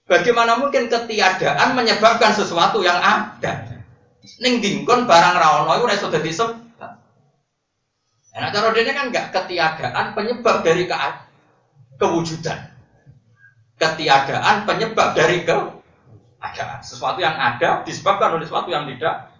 bagaimana 0.04 0.60
mungkin 0.60 0.92
ketiadaan 0.92 1.72
menyebabkan 1.76 2.32
sesuatu 2.36 2.84
yang 2.84 3.00
ada 3.00 3.74
ning 4.40 4.60
dingkon 4.60 5.04
barang 5.04 5.36
rawono 5.36 5.72
itu 5.76 5.84
ora 5.84 5.94
iso 5.96 6.08
dadi 6.08 6.32
Nah, 8.34 8.50
cara 8.50 8.74
dia 8.74 8.90
kan 8.90 9.14
enggak 9.14 9.30
ketiadaan 9.30 10.10
penyebab 10.10 10.66
dari 10.66 10.90
ke 10.90 10.96
kewujudan. 12.02 12.66
Ketiadaan 13.78 14.66
penyebab 14.66 15.14
dari 15.14 15.46
keadaan. 15.46 16.82
Sesuatu 16.82 17.22
yang 17.22 17.38
ada 17.38 17.86
disebabkan 17.86 18.34
oleh 18.34 18.42
sesuatu 18.42 18.74
yang 18.74 18.90
tidak. 18.90 19.30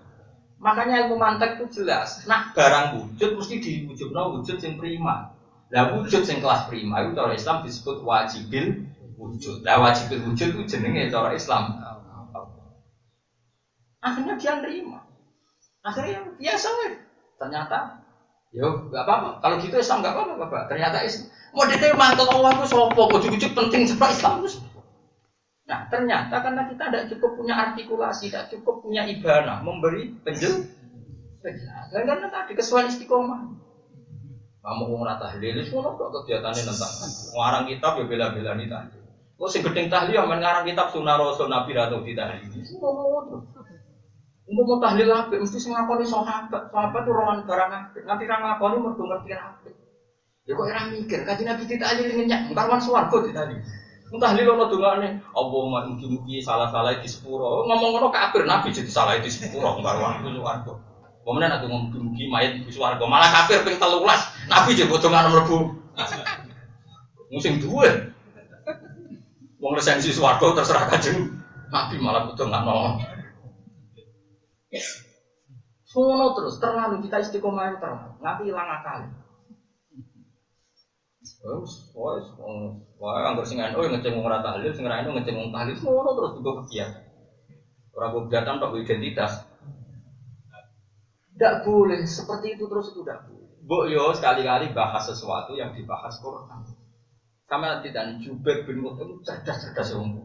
Makanya 0.62 1.04
ilmu 1.04 1.18
mantek 1.18 1.58
itu 1.58 1.82
jelas. 1.82 2.22
Nah, 2.30 2.54
barang 2.54 3.02
wujud 3.02 3.34
mesti 3.34 3.58
diwujud 3.58 4.14
no 4.14 4.38
wujud 4.38 4.62
yang 4.62 4.78
prima. 4.78 5.34
Nah, 5.74 5.98
wujud 5.98 6.22
yang 6.22 6.38
kelas 6.38 6.70
prima 6.70 7.02
itu 7.02 7.18
cara 7.18 7.34
Islam 7.34 7.66
disebut 7.66 7.98
wajibil 8.06 8.93
wujud. 9.16 9.62
Nah, 9.62 9.80
wajibil 9.82 10.20
wujud 10.26 10.48
itu 10.54 10.62
jenenge 10.66 11.10
cara 11.10 11.34
Islam. 11.34 11.80
Akhirnya 14.04 14.34
dia 14.36 14.52
nerima. 14.60 15.00
Akhirnya 15.80 16.20
biasa 16.36 16.68
Ternyata 17.40 18.04
Yo, 18.54 18.86
gak 18.94 19.02
apa-apa. 19.02 19.42
Kalau 19.42 19.56
gitu 19.58 19.74
Islam 19.82 19.98
gak 19.98 20.14
apa-apa, 20.14 20.46
Bapak. 20.46 20.62
Ternyata 20.70 21.02
Islam. 21.02 21.26
Mau 21.58 21.66
diterima 21.66 22.14
mantel 22.14 22.30
Allah 22.30 22.50
itu 22.54 22.66
sopo, 22.70 23.02
ujuk-ujuk 23.10 23.50
penting 23.50 23.82
sebab 23.90 24.14
Islam 24.14 24.46
itu. 24.46 24.62
Nah, 25.66 25.90
ternyata 25.90 26.38
karena 26.38 26.70
kita 26.70 26.84
tidak 26.86 27.04
cukup 27.10 27.30
punya 27.34 27.54
artikulasi, 27.56 28.30
tidak 28.30 28.54
cukup 28.54 28.84
punya 28.84 29.02
ibana, 29.10 29.58
memberi 29.64 30.14
penjel, 30.22 30.70
penjelasan. 31.42 32.04
Karena 32.06 32.30
tadi 32.30 32.52
kesuai 32.54 32.86
istiqomah. 32.94 33.42
Kamu 34.64 34.82
mau 34.86 35.04
rata 35.04 35.34
tahlil, 35.34 35.60
semua 35.66 35.92
kok 35.92 36.08
kegiatannya 36.08 36.62
tentang 36.64 36.92
ngarang 37.36 37.64
kitab 37.68 37.92
ya 38.00 38.04
bela-bela 38.08 38.52
nih 38.56 38.68
tadi. 38.70 39.03
Kok 39.44 39.52
sing 39.52 39.60
gedeng 39.60 39.92
tahlil 39.92 40.16
yang 40.16 40.32
ngarang 40.32 40.64
kitab 40.64 40.88
Sunnah 40.88 41.20
Rasul 41.20 41.52
Nabi 41.52 41.76
atau 41.76 42.00
tahlil. 42.00 42.48
Ngomong 42.80 43.44
Untuk 44.48 44.64
mau 44.64 44.80
tahlil 44.80 45.04
apa? 45.12 45.36
Mesti 45.36 45.60
sing 45.60 45.76
ngakoni 45.76 46.00
sahabat. 46.00 46.72
Sahabat 46.72 47.00
tuh 47.04 47.12
rawan 47.12 47.44
barang 47.44 47.68
apik. 47.68 48.08
Nanti 48.08 48.24
ra 48.24 48.40
ngakoni 48.40 48.80
mergo 48.80 49.04
ngerti 49.04 49.36
apik. 49.36 49.76
Ya 50.48 50.56
kok 50.56 50.64
ora 50.64 50.88
mikir, 50.88 51.28
kaji 51.28 51.44
Nabi 51.44 51.68
ditahlil 51.68 52.08
ngenyak, 52.08 52.56
karwan 52.56 52.80
swarga 52.80 53.16
ditahlil. 53.20 53.60
Tahlil 54.16 54.48
ono 54.48 54.64
dongane, 54.72 55.20
Allahumma 55.36 55.92
mugi-mugi 55.92 56.40
salah-salah 56.40 57.04
di 57.04 57.08
sepuro. 57.12 57.68
Ngomong 57.68 58.00
ngono 58.00 58.08
kafir 58.08 58.48
Nabi 58.48 58.72
jadi 58.72 58.88
salah 58.88 59.20
di 59.20 59.28
sepuro 59.28 59.76
karwan 59.84 60.24
swarga. 60.24 60.72
Kemudian 61.20 61.52
aku 61.52 61.68
mugi-mugi 61.68 62.32
mayat 62.32 62.64
di 62.64 62.72
swarga, 62.72 63.04
malah 63.04 63.28
kafir 63.28 63.60
ping 63.60 63.76
13. 63.76 64.48
Nabi 64.48 64.72
jadi 64.72 64.88
botongan 64.88 65.28
mlebu. 65.28 65.58
Musim 67.28 67.60
dua. 67.60 68.13
Wong 69.64 69.80
resensi 69.80 70.12
swarga 70.12 70.60
terserah 70.60 70.92
kajeng. 70.92 71.40
Nabi 71.72 71.96
malah 71.96 72.28
botongan 72.28 72.68
Sono 75.88 76.36
terus 76.36 76.60
terlalu 76.60 77.00
kita 77.08 77.24
istiqomah 77.24 77.80
terlalu 77.80 78.20
nanti 78.20 78.52
hilang 78.52 78.68
akal. 78.68 79.08
Wes, 81.44 81.72
wes, 81.96 82.26
wah, 83.00 83.24
anggur 83.24 83.48
sing 83.48 83.56
anu 83.60 83.80
ngeceng 83.80 84.16
wong 84.16 84.28
ora 84.28 84.44
tahlil, 84.44 84.72
sing 84.76 84.84
ora 84.84 85.00
anu 85.00 85.16
ngeceng 85.16 85.36
wong 85.36 85.48
tahlil, 85.52 85.76
ngono 85.76 86.10
terus 86.12 86.32
juga 86.36 86.50
kegiatan. 86.60 87.04
Ora 87.96 88.08
kegiatan 88.12 88.60
tok 88.60 88.76
identitas. 88.76 89.32
Tidak 91.32 91.54
boleh 91.64 92.04
seperti 92.04 92.58
itu 92.58 92.64
terus 92.68 92.92
itu 92.92 93.00
tidak 93.00 93.24
boleh. 93.24 93.48
Bu 93.64 93.88
yo 93.88 94.12
sekali-kali 94.12 94.76
bahas 94.76 95.08
sesuatu 95.08 95.56
yang 95.56 95.72
dibahas 95.72 96.20
Quran. 96.20 96.73
Sama 97.44 97.76
nanti 97.76 97.92
dan 97.92 98.16
Jubair 98.20 98.64
bin 98.64 98.80
Mut'im 98.80 99.20
cerdas-cerdas 99.20 99.92
umum. 99.94 100.24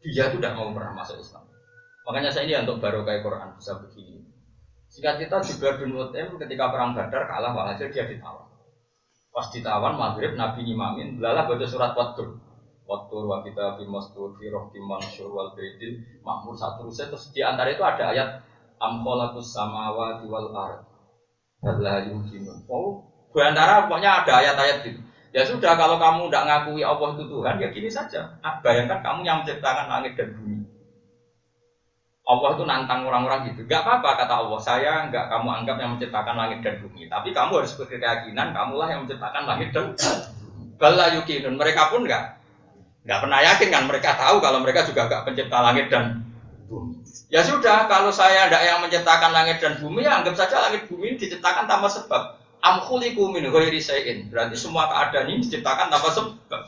Dia 0.00 0.32
itu 0.32 0.40
tidak 0.40 0.56
mau 0.56 0.72
pernah 0.72 0.96
masuk 0.96 1.20
Islam. 1.20 1.44
Makanya 2.08 2.32
saya 2.32 2.48
ini 2.48 2.56
untuk 2.64 2.80
baru 2.80 3.04
kayak 3.04 3.20
Quran 3.20 3.52
bisa 3.60 3.76
begini. 3.76 4.24
Singkat 4.88 5.20
kita 5.20 5.36
Jubair 5.44 5.76
bin 5.76 5.92
Mut'im 5.92 6.40
ketika 6.40 6.72
perang 6.72 6.96
Badar 6.96 7.28
kalah 7.28 7.52
walhasil 7.52 7.92
dia 7.92 8.08
ditawan. 8.08 8.48
Pas 9.30 9.46
ditawan 9.52 9.94
maghrib 9.94 10.34
Nabi 10.34 10.66
ngimamin, 10.66 11.20
belalah 11.20 11.46
baca 11.46 11.66
surat 11.68 11.92
Watur. 11.94 12.40
Watur 12.90 13.22
wa 13.30 13.38
kita 13.46 13.78
fi 13.78 13.86
rohki 14.50 14.78
mansur 14.82 15.30
wal 15.30 15.54
baidil 15.54 16.02
makmur 16.26 16.58
satu 16.58 16.90
ruset 16.90 17.06
terus 17.06 17.30
di 17.30 17.38
antara 17.38 17.70
itu 17.70 17.86
ada 17.86 18.10
ayat 18.10 18.42
amkholakus 18.82 19.54
samawati 19.54 20.26
wal 20.26 20.50
ard. 20.50 20.82
Allah 21.62 22.10
yumkinun. 22.10 22.66
Oh, 22.66 23.06
di 23.30 23.38
antara 23.38 23.86
pokoknya 23.86 24.24
ada 24.24 24.32
ayat-ayat 24.42 24.78
itu. 24.90 25.00
Ya 25.30 25.46
sudah 25.46 25.78
kalau 25.78 25.96
kamu 26.02 26.26
tidak 26.26 26.44
ngakui 26.50 26.82
Allah 26.82 27.08
itu 27.14 27.24
Tuhan 27.30 27.54
ya 27.62 27.68
gini 27.70 27.90
saja. 27.90 28.34
Bayangkan 28.66 28.98
kamu 28.98 29.20
yang 29.22 29.36
menciptakan 29.46 29.86
langit 29.86 30.18
dan 30.18 30.34
bumi. 30.34 30.66
Allah 32.30 32.50
itu 32.54 32.64
nantang 32.66 33.06
orang-orang 33.06 33.50
gitu. 33.50 33.66
Gak 33.66 33.82
apa-apa 33.82 34.22
kata 34.22 34.34
Allah, 34.46 34.60
saya 34.62 34.92
nggak 35.10 35.26
kamu 35.30 35.48
anggap 35.50 35.76
yang 35.82 35.90
menciptakan 35.98 36.34
langit 36.38 36.62
dan 36.62 36.78
bumi. 36.78 37.10
Tapi 37.10 37.34
kamu 37.34 37.52
harus 37.62 37.74
berkeyakinan, 37.74 38.54
kamulah 38.54 38.86
yang 38.86 39.02
menciptakan 39.06 39.44
langit 39.50 39.74
dan 39.74 39.94
Bala 40.80 41.12
yukinun. 41.12 41.60
Mereka 41.60 41.92
pun 41.92 42.08
nggak 42.08 42.24
nggak 43.04 43.18
pernah 43.20 43.40
yakin 43.44 43.68
kan. 43.68 43.82
Mereka 43.84 44.10
tahu 44.16 44.36
kalau 44.40 44.58
mereka 44.64 44.88
juga 44.88 45.10
nggak 45.10 45.22
pencipta 45.28 45.58
langit 45.60 45.86
dan 45.92 46.24
bumi. 46.70 47.04
Ya 47.30 47.46
sudah, 47.46 47.86
kalau 47.86 48.10
saya 48.10 48.50
tidak 48.50 48.62
yang 48.66 48.78
menciptakan 48.82 49.30
langit 49.30 49.62
dan 49.62 49.78
bumi, 49.78 50.02
ya 50.02 50.18
anggap 50.18 50.34
saja 50.34 50.66
langit 50.66 50.90
bumi 50.90 51.14
diciptakan 51.14 51.70
tanpa 51.70 51.86
sebab. 51.86 52.39
Amkhuliku 52.60 53.32
min 53.32 53.48
ghairi 53.48 53.80
Berarti 54.28 54.56
semua 54.56 54.88
keadaan 54.92 55.32
ini 55.32 55.44
diciptakan 55.44 55.88
tanpa 55.88 56.08
sebab. 56.12 56.60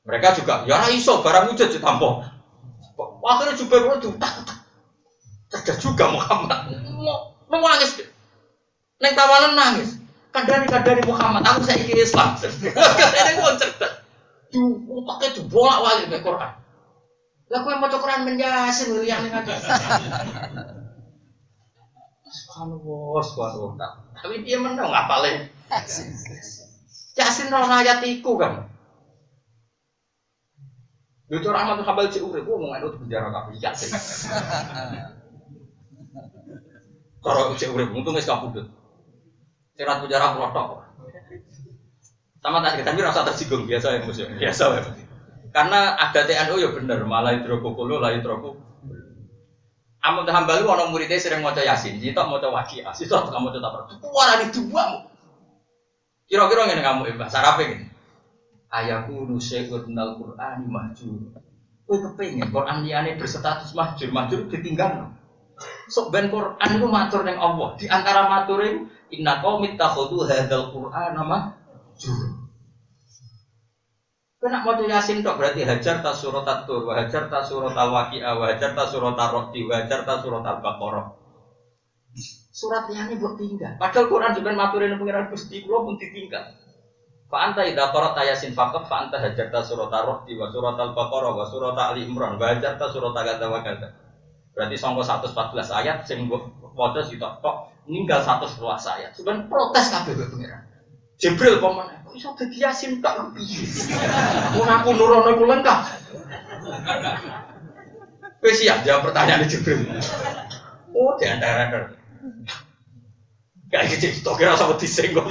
Mereka 0.00 0.40
juga, 0.40 0.64
ya 0.64 0.88
iso 0.90 1.20
barang 1.20 1.52
wujud 1.52 1.68
ditampa. 1.70 2.40
Akhirnya 3.20 3.54
Jubair 3.56 4.00
itu 4.00 4.16
cerdas 5.50 5.78
juga 5.82 6.08
Muhammad. 6.08 6.72
Nangis. 7.50 8.06
Neng 9.00 9.12
tawanan 9.16 9.52
nangis. 9.56 10.00
Kadari 10.30 10.66
kadari 10.70 11.02
Muhammad. 11.04 11.42
Aku 11.42 11.66
saya 11.66 11.82
ingin 11.82 12.06
Islam. 12.06 12.38
Ini 12.38 13.40
mau 13.42 13.54
cerdas. 13.58 13.92
Duh, 14.50 14.82
otaknya 14.88 15.36
tuh 15.36 15.44
bolak 15.46 15.78
balik 15.78 16.22
Quran. 16.26 16.52
Lah 17.50 17.60
yang 17.66 17.82
mau 17.82 17.90
Quran 17.90 18.20
menjasin 18.26 18.94
yang 19.02 19.26
aja. 19.26 19.54
Subhanallah, 22.60 23.22
subhanallah. 23.24 23.90
Tapi 24.20 24.44
dia 24.44 24.60
menang 24.60 24.92
ngapalin. 24.92 25.48
Yasin 27.16 27.48
roh 27.48 27.64
ayat 27.64 28.04
iku 28.04 28.36
kan. 28.36 28.68
Yo 31.32 31.40
cara 31.40 31.64
Ahmad 31.64 31.80
Hambal 31.86 32.12
cek 32.12 32.20
urip, 32.20 32.44
ngomong 32.44 32.76
anu 32.76 32.92
penjara 33.00 33.32
kabeh 33.32 33.56
ya 33.56 33.72
sih. 33.72 33.88
Cara 37.24 37.40
cek 37.56 37.70
urip 37.72 37.96
untung 37.96 38.12
wis 38.18 38.28
kapundhut. 38.28 38.68
Cerat 39.80 40.04
penjara 40.04 40.36
protok. 40.36 40.84
Sama 42.40 42.60
tak 42.60 42.84
tapi 42.84 43.00
rasa 43.00 43.24
tersinggung 43.24 43.64
biasa 43.64 43.96
ya 43.96 44.04
musuh. 44.04 44.28
Biasa 44.36 44.64
ya. 44.74 44.80
Karena 45.52 45.96
ada 45.96 46.20
TNU 46.28 46.56
ya 46.60 46.68
bener, 46.76 47.04
malah 47.08 47.36
hidrokokolo 47.36 48.04
lah 48.04 48.16
hidroko. 50.00 50.24
Ahmad 50.24 50.28
Hambal 50.32 50.64
ono 50.64 50.88
muridnya 50.88 51.20
sering 51.20 51.44
maca 51.44 51.60
Yasin, 51.60 52.00
sitok 52.00 52.26
maca 52.26 52.48
Waqiah, 52.48 52.96
sitok 52.96 53.28
kamu 53.28 53.52
maca 53.52 53.58
Tabar. 53.60 53.80
Warani 54.00 54.46
dua. 54.48 54.84
Kira-kira 56.24 56.62
ngene 56.66 56.82
kamu 56.82 57.00
Mbak 57.20 57.30
Sarape 57.30 57.62
ngene 57.68 57.90
ayaku 58.70 59.26
nusyai'un 59.26 59.82
minal 59.90 60.14
Qur'ani 60.14 60.66
mahjur. 60.70 61.34
Kowe 61.90 61.96
kepengin 61.98 62.54
Quran 62.54 62.86
liyane 62.86 63.18
berstatus 63.18 63.74
mahjur, 63.74 64.14
mahjur 64.14 64.46
ditinggal. 64.46 65.10
Sok 65.90 66.14
ben 66.14 66.30
Quran 66.30 66.70
itu 66.78 66.86
matur 66.86 67.26
ning 67.26 67.34
Allah. 67.34 67.74
Di 67.74 67.90
antara 67.90 68.30
matur 68.30 68.62
itu 68.62 68.86
inna 69.10 69.42
qaumit 69.42 69.74
takhudhu 69.74 70.22
hadzal 70.22 70.70
Qur'ana 70.70 71.22
mahjur. 71.26 72.29
Kena 74.40 74.64
mau 74.64 74.72
yasin 74.72 75.20
tok 75.20 75.36
berarti 75.36 75.68
hajar 75.68 76.00
ta 76.00 76.16
surat 76.16 76.48
at-tur, 76.48 76.88
wa 76.88 76.96
hajar 76.96 77.28
ta 77.28 77.44
surat 77.44 77.76
al-waqi'ah, 77.76 78.40
wa 78.40 78.48
hajar 78.48 78.72
ta 78.72 78.88
surat 78.88 79.12
ar-rahdi, 79.12 79.68
wa 79.68 79.76
hajar 79.76 80.00
ta 80.08 80.16
surat 80.16 80.40
al-baqarah. 80.40 81.12
Surat 82.48 82.88
yang 82.88 83.12
ini 83.12 83.20
buat 83.20 83.36
tinggal. 83.36 83.76
Padahal 83.76 84.08
Quran 84.08 84.32
juga 84.32 84.56
maturin 84.56 84.96
pengiran 84.96 85.28
Gusti 85.28 85.60
kula 85.60 85.84
pun 85.84 86.00
ditinggal. 86.00 86.56
Fa 87.28 87.52
anta 87.52 87.68
idza 87.68 87.92
qara'ta 87.92 88.24
yasin 88.26 88.56
faqat 88.56 88.88
fa 88.88 89.06
anta 89.06 89.20
hajarta 89.20 89.60
surat 89.60 89.92
ar-rahdi 89.92 90.32
wa 90.34 90.48
surat 90.48 90.74
al-baqarah 90.74 91.36
wa 91.36 91.44
surat 91.44 91.76
ali 91.76 92.08
imran 92.08 92.40
wa 92.40 92.46
hajarta 92.48 92.88
surat 92.90 93.12
kadza 93.12 93.44
wa 93.44 93.60
kadza. 93.60 93.92
Berarti 94.56 94.76
sangko 94.80 95.04
114 95.04 95.78
ayat 95.84 96.08
sing 96.08 96.26
waca 96.74 97.00
sitok 97.04 97.44
tok 97.44 97.56
ninggal 97.86 98.24
111 98.24 98.56
ayat. 98.98 99.10
Suben 99.12 99.52
protes 99.52 99.92
kabeh 99.92 100.16
pengiran. 100.16 100.64
Jibril 101.20 101.60
pemane, 101.60 101.99
kok 102.10 102.18
iso 102.18 102.34
dadi 102.34 102.58
yasin 102.58 102.98
tak 102.98 103.22
piye? 103.38 103.62
Ora 104.58 104.82
aku 104.82 104.98
nurono 104.98 105.30
iku 105.30 105.46
lengkap. 105.46 105.80
Wis 108.42 108.58
siap 108.58 108.82
jawab 108.82 109.06
pertanyaan 109.06 109.46
Jibril. 109.46 109.86
Oh, 110.90 111.14
di 111.14 111.30
antara 111.30 111.94
Gak 113.70 113.86
iki 113.86 114.02
cerita 114.02 114.34
kira 114.34 114.58
sama 114.58 114.74
disenggol. 114.74 115.30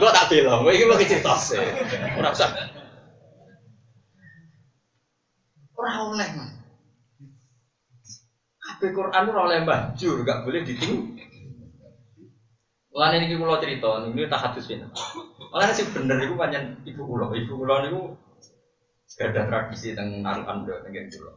Gua 0.00 0.08
tak 0.16 0.32
bilang, 0.32 0.64
gua 0.64 0.72
iki 0.72 0.88
mau 0.88 0.96
cerita 0.96 1.36
sih. 1.36 1.60
Ora 2.16 2.32
usah. 2.32 2.48
Ora 5.76 5.92
oleh. 6.08 6.28
Quran 8.80 9.28
ora 9.28 9.40
oleh 9.44 9.60
banjur, 9.68 10.24
gak 10.24 10.48
boleh 10.48 10.64
diting. 10.64 11.20
Mulane 12.88 13.28
niki 13.28 13.36
kula 13.36 13.60
cerita, 13.60 14.08
ini 14.08 14.24
tak 14.24 14.40
hadis 14.40 14.72
ini. 14.72 14.88
Mulane 15.50 15.72
sih 15.74 15.86
bener 15.90 16.18
iku 16.22 16.34
pancen 16.38 16.78
ibu 16.86 17.02
kula, 17.04 17.34
ibu 17.34 17.52
kula 17.58 17.82
niku 17.82 18.14
gak 19.18 19.34
ada 19.34 19.42
tradisi 19.50 19.92
teng 19.98 20.22
narukan 20.22 20.62
do 20.62 20.78
teng 20.86 20.94
kula. 20.94 21.32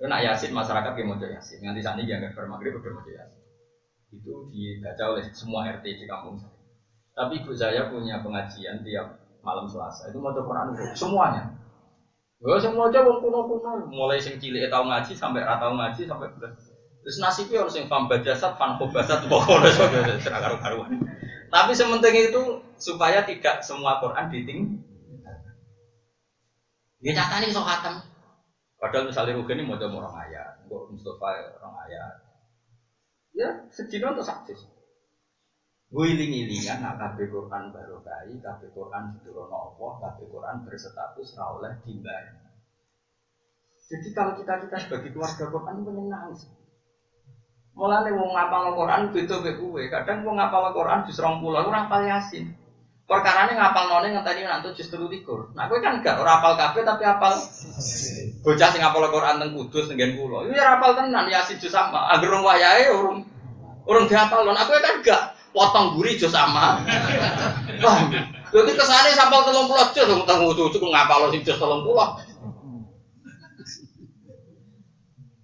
Itu 0.00 0.08
nak 0.08 0.24
yasin 0.24 0.56
masyarakat 0.56 0.92
yang 0.96 1.06
mau 1.12 1.20
yasin, 1.20 1.60
nganti 1.60 1.84
saat 1.84 2.00
ini 2.00 2.08
jangan 2.08 2.32
bermagrib 2.32 2.80
udah 2.80 2.92
mau 2.96 3.04
yasin 3.04 3.42
itu 4.12 4.34
dibaca 4.52 5.16
oleh 5.16 5.24
semua 5.32 5.64
RT 5.72 5.84
di 5.84 6.04
kampung 6.04 6.36
saya. 6.36 6.52
Tapi 7.16 7.40
ibu 7.40 7.52
saya 7.56 7.88
punya 7.88 8.20
pengajian 8.20 8.84
tiap 8.84 9.16
malam 9.40 9.64
Selasa 9.64 10.12
itu 10.12 10.20
mau 10.20 10.32
Quran 10.32 10.76
semuanya. 10.92 11.48
Gue 12.42 12.58
semua 12.58 12.90
aja 12.90 13.06
wong 13.06 13.22
kuno 13.22 13.46
kuno, 13.46 13.86
mulai 13.86 14.18
sing 14.18 14.34
cilik 14.36 14.66
tahu 14.66 14.90
ngaji 14.90 15.14
sampai 15.14 15.46
ratau 15.46 15.78
ngaji 15.78 16.02
sampai 16.04 16.28
belas. 16.34 16.58
Terus 17.02 17.18
nasibnya 17.22 17.62
harus 17.62 17.74
yang 17.78 17.86
fam 17.86 18.06
bajasat, 18.06 18.58
fam 18.58 18.78
khobasat, 18.78 19.26
pokoknya 19.26 19.70
serang 20.22 20.42
karu 20.42 20.56
karuan. 20.58 20.90
Tapi 21.52 21.76
sementing 21.76 22.32
itu 22.32 22.42
supaya 22.80 23.28
tidak 23.28 23.60
semua 23.60 24.00
Quran 24.00 24.32
diting. 24.32 24.60
Dia 27.04 27.12
nyata 27.12 27.44
nih 27.44 27.52
sok 27.52 27.68
hatam. 27.68 27.94
Padahal 28.80 29.12
misalnya 29.12 29.36
Rugen 29.36 29.60
ini 29.60 29.68
mau 29.68 29.78
coba 29.78 29.94
orang 30.06 30.16
ayat, 30.26 30.64
Mustafa 30.66 31.54
orang 31.60 31.76
ayat, 31.86 32.14
Ya, 33.32 33.48
sedino 33.72 34.12
untuk 34.12 34.28
saksis. 34.28 34.68
Wiling-ilingan 35.92 36.80
nak 36.80 36.96
kabeh 37.00 37.28
Quran 37.28 37.68
baru 37.68 38.00
kai, 38.00 38.32
kabeh 38.40 38.68
Quran 38.72 39.12
diturunno 39.12 39.52
Allah, 39.52 39.92
kabeh 40.08 40.24
Quran 40.28 40.64
berstatus 40.64 41.36
ra 41.36 41.52
oleh 41.52 41.72
timbar. 41.84 42.32
Jadi 43.92 44.08
kalau 44.16 44.32
kita 44.40 44.56
kita 44.64 44.76
sebagai 44.88 45.12
keluarga 45.12 45.52
Quran 45.52 45.84
menyenang 45.84 46.32
sih. 46.32 46.48
Mulane 47.72 48.12
wong 48.12 48.36
ngapal 48.36 48.76
Quran 48.76 49.02
beda 49.16 49.36
mek 49.40 49.56
kowe. 49.56 49.82
Kadang 49.88 50.28
wong 50.28 50.36
ngapal 50.36 50.76
Quran 50.76 51.08
jus 51.08 51.16
20 51.16 51.40
ora 51.40 51.88
hafal 51.88 52.02
Yasin. 52.04 52.52
Perkarane 53.08 53.56
ngapal 53.56 53.88
none 53.88 54.12
ngenteni 54.12 54.44
nanti 54.44 54.76
jus 54.76 54.92
23. 54.92 55.56
Nah 55.56 55.64
kowe 55.72 55.80
kan 55.80 56.04
gak 56.04 56.20
ora 56.20 56.36
hafal 56.36 56.52
kabeh 56.60 56.84
tapi 56.84 57.02
hafal 57.08 57.32
bocah 58.44 58.68
sing 58.68 58.80
ngapal 58.84 59.08
Quran 59.08 59.40
teng 59.40 59.50
Kudus 59.56 59.88
teng 59.88 59.96
kula. 59.96 60.44
Iku 60.44 60.52
ya 60.52 60.76
hafal 60.76 60.92
tenan 61.00 61.32
Yasin 61.32 61.56
jus 61.56 61.72
sama. 61.72 62.12
Angger 62.12 62.28
wong 62.28 62.44
wayahe 62.44 62.92
urung 62.92 63.24
urung 63.88 64.04
dihafal. 64.04 64.44
Nah 64.44 64.68
kowe 64.68 64.76
kan 64.76 65.00
gak 65.00 65.22
potong 65.56 65.96
guri 65.96 66.20
jus 66.20 66.32
sama. 66.32 66.80
Wah, 67.80 67.98
jadi 68.52 68.72
kesane 68.76 69.16
sampal 69.16 69.48
telung 69.48 69.64
puluh 69.64 69.88
jus, 69.96 70.04
tentang 70.04 70.44
cucu 70.44 70.76
ngapal 70.76 71.32
sing 71.32 71.40
jus 71.40 71.56
telung 71.56 71.84
puluh. 71.84 72.04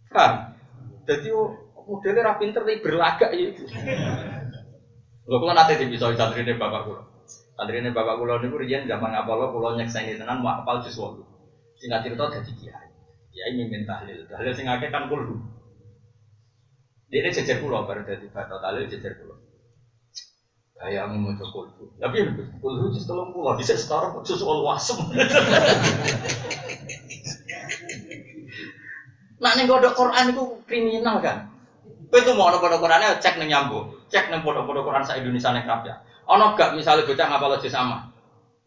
Kan, 0.09 0.57
jadi 1.05 1.29
modelnya 1.89 2.21
rapi 2.21 2.53
pinter 2.53 2.63
tapi 2.69 2.85
berlagak 2.85 3.31
ya. 3.33 3.49
Lo 5.25 5.41
kok 5.41 5.57
nanti 5.57 5.89
bisa 5.89 6.13
santri 6.13 6.45
ini 6.45 6.61
bapak 6.61 6.85
kulo. 6.85 7.03
Santri 7.57 7.81
ini 7.81 7.91
bapak 7.97 8.21
kulo 8.21 8.37
ini 8.45 8.53
rian 8.53 8.85
zaman 8.85 9.17
kulo 9.27 9.69
nyekseni 9.81 10.21
tenan 10.21 10.45
mau 10.45 10.61
apal 10.61 10.85
jus 10.85 11.01
walu. 11.01 11.25
Singkat 11.81 12.05
cerita 12.05 12.29
jadi 12.29 12.53
kiai. 12.53 12.89
Kiai 13.33 13.53
mimin 13.57 13.89
tahlil. 13.89 14.29
Tahlil 14.29 14.53
sing 14.53 14.69
akeh 14.69 14.93
kan 14.93 15.09
kulo. 15.09 15.41
Dia 17.09 17.25
ini 17.25 17.33
jejer 17.33 17.65
kulo 17.65 17.89
baru 17.89 18.05
jadi 18.05 18.29
batal 18.29 18.61
tahlil 18.61 18.85
jejer 18.85 19.17
kulo. 19.17 19.49
Kayak 20.79 21.11
mau 21.11 21.35
coba 21.35 21.75
kulhu. 21.75 21.91
Tapi 21.99 22.23
kulhu 22.63 22.95
jus 22.95 23.03
tolong 23.03 23.35
pulau. 23.35 23.59
Bisa 23.59 23.75
sekarang 23.75 24.23
jus 24.23 24.39
wal 24.47 24.63
wasem. 24.63 24.95
Nak 29.43 29.55
nih 29.59 29.67
kodok 29.67 29.99
Quran 29.99 30.31
itu 30.31 30.45
kriminal 30.67 31.19
kan? 31.19 31.58
Itu 32.09 32.33
mau 32.33 32.49
ono 32.49 32.57
kodok 32.57 32.81
Qurannya 32.81 33.21
cek 33.21 33.37
nih 33.37 33.53
nyambung, 33.53 33.93
cek 34.09 34.33
nih 34.33 34.41
kodok 34.41 34.65
kodok 34.65 34.89
Quran 34.89 35.05
sa 35.05 35.21
Indonesia 35.21 35.53
kerap 35.53 35.85
ya. 35.85 36.01
Ono 36.29 36.57
gak 36.57 36.77
misalnya 36.77 37.09
bocah 37.09 37.27
ngapal 37.29 37.57
jus 37.61 37.73
sama? 37.73 38.09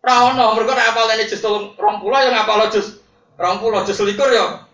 Rawono, 0.01 0.57
mereka 0.57 0.73
nak 0.73 0.97
apal 0.97 1.13
ini 1.13 1.29
jus 1.29 1.45
tolong 1.45 1.77
rong 1.77 2.01
pulau 2.01 2.25
yang 2.25 2.33
ngapal 2.33 2.65
rong 3.37 3.57
pulau 3.61 3.85
jus 3.85 4.01
likur 4.01 4.33
ya. 4.33 4.65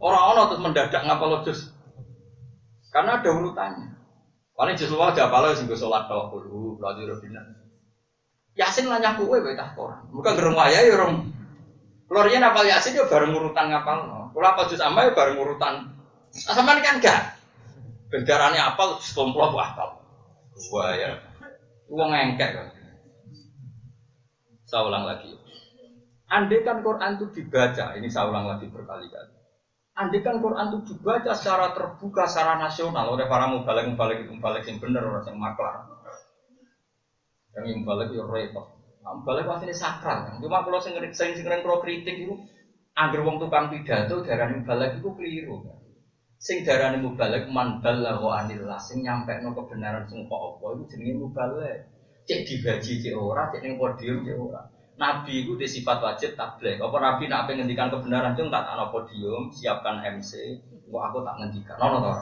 Orang 0.00 0.36
ono 0.36 0.42
terus 0.48 0.64
mendadak 0.64 1.04
ngapal 1.04 1.44
jus. 1.44 1.68
Karena 2.88 3.20
ada 3.20 3.28
urutannya. 3.28 3.92
Paling 4.56 4.76
luar 4.92 5.12
gak 5.16 5.28
apal 5.28 5.52
sing 5.56 5.68
sholat 5.68 6.08
tau 6.08 6.32
kudu 6.32 6.80
belajar 6.80 7.08
robina. 7.08 7.40
Yasin 8.56 8.88
lah 8.88 9.00
nyaku 9.00 9.24
kowe 9.28 9.40
wae 9.40 9.56
tak 9.56 9.72
Quran. 9.72 10.00
Bukan 10.12 10.32
gerung 10.36 10.56
waya 10.56 10.80
ya 10.84 10.96
rong. 10.96 11.32
Apal 12.12 12.68
Yasin 12.68 12.96
ya 12.96 13.04
bareng 13.08 13.32
urutan 13.36 13.72
ngapal. 13.72 14.04
Kalau 14.32 14.48
apal 14.48 14.68
jus 14.68 14.80
sama 14.80 15.08
ya 15.08 15.16
bareng 15.16 15.40
urutan. 15.40 15.92
Sama 16.32 16.76
kan 16.80 17.00
enggak. 17.00 17.39
Bendarane 18.10 18.58
apal 18.58 18.98
sekelompok 18.98 19.54
apal. 19.54 20.02
Wah 20.74 20.92
ya. 20.98 21.22
Uang 21.86 22.10
engkek. 22.10 22.74
Saya 24.66 24.86
ulang 24.86 25.06
lagi. 25.06 25.34
Andai 26.30 26.62
kan 26.62 26.78
Quran 26.86 27.18
itu 27.18 27.26
dibaca, 27.34 27.90
ini 27.98 28.06
saya 28.06 28.30
ulang 28.30 28.46
lagi 28.46 28.70
berkali-kali. 28.70 29.34
Andai 29.98 30.22
kan 30.22 30.38
Quran 30.38 30.70
itu 30.70 30.94
dibaca 30.94 31.34
secara 31.34 31.74
terbuka, 31.74 32.22
secara 32.30 32.54
nasional 32.54 33.10
oleh 33.10 33.26
para 33.26 33.50
mubalik 33.50 33.90
mubalik 33.90 34.22
mubalik 34.30 34.62
yang 34.62 34.78
benar 34.78 35.02
orang 35.10 35.26
yang 35.26 35.38
maklar. 35.42 35.90
Yang 37.50 37.82
mubalik 37.82 38.14
itu 38.14 38.22
repot. 38.22 38.70
Nah, 39.02 39.18
mubalik 39.18 39.42
pasti 39.50 39.66
ini 39.66 39.74
sakral. 39.74 40.38
Cuma 40.38 40.62
kalau 40.62 40.78
sing 40.78 40.94
sing 41.10 41.34
kalau 41.42 41.82
kritik 41.82 42.14
itu, 42.14 42.38
angger 42.94 43.26
wong 43.26 43.42
tukang 43.42 43.66
pidato 43.66 44.22
darah 44.22 44.54
mubalik 44.54 45.02
itu 45.02 45.10
keliru 45.10 45.66
kan. 45.66 45.79
Sing 46.40 46.64
darah 46.64 46.96
mubalik 46.96 47.52
man 47.52 47.84
balagha 47.84 48.40
anillah, 48.40 48.80
sing 48.80 49.04
nyampe 49.04 49.44
no 49.44 49.52
kebenaran 49.52 50.08
sing 50.08 50.24
kok 50.24 50.40
apa 50.40 50.72
itu 50.72 50.96
jenenge 50.96 51.20
mubalik. 51.20 51.84
Cek 52.24 52.48
dibaji 52.48 52.92
cek 53.04 53.12
ora, 53.12 53.52
cek 53.52 53.60
ning 53.60 53.76
podium 53.76 54.24
cek 54.24 54.36
ora. 54.40 54.64
Nabi 54.96 55.44
itu 55.44 55.52
di 55.60 55.68
sifat 55.68 56.00
wajib 56.00 56.40
tabligh. 56.40 56.80
Apa 56.80 56.96
Nabi 56.96 57.28
nak 57.28 57.44
pengen 57.44 57.68
ngendikan 57.68 57.92
kebenaran 57.92 58.32
cung 58.36 58.48
tak 58.48 58.72
ana 58.72 58.88
podium, 58.88 59.52
siapkan 59.52 60.00
MC, 60.00 60.60
kok 60.64 61.02
aku 61.12 61.20
tak 61.28 61.36
ngendikan. 61.44 61.76
Ono 61.76 61.98
to? 62.08 62.12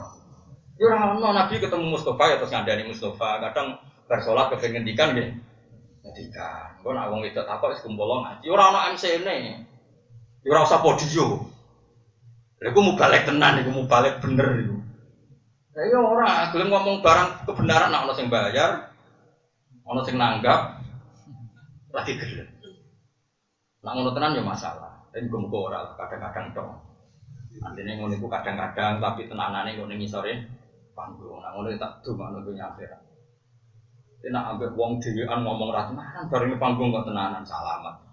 Ya 0.79 0.83
ora 0.91 1.15
ono 1.15 1.29
Nabi 1.31 1.55
ketemu 1.59 1.85
Mustafa 1.87 2.23
ya 2.27 2.35
terus 2.39 2.51
ngandani 2.51 2.83
Mustafa. 2.87 3.39
Kadang 3.39 3.79
bar 4.07 4.19
salat 4.19 4.47
kepengen 4.51 4.83
ngendikan 4.83 5.15
nggih. 5.15 5.27
Ngendikan. 6.03 6.79
Kok 6.83 6.91
nak 6.91 7.07
wong 7.07 7.23
wedok 7.23 7.47
takok 7.47 7.71
wis 7.71 7.83
kumpul 7.83 8.19
ngaji. 8.19 8.47
Ora 8.51 8.63
ono 8.75 8.79
MC-ne. 8.95 9.35
Ya 10.43 10.49
ora 10.51 10.67
usah 10.67 10.83
podium. 10.83 11.48
Iku 12.59 12.79
mubalek 12.83 13.23
tenan 13.23 13.63
iku 13.63 13.71
mubalek 13.71 14.19
bener 14.19 14.47
iku. 14.59 14.77
Ya 15.79 15.95
ya 15.95 15.99
ora 16.03 16.51
gelem 16.51 16.67
ngomong 16.75 16.99
barang 16.99 17.47
kebenaran 17.47 17.87
nak 17.87 18.03
ono 18.03 18.13
sing 18.17 18.27
bayar, 18.27 18.91
ono 19.87 20.01
sing 20.03 20.19
nanggap, 20.19 20.75
lagi 21.95 22.13
gelem. 22.19 22.49
Nak 23.79 23.91
ngono 23.95 24.11
tenan 24.11 24.35
ya 24.35 24.43
masalah. 24.43 24.91
Dan 25.09 25.31
gue 25.31 25.39
muka 25.39 25.57
ora 25.71 25.79
kadang-kadang 25.95 26.51
dong. 26.51 26.71
Artinya 27.63 27.95
ngono 27.95 28.13
iku 28.19 28.27
kadang-kadang 28.27 28.99
tapi 28.99 29.25
tenanane 29.25 29.79
ngono 29.79 29.95
ngisore 29.95 30.35
panggung. 30.91 31.39
Nak 31.39 31.55
ngono 31.55 31.71
tak 31.79 32.03
dumakno 32.03 32.43
dunya 32.43 32.67
akhirat. 32.67 32.99
Nak 34.29 34.43
ambek 34.51 34.75
wong 34.75 34.99
dhewean 34.99 35.47
ngomong 35.47 35.71
ra 35.71 35.87
tenanan 35.87 36.27
bareng 36.27 36.59
panggung 36.59 36.91
kok 36.91 37.07
tenanan 37.07 37.47
salamat. 37.47 38.08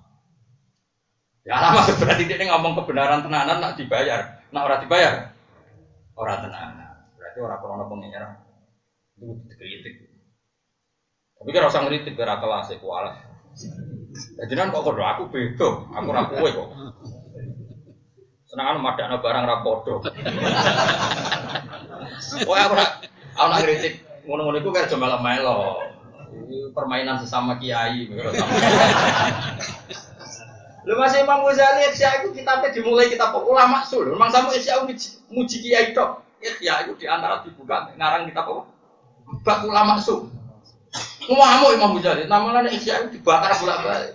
Ya 1.47 1.62
alamat 1.62 1.94
berarti 2.03 2.26
dia 2.26 2.42
ngomong 2.51 2.74
kebenaran 2.82 3.22
tenanan 3.22 3.62
nak 3.62 3.78
dibayar. 3.78 4.42
Nak 4.51 4.66
ora 4.66 4.82
dibayar 4.82 5.30
ora 6.18 6.34
tenanan. 6.42 7.07
Berarti 7.14 7.38
ora 7.38 7.57
krono 7.62 7.86
pengenyar. 7.86 8.42
Itu 9.14 9.47
dikritik. 9.47 10.11
Tapi 11.38 11.51
kan 11.55 11.70
rasa 11.70 11.86
ngeritik 11.86 12.18
biar 12.18 12.42
kelas 12.42 12.74
iku 12.74 12.90
alas. 12.90 13.22
Jadi 14.16 14.53
kan 14.57 14.72
kok 14.72 14.84
kodo 14.84 15.05
aku 15.05 15.28
beda, 15.28 15.68
aku 15.92 16.09
ra 16.11 16.26
kowe 16.26 16.49
kok. 16.51 16.68
Senangan 18.49 18.82
madakno 18.82 19.22
barang 19.22 19.44
ra 19.44 19.57
padha. 19.62 19.94
Wah 22.49 22.61
aku 22.64 22.74
ra 22.74 22.86
aku 23.38 23.47
nak 23.53 23.62
kritik 23.62 23.94
ngono-ngono 24.26 24.59
iku 24.59 24.74
kaya 24.74 24.97
melo 24.99 25.18
melo. 25.22 25.59
Permainan 26.74 27.22
sesama 27.22 27.61
kiai. 27.62 28.11
Lu 30.87 30.95
masih 30.95 31.26
Imam 31.26 31.43
Ghazali 31.43 31.91
Ihya 31.91 32.22
itu 32.22 32.30
kitabnya 32.30 32.70
dimulai 32.70 33.11
kitab 33.11 33.34
ulama 33.34 33.82
sul. 33.82 34.07
Memang 34.07 34.30
sama 34.30 34.55
Ihya 34.55 34.87
muji 34.87 35.57
kiai 35.59 35.91
tok. 35.91 36.22
Ihya 36.39 36.87
itu 36.87 36.95
di 37.03 37.11
antara 37.11 37.43
dibuka 37.43 37.91
ngarang 37.99 38.30
kitab 38.30 38.47
apa? 38.47 38.62
Bak 39.43 39.66
ulama 39.66 39.99
sul. 39.99 40.30
Ngamuk 41.26 41.74
Imam 41.74 41.99
Ghazali. 41.99 42.30
Namanya 42.30 42.70
Ihya 42.70 43.03
itu 43.03 43.18
dibakar 43.18 43.59
bolak-balik. 43.59 44.14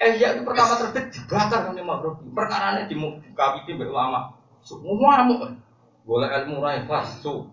Ihya 0.00 0.32
itu 0.32 0.48
pertama 0.48 0.80
terbit 0.80 1.12
dibakar 1.12 1.68
kan 1.68 1.76
Imam 1.76 2.00
Rabi. 2.00 2.24
Perkara 2.32 2.80
ini 2.80 2.88
dibuka 2.88 3.60
itu 3.60 3.76
ulama. 3.84 4.40
Su 4.64 4.80
ngamuk. 4.80 5.60
Boleh 6.08 6.32
ilmu 6.40 6.64
rai 6.64 6.88
kelas 6.88 7.20
su. 7.20 7.52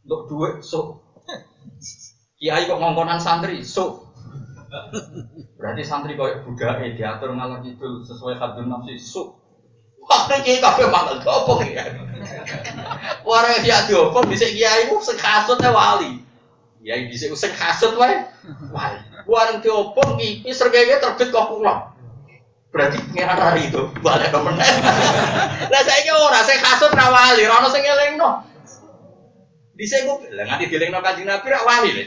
Untuk 0.00 0.20
duit 0.32 0.64
su. 0.64 0.96
Kiai 2.40 2.64
kok 2.64 2.80
ngongkonan 2.80 3.20
santri 3.20 3.60
su. 3.60 4.05
Berarti 5.56 5.82
santri 5.82 6.14
kau 6.14 6.28
budak 6.46 6.82
eh 6.82 6.94
diatur 6.94 7.32
malah 7.32 7.62
itu 7.64 8.02
sesuai 8.04 8.36
hadun 8.38 8.68
nafsi 8.70 8.98
su. 9.00 9.22
Wah, 10.06 10.30
kiai 10.30 10.62
kafe 10.62 10.86
malah 10.86 11.18
apa 11.18 11.52
ya? 11.66 11.82
Warga 13.26 13.58
dia 13.58 13.82
diopong 13.90 14.30
bisa 14.30 14.46
kiai 14.46 14.86
itu 14.86 14.96
sekasutnya 15.02 15.74
wali. 15.74 16.22
Kiai 16.78 17.10
bisa 17.10 17.26
usah 17.32 17.50
kasut 17.50 17.98
wae. 17.98 18.22
Wali. 18.70 18.98
Warga 19.26 19.58
diopong 19.58 20.14
kipi 20.18 20.54
sergaya 20.54 21.02
terbit 21.02 21.34
kok 21.34 21.50
pulang. 21.50 21.96
Berarti 22.70 23.00
pengiran 23.08 23.40
hari 23.40 23.72
itu 23.72 23.88
balik 24.04 24.30
ke 24.30 24.38
meneh. 24.38 24.72
Lah 25.72 25.82
saya 25.82 26.12
ora 26.12 26.44
saya 26.44 26.60
kasut 26.60 26.92
ra 26.92 27.08
wali, 27.08 27.42
ora 27.48 27.64
ono 27.64 27.72
sing 27.72 27.82
elingno. 27.82 28.30
Dhisik 29.76 30.04
bilang 30.04 30.44
nganti 30.44 30.68
dielingno 30.68 31.00
Kanjeng 31.00 31.24
Nabi 31.24 31.46
ra 31.50 31.64
wali 31.64 31.90
lho. 31.96 32.04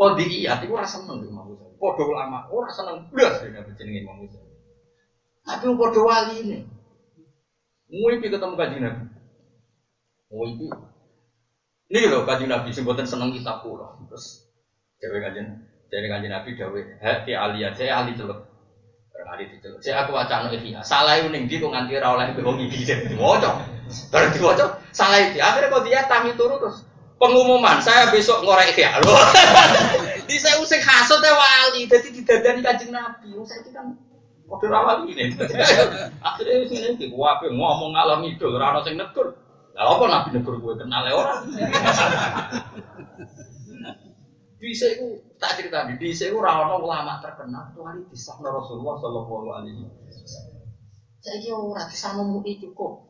Kodi 0.00 0.24
iya, 0.32 0.56
itu 0.64 0.72
rasa 0.72 1.04
seneng 1.04 1.20
di 1.20 1.28
Imam 1.28 1.44
Ghazali. 1.52 1.76
Podo 1.76 2.08
ulama, 2.08 2.48
orang 2.48 2.72
seneng 2.72 3.04
belas 3.12 3.36
dengan 3.44 3.68
jenenge 3.76 4.00
Imam 4.00 4.16
Ghazali. 4.24 4.48
Tapi 5.44 5.64
podo 5.76 6.00
wali 6.08 6.40
ini, 6.40 6.58
Muipi 7.92 8.32
ketemu 8.32 8.56
kaji 8.56 8.76
Nabi. 8.80 9.04
Muipi. 10.32 10.66
Ini 11.92 12.06
loh 12.08 12.24
kaji 12.24 12.48
Nabi 12.48 12.72
sebutan 12.72 13.04
seneng 13.04 13.36
kitab 13.36 13.60
pulau. 13.60 14.00
Terus 14.08 14.48
cewek 15.04 15.20
kaji, 15.20 15.40
cewek 15.92 16.08
kaji 16.08 16.26
Nabi 16.32 16.48
dawe. 16.56 16.80
Hati 17.04 17.36
alia, 17.36 17.68
saya 17.76 18.00
ahli 18.00 18.16
celuk. 18.16 18.40
Berkali 19.12 19.52
diceluk. 19.52 19.84
Saya 19.84 20.08
aku 20.08 20.16
wacana 20.16 20.48
ihya. 20.48 20.80
Salah 20.80 21.20
uning 21.28 21.44
di 21.44 21.60
kok 21.60 21.68
nganti 21.68 22.00
ra 22.00 22.16
oleh 22.16 22.32
wong 22.40 22.56
iki. 22.72 22.88
Diwaca. 23.12 23.68
Bareng 24.08 24.32
diwaca, 24.32 24.80
salah 24.96 25.18
iki. 25.28 25.42
Akhirnya 25.44 25.68
kok 25.68 25.84
dia 25.84 26.00
tangi 26.08 26.32
turu 26.40 26.56
terus 26.56 26.88
pengumuman 27.20 27.76
saya 27.84 28.08
besok 28.08 28.40
ngorek 28.48 28.72
ya 28.80 28.96
loh. 29.04 29.20
Di 30.28 30.40
saya 30.40 30.56
usik 30.64 30.80
hasut 30.80 31.20
ya 31.20 31.36
wali. 31.36 31.84
Jadi 31.84 32.16
didadani 32.16 32.64
kanjeng 32.64 32.96
nabi. 32.96 33.36
Oh, 33.36 33.44
saya 33.44 33.60
kan 33.68 33.92
kode 34.48 34.66
wali 34.72 35.12
ini. 35.12 35.36
Akhirnya 36.26 36.54
ini 36.64 36.76
ini 36.96 37.06
wape 37.12 37.52
ngomong 37.52 37.92
ngalor 37.92 38.24
ngidul 38.24 38.56
rano 38.56 38.80
sing 38.80 38.96
negur. 38.96 39.36
Lah 39.76 39.84
apa 39.84 40.04
nabi 40.08 40.28
negur 40.40 40.56
gue 40.56 40.74
kenal 40.80 41.04
ya 41.04 41.12
orang. 41.12 41.44
Bisa 44.60 44.92
itu 44.92 45.24
tak 45.40 45.56
cerita 45.56 45.88
di 45.88 45.96
bisa 45.96 46.28
itu 46.28 46.36
rano 46.36 46.84
ulama 46.84 47.16
terkenal 47.24 47.72
tuh 47.72 47.80
hari 47.80 48.04
disahna 48.12 48.52
Rasulullah 48.52 49.00
Shallallahu 49.00 49.56
Alaihi 49.56 49.88
Wasallam. 49.88 50.60
Saya 51.24 51.36
kira 51.40 51.56
orang 51.56 51.88
disahna 51.88 52.22
mui 52.28 52.60
cukup 52.60 53.08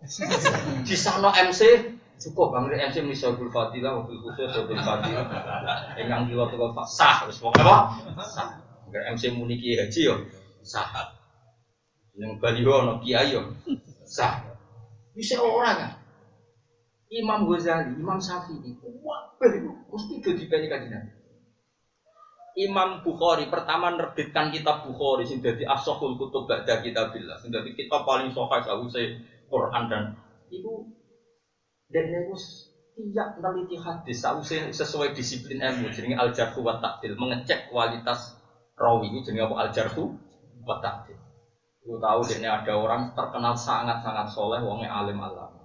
disahna 0.86 1.34
MC 1.34 1.89
cukup 2.20 2.52
bang. 2.52 2.92
MC 2.92 3.00
misal 3.02 3.34
fadilah 3.34 4.04
mobil 4.04 4.20
khusus 4.20 4.52
mobil 4.60 4.78
fadilah 4.78 5.24
yang 5.96 6.28
kilo 6.28 6.44
tuh 6.52 6.70
sah 6.84 7.24
terus 7.24 7.40
pokoknya 7.40 7.96
apa 8.12 8.24
sah. 8.28 8.48
MC 8.92 9.32
muniki 9.32 9.80
haji 9.80 10.00
yo. 10.04 10.14
Sah. 10.60 11.16
Yang 12.14 12.36
baliho 12.38 12.76
no 12.84 12.92
kiai 13.00 13.32
yo. 13.32 13.56
Sah. 14.04 14.44
Bisa 15.16 15.40
orang 15.40 15.76
kan 15.76 15.92
Imam 17.10 17.42
Ghazali, 17.50 17.98
Imam 17.98 18.22
Syafi'i, 18.22 18.70
wah, 19.02 19.34
mesti 19.42 20.14
jadi 20.22 20.46
banyak 20.46 20.70
kajian. 20.70 21.04
Imam 22.54 23.02
Bukhari 23.02 23.50
pertama 23.50 23.94
nerbitkan 23.94 24.54
kitab 24.54 24.86
Bukhari 24.86 25.26
sing 25.26 25.42
dadi 25.42 25.62
asahul 25.66 26.18
kutub 26.18 26.50
ba'da 26.50 26.82
kitabillah 26.82 27.38
sing 27.38 27.54
dadi 27.54 27.72
kitab 27.78 28.02
paling 28.02 28.34
sahih 28.34 28.62
sawise 28.62 29.22
Quran 29.46 29.86
dan 29.86 30.04
itu 30.50 30.86
dan 31.90 32.06
itu 32.06 32.34
tidak 33.00 33.38
meneliti 33.38 33.76
hadis 33.78 34.22
sawise 34.22 34.70
sesuai 34.70 35.10
disiplin 35.16 35.58
ilmu 35.58 35.90
jenenge 35.90 36.16
al 36.18 36.30
jarhu 36.30 36.62
wa 36.62 36.78
ta'dil. 36.78 37.18
Mengecek 37.18 37.70
kualitas 37.70 38.38
rawi 38.78 39.10
ini 39.10 39.26
jenenge 39.26 39.50
apa? 39.50 39.54
Al 39.66 39.70
jarhu 39.74 40.14
wa 40.62 40.78
ta'dil. 40.78 41.18
Lu 41.88 41.96
tahu 41.98 42.20
dia 42.28 42.44
ada 42.46 42.72
orang 42.76 43.16
terkenal 43.16 43.56
sangat-sangat 43.56 44.30
soleh 44.30 44.60
wongnya 44.62 44.92
alim 44.92 45.18
alam. 45.18 45.58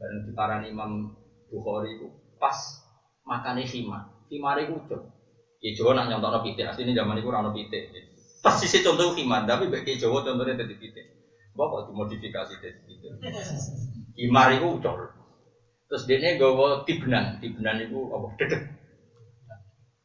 Dan 0.00 0.24
diparani 0.24 0.72
Imam 0.72 1.12
Bukhari 1.52 2.00
itu 2.00 2.08
pas 2.40 2.56
makannya 3.28 3.68
khimar. 3.68 4.08
Khimar 4.32 4.56
itu 4.64 4.80
ucap 4.80 5.02
ya 5.60 5.70
Jawa 5.76 5.92
nak 5.92 6.08
nyontok 6.08 6.40
asli 6.56 6.88
ini 6.88 6.96
zaman 6.96 7.20
itu 7.20 7.28
rano 7.28 7.52
pitik. 7.52 7.92
Sih 8.56 8.80
contoh 8.80 9.12
khimar 9.12 9.44
tapi 9.44 9.68
bagi 9.68 10.00
Jawa 10.00 10.24
contohnya 10.24 10.56
jadi 10.56 10.74
pitik. 10.80 11.06
Bapak 11.52 11.92
dimodifikasi 11.92 12.56
jadi 12.56 12.80
pitik. 12.88 13.12
Khimar 14.16 14.56
itu 14.56 14.80
ucap 14.80 15.19
terus 15.90 16.06
dia 16.06 16.38
gawa 16.38 16.86
tibnan 16.86 17.42
tibnan 17.42 17.82
itu 17.82 17.98
apa? 18.14 18.26
Dedek. 18.38 18.62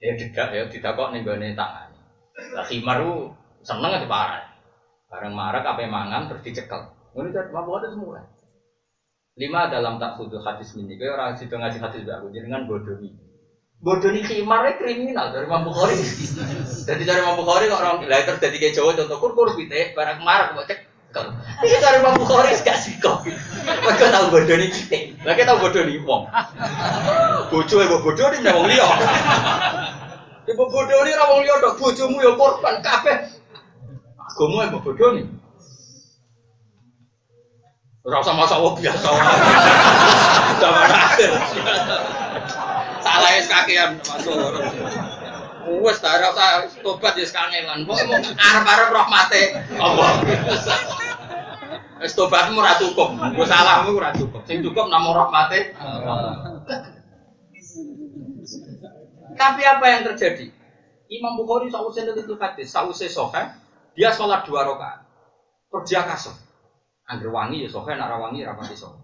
Ya 0.01 0.11
dedek 0.17 0.49
ya 0.49 0.63
tidak 0.73 0.91
kok 0.97 1.13
nih 1.13 1.21
gue 1.21 1.53
tangan. 1.53 1.93
Lah 2.57 2.65
khimar 2.65 3.05
itu 3.05 3.13
seneng 3.61 3.93
aja 3.93 4.09
parah 4.09 4.55
bareng 5.15 5.31
marah 5.31 5.63
apa 5.63 5.87
mangan 5.87 6.27
terus 6.27 6.43
dicekel. 6.43 6.91
Ini 7.15 7.31
kan 7.31 7.47
mampu 7.55 7.71
ada 7.79 7.87
semua. 7.87 8.27
Lima 9.39 9.67
dalam 9.67 9.99
tak 9.99 10.15
sudah 10.15 10.39
hadis 10.43 10.75
ini, 10.79 10.95
kayak 10.95 11.15
orang 11.19 11.35
situ 11.35 11.55
ngaji 11.55 11.79
hadis 11.79 12.03
aku 12.07 12.31
dengan 12.31 12.67
bodoh 12.67 12.99
ini. 12.99 13.15
Bodoh 13.83 14.11
ini 14.11 14.23
khimarnya 14.23 14.79
kriminal 14.79 15.35
dari 15.35 15.43
Imam 15.47 15.67
Bukhari. 15.67 15.95
Jadi 16.87 17.03
dari 17.03 17.19
Imam 17.19 17.39
Bukhari 17.39 17.67
kok 17.67 17.79
orang 17.83 18.07
lah 18.07 18.23
terus 18.23 18.39
jadi 18.39 18.55
kayak 18.55 18.75
Jawa 18.79 18.95
contoh 18.95 19.17
kur 19.19 19.31
kur 19.35 19.49
pite 19.59 19.91
barang 19.91 20.23
marah 20.23 20.55
kok 20.55 20.67
cek. 20.71 20.79
Ini 21.63 21.75
dari 21.79 22.03
Imam 22.03 22.19
Bukhari 22.19 22.51
gak 22.59 22.75
sih 22.75 22.99
kok. 22.99 23.23
Mereka 23.63 24.11
tahu 24.11 24.35
bodoh 24.35 24.55
ini 24.59 24.67
kita. 24.67 25.15
Lagi 25.23 25.47
tahu 25.47 25.57
bodoh 25.63 25.81
ini 25.87 26.03
wong. 26.03 26.27
Bodoh 27.47 27.79
ibu 27.79 27.97
bodoh 28.03 28.25
ini 28.35 28.37
memang 28.43 28.67
liya. 28.67 28.87
Ibu 30.51 30.63
bodoh 30.67 30.97
ini 31.07 31.11
rawong 31.15 31.39
liya 31.47 31.55
dok 31.63 31.79
bojomu 31.79 32.19
ya 32.19 32.35
korban 32.35 32.83
kabeh. 32.83 33.31
Agama 34.19 34.67
ibu 34.67 34.77
bodoh 34.83 35.09
nih. 35.15 35.25
Ora 38.05 38.21
usah 38.21 38.35
masa 38.37 38.59
Allah 38.59 38.73
biasa. 38.75 39.09
Salah 43.01 43.31
es 43.33 43.47
kakean 43.49 43.97
masuk. 44.03 44.35
Wes 45.85 46.01
ta 46.01 46.17
ora 46.17 46.65
tobat 46.81 47.13
ya 47.13 47.29
kangelan. 47.29 47.85
Pokoke 47.85 48.09
mau 48.09 48.17
arep-arep 48.17 48.89
rahmate 48.89 49.41
Allah. 49.77 50.09
Wes 52.01 52.13
tobatmu 52.17 52.57
ora 52.57 52.73
cukup. 52.81 53.13
Wes 53.37 53.45
salahmu 53.45 53.93
ora 53.93 54.09
cukup. 54.17 54.41
Sing 54.49 54.65
cukup 54.65 54.89
namung 54.89 55.13
rahmate 55.13 55.77
Tapi 59.35 59.61
apa 59.61 59.85
yang 59.85 60.01
terjadi? 60.09 60.47
Imam 61.11 61.37
Bukhari 61.37 61.69
sausé 61.69 62.01
itu 62.01 62.33
hadis, 62.39 62.71
sausé 62.71 63.05
sahih, 63.11 63.51
dia 63.93 64.09
sholat 64.09 64.47
dua 64.47 64.65
rakaat. 64.65 65.05
Dia 65.85 66.07
kasih. 66.07 66.33
Angger 67.05 67.29
wangi 67.29 67.67
ya 67.67 67.69
sohe, 67.69 67.93
nak 67.93 68.09
wangi 68.15 68.41
rapati 68.41 68.73
sohe. 68.73 68.97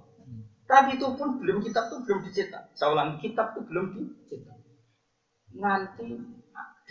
Tapi 0.65 0.95
itu 0.95 1.03
pun 1.19 1.35
belum 1.43 1.59
kitab 1.59 1.91
itu 1.91 1.99
belum 2.07 2.19
dicetak. 2.25 2.63
Saya 2.79 3.11
kitab 3.19 3.53
itu 3.53 3.61
belum 3.67 3.85
dicetak. 3.91 4.57
Nanti 5.59 6.40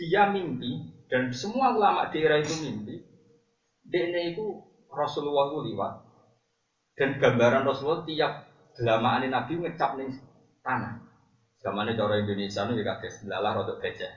dia 0.01 0.33
mimpi 0.33 0.81
dan 1.13 1.29
semua 1.29 1.77
ulama 1.77 2.09
daerah 2.09 2.41
itu 2.41 2.57
mimpi. 2.65 3.05
Dene 3.85 4.33
itu 4.33 4.65
Rasulullah 4.89 5.53
itu 5.53 5.59
liwat 5.69 5.93
dan 6.97 7.21
gambaran 7.21 7.69
Rasulullah 7.69 8.01
tiap 8.09 8.49
delamaan 8.73 9.29
Nabi 9.29 9.61
ngecap 9.61 10.01
nih 10.01 10.09
tanah. 10.65 11.05
Zamannya 11.61 11.93
cara 11.93 12.17
Indonesia 12.17 12.65
itu 12.65 12.73
juga 12.81 12.97
lalah 13.29 13.61
rotok 13.61 13.77
gajah. 13.77 14.09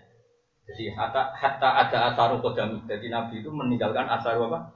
Jadi 0.65 0.97
hatta, 0.97 1.37
hatta 1.37 1.69
ada 1.85 1.99
asaru 2.09 2.41
kodami. 2.41 2.81
Jadi 2.89 3.13
Nabi 3.13 3.45
itu 3.45 3.53
meninggalkan 3.53 4.09
asaru 4.09 4.49
apa? 4.49 4.73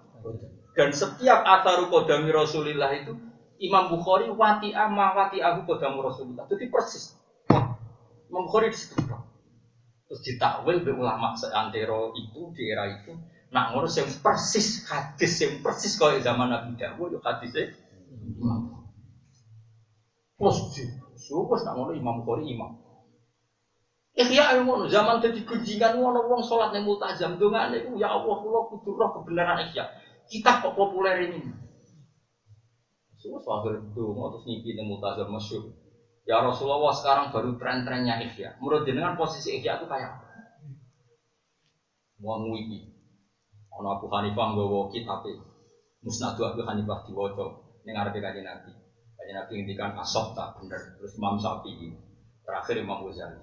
Dan 0.77 0.93
setiap 0.93 1.41
atharu 1.49 1.89
kodami 1.89 2.29
Rasulullah 2.29 2.93
itu 2.93 3.17
Imam 3.59 3.91
Bukhari 3.91 4.29
wati 4.29 4.77
ama 4.77 5.17
wati 5.17 5.41
aku 5.41 5.65
kodamu 5.65 6.05
Rasulullah. 6.05 6.45
Jadi 6.47 6.69
persis. 6.69 7.17
Imam 8.29 8.45
Bukhari 8.45 8.69
di 8.71 8.77
situ. 8.77 8.95
Terus 10.09 10.21
ditakwil 10.25 10.81
be 10.81 10.93
ulama 10.97 11.37
seantero 11.37 12.17
itu 12.17 12.49
di 12.57 12.73
era 12.73 12.89
itu. 12.89 13.13
Nak 13.53 13.77
ngurus 13.77 14.01
yang 14.01 14.09
persis 14.25 14.89
hadis 14.89 15.33
yang 15.45 15.61
persis 15.61 16.01
kau 16.01 16.09
zaman 16.17 16.49
Nabi 16.49 16.81
Dawud 16.81 17.21
hadisnya 17.21 17.69
Imam. 18.09 18.89
Plus 20.41 20.59
di 20.73 20.85
Terus 21.29 21.63
nak 21.69 21.75
ngono 21.77 21.93
Imam 21.93 22.25
Bukhari 22.25 22.49
imam. 22.57 22.73
Ihya 24.19 24.59
ilmu 24.59 24.89
zaman 24.89 25.21
jadi 25.21 25.45
kunjingan 25.45 26.01
ngono 26.01 26.27
wong 26.27 26.43
salat 26.43 26.75
ning 26.75 26.83
multazam 26.89 27.39
dongane 27.39 27.87
ya 27.95 28.11
Allah 28.11 28.35
kula 28.43 28.67
kudu 28.73 28.99
roh 28.99 29.15
kebenaran 29.15 29.63
ihya 29.71 29.95
kita 30.27 30.65
kok 30.65 30.75
populer 30.75 31.31
ini. 31.31 31.39
Semua 33.19 33.43
akhir 33.43 33.83
itu 33.83 34.03
mau 34.15 34.31
terus 34.31 34.47
ngipi 34.47 34.79
nemu 34.79 34.99
mutazar 34.99 35.27
masyur. 35.27 35.75
Ya 36.29 36.45
Rasulullah 36.45 36.93
sekarang 36.93 37.33
baru 37.33 37.57
tren-trennya 37.57 38.21
ikhya. 38.21 38.61
Menurut 38.61 38.85
dengan 38.85 39.17
posisi 39.17 39.57
ikhya 39.57 39.81
itu 39.81 39.89
kayak 39.89 40.21
apa? 40.21 40.29
Mau 42.21 42.37
ngwiki. 42.45 42.85
Ono 43.81 43.97
Abu 43.97 44.13
Hanifah 44.13 44.53
nggawa 44.53 44.93
kitab 44.93 45.25
Musnadu 46.05 46.45
Abu 46.45 46.61
Hanifah 46.69 47.09
diwaca 47.09 47.65
ning 47.89 47.97
ngarepe 47.97 48.21
kanjeng 48.21 48.45
Nabi. 48.45 48.77
Kanjeng 49.17 49.37
Nabi 49.41 49.53
ngendikan 49.57 49.97
asok 49.97 50.37
tak 50.37 50.61
bener. 50.61 51.01
Terus 51.01 51.17
Imam 51.17 51.41
Syafi'i. 51.41 51.97
Terakhir 52.45 52.77
Imam 52.77 53.09
Ghazali. 53.09 53.41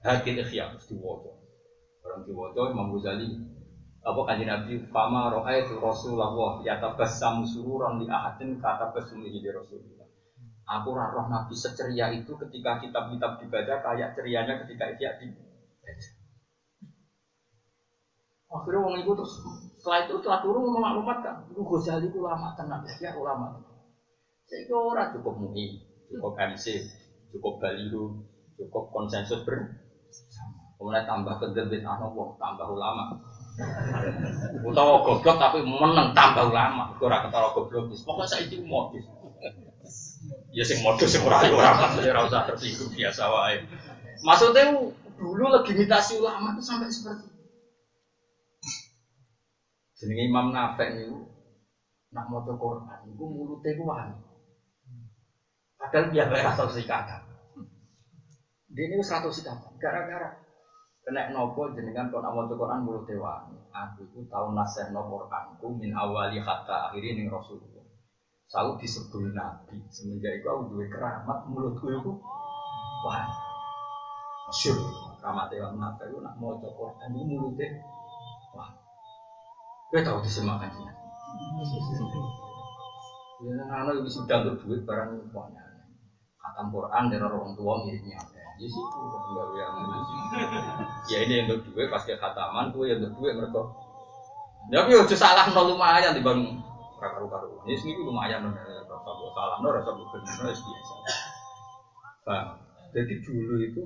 Hadis 0.00 0.40
ikhya 0.48 0.72
mesti 0.72 0.96
diwaca. 0.96 1.36
Orang 2.00 2.24
diwaca 2.24 2.62
Imam 2.72 2.96
Ghazali 2.96 3.28
apa 4.02 4.20
kanjeng 4.24 4.48
Nabi 4.48 4.72
fama 4.88 5.28
roa 5.28 5.52
itu 5.52 5.76
Rasulullah 5.76 6.64
yatabassamu 6.64 7.44
sururan 7.44 8.00
di 8.00 8.08
ahadin 8.08 8.56
kata 8.56 8.88
besumi 8.96 9.28
di 9.28 9.52
Rasulullah. 9.52 9.91
Aku 10.72 10.96
roh 10.96 11.26
Nabi 11.28 11.52
seceria 11.52 12.08
itu 12.08 12.32
ketika 12.40 12.80
kitab-kitab 12.80 13.36
dibaca 13.36 13.74
kayak 13.84 14.16
cerianya 14.16 14.56
ketika 14.64 14.88
dia 14.96 15.12
dibaca. 15.20 16.08
Akhirnya 18.52 18.84
orang 18.84 19.00
itu 19.00 19.12
terus 19.16 19.32
setelah 19.80 19.98
itu 20.04 20.14
setelah 20.20 20.40
turun 20.44 20.68
memaklumatkan, 20.76 21.48
itu 21.48 21.60
Ghazali 21.64 22.04
itu 22.12 22.20
ulama 22.20 22.52
tenang, 22.52 22.84
ya 23.00 23.16
ulama. 23.16 23.56
Saya 24.44 24.68
kira 24.68 24.76
orang 24.76 25.08
cukup 25.16 25.34
mui, 25.40 25.80
cukup 26.12 26.36
MC, 26.36 26.84
cukup 27.32 27.56
baliho, 27.56 28.20
cukup 28.60 28.92
konsensus 28.92 29.40
bersama. 29.48 30.68
Kemudian 30.76 31.08
tambah 31.08 31.40
kedebit 31.40 31.80
anak 31.80 32.12
tambah 32.36 32.66
ulama. 32.68 33.16
Utawa 34.64 35.00
goblok 35.00 35.36
tapi 35.40 35.64
meneng 35.64 36.12
tambah 36.12 36.52
ulama. 36.52 36.92
Ora 37.00 37.24
ketara 37.24 37.48
goblok. 37.56 37.88
Pokoke 38.04 38.28
saiki 38.28 38.60
modus. 38.60 39.08
Ya 40.52 40.64
sing 40.68 40.84
modus 40.84 41.08
sing 41.08 41.24
ora 41.24 41.40
ora 41.48 41.72
maksudnya 41.80 42.12
ora 42.12 42.28
usah 42.28 42.44
tersinggung 42.44 42.92
biasa 42.92 43.22
wae. 43.24 43.56
Maksudnya 44.20 44.76
dulu 45.16 45.44
legitimasi 45.48 46.20
ulama 46.20 46.52
itu 46.52 46.62
sampai 46.62 46.92
seperti 46.92 47.24
itu. 47.24 47.40
Jenenge 49.96 50.22
Imam 50.28 50.52
Nafek 50.52 50.98
niku 50.98 51.24
nak 52.12 52.28
maca 52.28 52.52
Quran 52.52 53.00
iku 53.08 53.24
mulute 53.24 53.70
ku 53.80 53.88
wani. 53.88 54.12
Padahal 55.80 56.12
dia 56.12 56.28
ora 56.28 56.52
tau 56.52 56.68
sikatan. 56.68 57.32
Dia 58.72 58.84
ini 58.88 59.00
satu 59.00 59.32
sikap 59.32 59.56
gara-gara 59.80 60.36
kena 61.02 61.32
nopo 61.32 61.72
jenengan 61.72 62.12
kon 62.12 62.28
amal 62.28 62.44
Quran 62.44 62.84
mulut 62.84 63.08
dewa. 63.08 63.48
Aku 63.72 64.04
itu 64.04 64.20
tahu 64.28 64.52
nasih 64.52 64.92
nopo 64.92 65.24
Quranku 65.24 65.80
min 65.80 65.96
awali 65.96 66.36
hatta 66.36 66.92
akhiri 66.92 67.16
ning 67.16 67.32
Rasulullah. 67.32 67.71
Selalu 68.52 68.84
disebut 68.84 69.32
Nabi 69.32 69.80
semenjak 69.88 70.36
itu 70.36 70.44
aku 70.44 70.76
duwe 70.76 70.84
keramat 70.92 71.48
mulutku 71.48 71.88
itu 71.88 72.12
wah 73.00 73.24
masyur 74.44 74.76
keramat 75.16 75.48
dewa 75.48 75.72
Nabi 75.72 76.04
itu 76.12 76.20
nak 76.20 76.36
mau 76.36 76.60
Quran 76.60 77.16
itu 77.16 77.24
mulutnya 77.32 77.80
wah. 78.52 78.68
Gue 79.88 80.04
tahu 80.04 80.20
disemakan 80.20 80.68
sih. 80.68 80.84
Ya, 83.42 83.58
anak 83.74 83.98
itu 83.98 84.22
sudah 84.22 84.38
untuk 84.46 84.62
duit 84.62 84.86
barang 84.86 85.18
pokoknya. 85.34 85.66
Khatam 86.38 86.70
Quran 86.70 87.10
dari 87.10 87.26
orang 87.26 87.58
tua 87.58 87.82
miripnya. 87.82 88.14
Ya 88.54 88.66
sih, 88.70 88.78
enggak 88.78 89.48
yang 89.58 89.74
Ya 91.10 91.18
ini 91.26 91.32
yang 91.42 91.46
untuk 91.50 91.74
duit 91.74 91.90
pasti 91.90 92.14
khataman, 92.14 92.70
gue 92.70 92.86
yang 92.86 93.02
untuk 93.02 93.18
duit 93.18 93.34
mereka. 93.34 93.66
Ya 94.70 94.86
tapi 94.86 94.94
udah 94.94 95.18
salah 95.18 95.50
nol 95.50 95.74
lumayan 95.74 96.14
di 96.14 96.22
bang 96.22 96.54
karu 97.10 97.26
karu. 97.26 97.66
Ini 97.66 97.74
sini 97.74 97.92
lumayan 97.98 98.46
nih, 98.46 98.54
rasa 98.86 99.10
buat 99.10 99.32
salah 99.34 99.58
nol, 99.58 99.74
rasa 99.74 99.90
buat 99.90 100.08
benar, 100.14 100.54
biasa. 100.54 100.94
Bang, 102.22 102.46
jadi 102.94 103.14
dulu 103.18 103.54
itu 103.58 103.82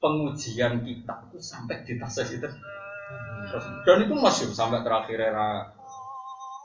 pengujian 0.00 0.80
kita 0.80 1.14
itu 1.28 1.38
sampai 1.38 1.84
di 1.84 2.00
tas 2.00 2.16
itu. 2.24 2.48
Dan 3.84 3.96
itu 4.08 4.14
masih 4.16 4.48
sampai 4.50 4.80
terakhir 4.80 5.18
era 5.20 5.68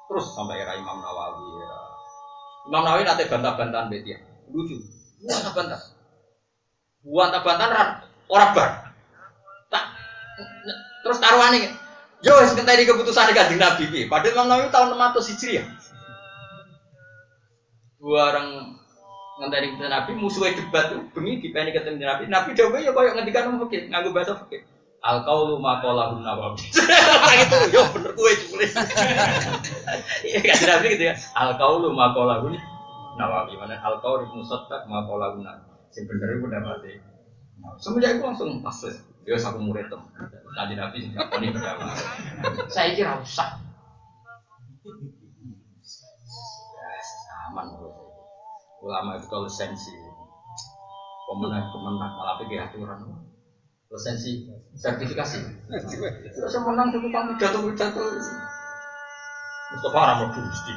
terus 0.07 0.31
sampai 0.31 0.63
era 0.63 0.79
Imam 0.79 1.03
Nawawi 1.03 1.47
era. 1.59 1.79
Imam 2.71 2.81
Nawawi 2.87 3.03
nanti 3.03 3.27
bantah-bantahan 3.27 3.91
betia 3.91 4.23
lucu. 4.47 4.79
Bantah-bantah 5.27 5.81
bantah-bantahan 7.03 7.89
orang 8.31 8.51
bar. 8.55 8.69
Tak 9.67 9.85
terus 11.03 11.19
taruhan 11.19 11.59
ini 11.59 11.69
yo 12.27 12.33
wis 12.43 12.51
ngenteni 12.51 12.83
keputusan 12.83 13.31
kanjeng 13.31 13.61
Nabi 13.63 13.87
piye 13.87 14.11
padahal 14.11 14.35
Imam 14.35 14.47
Nawawi 14.51 14.67
tahun 14.67 14.99
600 14.99 15.31
Hijriah 15.31 15.65
bareng 18.03 18.49
ngenteni 19.37 19.65
keputusan 19.71 19.91
Nabi 19.93 20.11
musuhnya 20.19 20.59
debat 20.59 20.91
tuh 20.91 21.01
bengi 21.13 21.39
dipeni 21.39 21.69
ketemu 21.69 22.03
Nabi. 22.03 22.23
Nabi 22.27 22.49
dawuh 22.57 22.81
ya 22.81 22.91
koyo 22.91 23.13
ngendikan 23.13 23.53
fikih 23.65 23.89
nganggo 23.89 24.09
bahasa 24.11 24.33
fikih 24.45 24.65
al 25.05 25.21
kaulu 25.23 25.61
makola 25.61 26.17
nawawi. 26.17 26.65
Itu 27.45 27.57
yo 27.69 27.85
bener 27.93 28.11
gue 28.17 28.33
tulis 28.49 28.73
iya 30.27 30.39
kan 30.41 30.57
nabi 30.65 30.85
gitu 30.97 31.03
ya. 31.13 31.15
Al 31.37 31.53
kaulu 31.55 31.93
makola 31.93 32.41
nawawi. 33.15 33.53
Mana 33.61 33.77
al 33.77 34.01
kaulu 34.01 34.25
musaddaq 34.33 34.89
makola 34.89 35.37
nawawi. 35.37 35.77
Sing 35.93 36.09
bener 36.09 36.27
itu 36.33 36.45
mati. 36.49 36.91
Semenjak 37.77 38.17
itu 38.17 38.23
langsung 38.25 38.49
pas 38.65 38.77
ya 39.27 39.35
aku 39.35 39.59
murid 39.59 39.91
tuh 39.91 39.99
tadi 40.55 40.73
nabi 40.79 41.03
sing 41.03 41.11
ini 41.13 41.47
berapa 41.51 41.83
saya 42.71 42.95
kira 42.95 43.19
usah 43.19 43.59
aman 47.51 47.67
ulama 48.79 49.19
itu 49.19 49.27
kalau 49.27 49.51
sensi 49.51 49.91
pemenang 51.27 51.67
pemenang 51.75 52.11
malah 52.15 52.39
pikir 52.39 52.63
aturan 52.63 53.27
lisensi 53.87 54.43
sertifikasi. 54.75 55.39
Terus 56.35 56.55
menang 56.67 56.91
satu 56.91 57.07
kali 57.07 57.31
pidato 57.39 57.59
pidato. 57.71 58.03
Mustafa 59.67 59.97
orang 59.99 60.17
mlebu 60.23 60.39
mesti. 60.47 60.71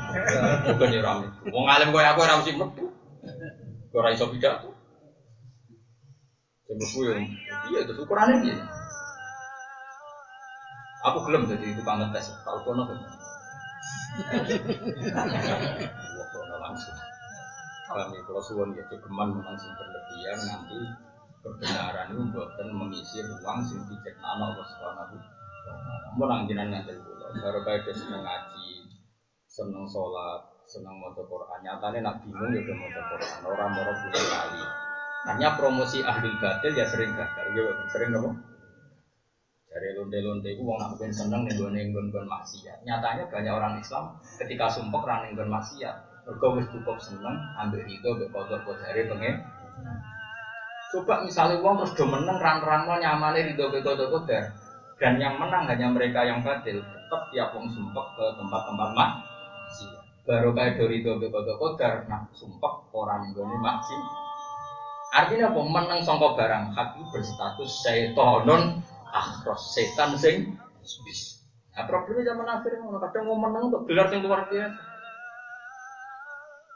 Bukan 0.75 0.95
ya 0.95 1.01
rame. 1.03 1.27
Wong 1.51 1.67
alim 1.67 1.95
koyo 1.95 2.07
aku 2.11 2.21
ora 2.27 2.39
mesti 2.43 2.53
mlebu. 2.55 2.85
Ora 3.95 4.09
iso 4.15 4.31
pidato. 4.31 4.75
Yo 6.71 6.79
iya 7.67 7.79
itu 7.83 7.93
ukurane 7.99 8.47
piye. 8.47 8.55
Aku 11.03 11.19
gelem 11.27 11.51
jadi 11.51 11.75
tukang 11.75 11.99
ngetes, 11.99 12.31
tau 12.47 12.63
kono 12.63 12.87
kan. 12.87 12.99
Kono 16.31 16.55
langsung. 16.63 16.95
Kami 17.91 18.23
kalau 18.23 18.39
suwon 18.39 18.79
ya 18.79 18.87
geman 18.87 19.35
langsung 19.43 19.75
berlebihan 19.75 20.39
nanti 20.47 20.79
kebenaran 21.43 22.15
itu 22.15 22.23
buatan 22.31 22.69
mengisi 22.71 23.19
ruang 23.27 23.67
sing 23.67 23.83
diciptakan 23.91 24.39
Allah 24.39 24.63
Subhanahu 24.63 25.19
taala. 25.67 26.47
jenengan 26.47 26.87
ngaten 26.87 27.03
kula, 27.03 27.35
baru 27.35 27.61
kaya 27.67 27.91
seneng 27.91 28.23
ngaji, 28.23 28.69
seneng 29.51 29.91
sholat, 29.91 30.47
seneng 30.71 31.03
maca 31.03 31.19
Quran. 31.27 31.59
Nyatane 31.67 31.99
nak 31.99 32.23
bingung 32.23 32.55
ya 32.55 32.63
maca 32.79 33.01
Quran, 33.11 33.39
ora 33.43 33.67
moro 33.75 33.93
kali. 34.07 34.90
Hanya 35.29 35.53
promosi 35.59 36.01
ahli 36.01 36.33
batil 36.41 36.73
ya 36.73 36.89
sering 36.89 37.13
gagal, 37.13 37.47
ya 37.53 37.63
sering 37.93 38.09
nopo? 38.17 38.33
Dari 39.69 39.93
lonte-lonte. 39.95 40.57
Itu 40.57 40.65
nak 40.65 40.97
ben 40.97 41.13
seneng 41.13 41.45
ning 41.45 41.61
gone 41.61 41.77
nggon 41.77 42.27
maksiat. 42.27 42.83
Nyatanya 42.83 43.29
banyak 43.29 43.53
orang 43.53 43.75
Islam 43.79 44.17
ketika 44.41 44.67
sumpek 44.73 45.05
ra 45.05 45.23
ning 45.23 45.37
nggon 45.37 45.53
maksiat, 45.53 45.95
mergo 46.31 46.49
wis 46.57 46.67
cukup 46.71 46.97
seneng 47.03 47.37
ambil 47.59 47.83
itu 47.91 48.07
mbek 48.07 48.31
kodok-kodare 48.31 49.03
pengen 49.09 49.37
Coba 50.91 51.23
misalnya 51.23 51.63
uang 51.63 51.79
terus 51.79 51.95
do 51.95 52.05
menang 52.07 52.39
ran-ran 52.43 52.83
mau 52.83 52.99
nyamane 52.99 53.47
di 53.47 53.55
dobe 53.55 53.79
dobe 53.79 54.11
koder 54.11 54.43
dan 54.99 55.23
yang 55.23 55.39
menang 55.39 55.71
hanya 55.71 55.87
mereka 55.87 56.27
yang 56.27 56.43
batil 56.43 56.83
tetap 56.83 57.23
tiap 57.31 57.55
uang 57.55 57.71
sumpek 57.71 58.07
ke 58.19 58.27
tempat-tempat 58.35 58.89
mak 58.95 59.11
baru 60.27 60.51
kayak 60.51 60.83
dari 60.83 61.03
dobe 61.07 61.31
dobe 61.31 61.55
koder 61.59 62.11
nah 62.11 62.27
sumpek 62.35 62.91
orang 62.91 63.31
yang 63.31 63.55
maksi 63.63 63.95
artinya 65.11 65.51
apa 65.51 65.61
menang 65.63 66.01
songkok 66.07 66.39
barang 66.39 66.75
hak 66.75 66.89
itu 66.95 67.05
berstatus 67.11 67.71
setonun 67.83 68.79
akhros 69.11 69.75
setan 69.75 70.15
sing 70.15 70.55
bis 71.07 71.43
nah 71.75 71.87
problemnya 71.87 72.31
zaman 72.31 72.47
akhir 72.47 72.73
kadang 72.79 73.25
mau 73.27 73.39
menang 73.39 73.71
untuk 73.71 73.87
gelar 73.87 74.07
yang 74.11 74.23
luar 74.27 74.47
biasa 74.47 74.91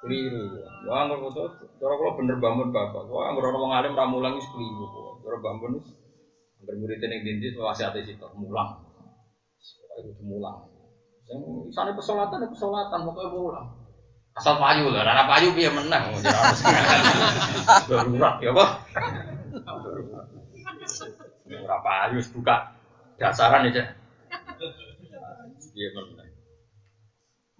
keliru. 0.04 0.60
Wah, 0.84 1.08
nggak 1.08 1.16
foto. 1.16 1.48
Cara 1.80 1.94
kalau 1.96 2.12
bener 2.12 2.36
bangun 2.36 2.68
bapak. 2.68 3.08
Wah, 3.08 3.32
nggak 3.32 3.40
orang 3.48 3.72
ngalim 3.72 3.96
ramulang 3.96 4.34
itu 4.36 4.48
keliru. 4.52 4.84
Cara 5.24 5.36
bangun 5.40 5.80
itu 5.80 5.90
bermurid 6.64 7.00
yang 7.00 7.24
dindi 7.24 7.48
masih 7.56 7.88
ada 7.88 8.00
situ 8.04 8.28
mulang. 8.36 8.84
Itu 9.96 10.22
mulang. 10.24 10.68
Yang 11.24 11.72
sana 11.72 11.96
pesolatan, 11.96 12.44
pesolatan 12.52 13.00
pokoknya 13.08 13.30
mulang. 13.32 13.66
Asal 14.34 14.58
payu 14.58 14.90
lah, 14.90 15.06
rara 15.06 15.30
payu 15.30 15.54
dia 15.54 15.70
menang. 15.70 16.10
Darurat 17.88 18.42
ya 18.42 18.50
pak. 18.50 18.70
Rara 21.46 21.78
payu 21.78 22.18
buka 22.34 22.56
dasaran 23.14 23.70
aja. 23.70 23.94
Dia 25.74 25.88
menang 25.94 26.24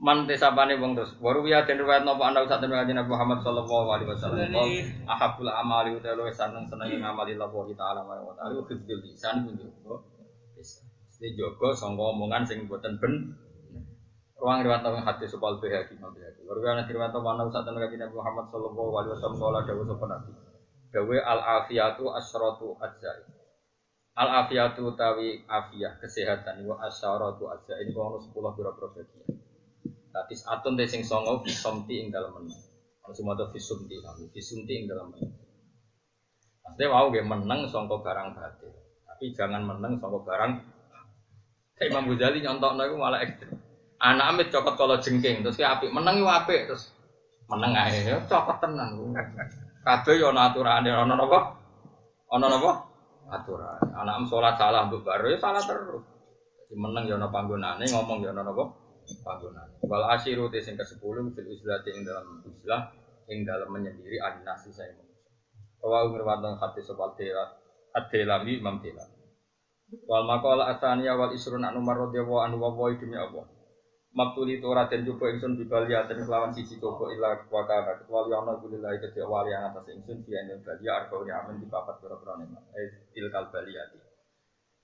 man 0.05 0.29
tesabane 0.29 0.77
wong 0.77 0.93
terus 0.93 1.17
waru 1.17 1.49
ya 1.49 1.65
den 1.65 1.81
riwayat 1.81 2.05
napa 2.05 2.29
ana 2.29 2.45
usah 2.45 2.61
den 2.61 2.69
Nabi 2.69 2.93
Muhammad 3.09 3.41
sallallahu 3.41 3.89
alaihi 3.89 4.13
wasallam 4.13 4.53
ahabul 5.09 5.49
amali 5.49 5.97
utawa 5.97 6.29
seneng 6.29 6.69
seneng 6.69 7.01
ngamali 7.01 7.33
Allah 7.41 7.49
taala 7.73 8.05
wa 8.05 8.37
taala 8.37 8.61
hifdzul 8.69 9.01
lisan 9.01 9.49
kunjuk 9.49 9.73
Ini 11.15 11.41
jogo 11.41 11.73
sangka 11.73 12.11
omongan 12.11 12.45
sing 12.45 12.69
boten 12.69 13.01
ben 13.01 13.33
Ruang 14.35 14.67
riwayat 14.67 14.83
nang 14.83 14.99
hadis 15.07 15.31
supal 15.31 15.63
bihaqi 15.63 15.95
Imam 15.95 16.11
bihaqi. 16.11 16.43
Waru 16.43 16.61
ya 16.63 16.83
riwayat 16.83 17.15
napa 17.15 17.29
ana 17.31 17.43
usah 17.47 17.63
den 17.63 17.79
Nabi 17.79 17.97
Muhammad 18.11 18.51
sallallahu 18.51 18.93
alaihi 18.99 19.13
wasallam 19.15 19.39
kala 19.39 19.61
dawuh 19.63 19.85
sapa 19.87 20.05
nabi. 20.11 20.33
Dawe 20.91 21.17
al 21.23 21.41
afiyatu 21.63 22.05
asyratu 22.11 22.75
ajzai. 22.83 23.23
Al 24.15 24.29
afiyatu 24.47 24.95
tawi 24.95 25.43
afiyah 25.47 25.99
kesehatan 26.03 26.67
wa 26.67 26.83
asyaratu 26.83 27.47
ajzai. 27.51 27.87
Ini 27.87 27.95
kalau 27.95 28.19
10 28.19 28.31
pira-pira 28.59 28.89
bagian. 28.91 29.27
Tadi 30.15 30.35
atun 30.47 30.79
te 30.79 30.87
sing 30.87 31.03
songo 31.03 31.43
visomti 31.43 31.99
ing 31.99 32.15
dalam 32.15 32.35
menang. 32.35 32.63
Kalau 33.03 33.15
semua 33.19 33.35
itu 33.35 33.59
visumti, 33.59 33.99
visumti 34.31 34.73
ing 34.79 34.87
dalam 34.87 35.11
menang. 35.11 35.35
Maksudnya 36.65 36.87
mau 36.89 37.13
gak 37.13 37.27
menang 37.29 37.61
songko 37.69 38.01
barang 38.01 38.33
batil, 38.33 38.73
tapi 39.05 39.37
jangan 39.37 39.61
menang 39.67 40.01
songko 40.01 40.25
barang. 40.25 40.65
Kayak 41.77 41.89
Imam 41.91 42.09
Ghazali 42.15 42.39
nyontok 42.41 42.73
itu 42.79 42.97
malah 42.97 43.21
ekstrim. 43.21 43.64
Anak 44.03 44.27
amit 44.35 44.49
cokot 44.51 44.75
kalau 44.75 44.99
jengking, 44.99 45.41
terus 45.47 45.57
kayak 45.57 45.81
api 45.81 45.87
menang 45.89 46.21
itu 46.21 46.29
api, 46.29 46.57
terus 46.69 46.93
menang 47.47 47.73
aja 47.73 47.99
ya 47.99 48.17
cokot 48.27 48.59
tenang. 48.59 48.91
Kabeh 49.85 50.15
yo 50.19 50.35
aturan 50.35 50.85
ono 50.89 51.15
napa? 51.15 51.39
Ono 52.35 52.47
napa? 52.49 52.71
Aturan. 53.31 53.81
Anak 53.95 54.15
am 54.21 54.25
sholat 54.29 54.59
salah 54.59 54.91
mbok 54.91 55.07
baru 55.07 55.33
ya 55.33 55.39
salah 55.41 55.63
terus. 55.63 56.05
Jadi 56.67 56.75
menang 56.77 57.05
yo 57.07 57.17
ono 57.17 57.29
panggonane, 57.31 57.85
ngomong 57.89 58.19
yo 58.21 58.35
ono 58.35 58.43
napa? 58.43 58.65
panggonan. 59.25 59.69
Wal 59.85 60.05
asyiru 60.17 60.49
te 60.49 60.65
sing 60.65 60.81
ke-10 60.81 61.01
fil 61.37 61.49
islati 61.53 61.93
ing 61.93 62.09
dalam 62.09 62.41
islah 62.49 62.89
ing 63.29 63.45
dalam 63.45 63.69
menyendiri 63.69 64.17
adinasi 64.21 64.73
saya 64.73 64.97
manusia. 64.97 65.29
Wa 65.85 66.09
ngriwatan 66.09 66.57
hati 66.57 66.81
sebal 66.81 67.13
dela 67.17 67.45
ad-delami 67.93 68.59
Imam 68.59 68.81
Dela. 68.81 69.05
Wal 70.09 70.25
maqala 70.25 70.73
asaniya 70.73 71.15
wal 71.15 71.33
isrun 71.37 71.63
anu 71.63 71.85
marradhiyallahu 71.85 72.41
anhu 72.41 72.59
wa 72.59 72.73
wa 72.73 72.89
demi 72.97 73.17
Allah. 73.21 73.45
Maktuli 74.15 74.63
itu 74.63 74.71
ora 74.71 74.87
den 74.87 75.03
coba 75.03 75.27
ingsun 75.35 75.59
bibaliatin 75.59 76.23
kelawan 76.23 76.55
siji 76.55 76.79
coba 76.79 77.11
ila 77.11 77.35
wakana 77.51 77.99
kecuali 77.99 78.31
ana 78.31 78.55
kulilahi 78.63 79.03
kedua 79.03 79.27
wali 79.27 79.51
yang 79.51 79.75
atas 79.75 79.91
ingsun 79.91 80.23
dia 80.23 80.39
ing 80.47 80.63
balia 80.63 81.03
arba 81.03 81.19
amin 81.19 81.59
di 81.59 81.67
papat 81.67 81.99
pira-pira 81.99 82.39
nikmat 82.39 82.63
eh 82.79 83.11
ilkal 83.19 83.51
baliati 83.51 83.99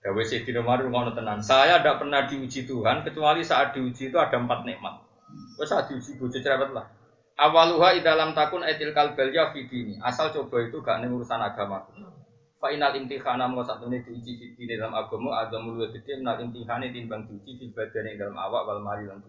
Gawe 0.00 0.22
Sayyidina 0.24 0.64
Umar 0.64 0.82
ngono 0.82 1.12
tenan 1.14 1.38
saya 1.44 1.78
tidak 1.78 2.02
pernah 2.02 2.26
diuji 2.26 2.64
Tuhan 2.66 3.06
kecuali 3.06 3.44
saat 3.44 3.76
diuji 3.76 4.08
itu 4.08 4.16
ada 4.16 4.32
empat 4.32 4.64
nikmat. 4.64 4.96
Wes 5.60 5.68
saat 5.68 5.92
diuji 5.92 6.16
bojo 6.16 6.40
cerewet 6.40 6.72
lah. 6.72 6.88
Awaluha 7.36 7.94
idalam 7.94 8.32
takun 8.32 8.64
etil 8.64 8.96
kalbelia 8.96 9.52
fidini 9.52 10.00
asal 10.00 10.32
coba 10.32 10.60
itu 10.60 10.80
gak 10.84 11.00
ning 11.00 11.12
urusan 11.12 11.40
agama 11.40 11.84
Fa 12.60 12.68
inal 12.68 12.92
imtihana 12.92 13.48
mengko 13.48 13.64
satune 13.64 14.04
diuji 14.04 14.52
di 14.52 14.64
dalam 14.68 14.92
agama 14.92 15.40
ada 15.40 15.56
luwih 15.56 15.88
gede 15.96 16.20
menal 16.20 16.44
imtihane 16.44 16.92
timbang 16.92 17.24
diuji 17.24 17.56
di 17.56 17.66
badan 17.72 18.04
yang 18.04 18.20
dalam 18.20 18.36
awak 18.36 18.68
wal 18.68 18.84
mari 18.84 19.08
lan. 19.08 19.24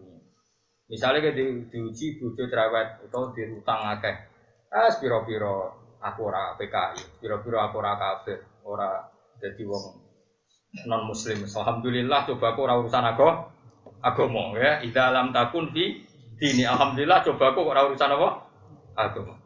Misalnya 0.92 1.32
di, 1.32 1.64
diuji 1.72 2.20
bojo 2.20 2.44
cerewet 2.52 3.08
utawa 3.08 3.32
dirutang 3.32 3.88
akeh. 3.96 4.16
Ah 4.68 4.92
piro-piro 5.00 5.72
aku 6.04 6.28
ora 6.28 6.60
PKI, 6.60 7.24
piro-piro 7.24 7.64
aku 7.64 7.80
ora 7.80 7.96
kafir, 7.96 8.44
ora 8.68 9.00
dadi 9.40 9.64
wong 9.64 9.84
non 10.92 11.08
muslim. 11.08 11.48
Alhamdulillah 11.48 12.28
coba 12.28 12.46
aku 12.52 12.60
ora 12.68 12.76
urusan 12.84 13.06
aku 13.16 13.28
agama 14.04 14.60
ya. 14.60 14.84
Ida 14.84 15.08
alam 15.08 15.32
takun 15.32 15.72
fi 15.72 16.04
dini 16.36 16.68
alhamdulillah 16.68 17.24
coba 17.24 17.56
aku 17.56 17.62
ora 17.64 17.88
urusan 17.88 18.12
apa? 18.12 18.30
Agama. 19.00 19.41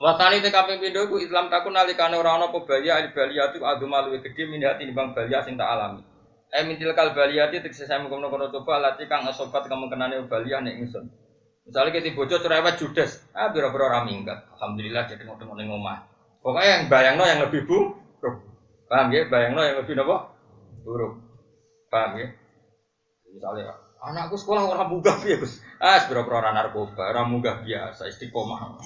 Wasani 0.00 0.42
te 0.42 0.50
kaping 0.50 0.82
pindho 0.82 1.06
ku 1.06 1.22
Islam 1.22 1.46
takun 1.46 1.70
nalikane 1.70 2.18
ora 2.18 2.34
ana 2.34 2.50
apa 2.50 2.58
balia 2.66 2.98
al 2.98 3.14
baliyatu 3.14 3.62
agama 3.62 4.02
luwih 4.04 4.20
gedhe 4.20 4.50
min 4.50 4.60
hati 4.66 4.90
nimbang 4.90 5.14
balia 5.14 5.40
sing 5.46 5.54
tak 5.54 5.70
alami. 5.70 6.02
Eh 6.50 6.66
mintil 6.66 6.90
kal 6.98 7.14
baliyati 7.14 7.62
tegese 7.62 7.86
saya 7.86 8.02
mengkono 8.02 8.26
kono 8.26 8.50
coba 8.50 8.82
lati 8.82 9.06
kang 9.06 9.22
sobat 9.30 9.70
kemungkinane 9.70 10.26
balia 10.26 10.58
nek 10.58 10.82
ingsun. 10.82 11.06
Misalnya 11.64 11.96
kita 11.96 12.12
bocor 12.12 12.44
cerewet 12.44 12.76
judes, 12.76 13.24
ah 13.32 13.48
biro-biro 13.48 13.88
ora 13.88 14.04
minggat. 14.04 14.44
Alhamdulillah 14.58 15.08
jadi 15.08 15.24
ngono 15.24 15.56
ning 15.56 15.72
omah. 15.72 16.04
Pokoknya 16.44 16.68
yang 16.68 16.84
bayangno 16.92 17.24
yang 17.24 17.40
lebih 17.40 17.64
buruk. 17.64 18.04
Paham 18.84 19.08
ya? 19.16 19.24
Bayangno 19.32 19.64
yang 19.64 19.80
lebih 19.80 19.96
apa? 19.96 20.36
Buruk. 20.84 21.24
Paham 21.88 22.20
ya? 22.20 22.28
Misalnya 23.32 23.80
Anakku 24.04 24.36
sekolah 24.36 24.68
orang 24.68 24.92
munggah 24.92 25.16
ya 25.24 25.40
Gus. 25.40 25.64
Ah, 25.84 26.00
sebiro 26.00 26.24
orang 26.24 26.56
narkoba, 26.56 27.12
orang 27.12 27.28
munggah 27.28 27.60
biasa, 27.60 28.08
istiqomah. 28.08 28.56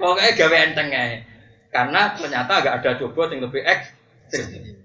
Pokoknya 0.00 0.36
gawe 0.36 0.56
enteng 0.60 0.92
aja. 0.92 1.24
Karena 1.72 2.12
ternyata 2.12 2.60
agak 2.60 2.84
ada 2.84 2.90
coba 3.00 3.32
yang 3.32 3.48
lebih 3.48 3.64
ekstrim. 3.64 4.76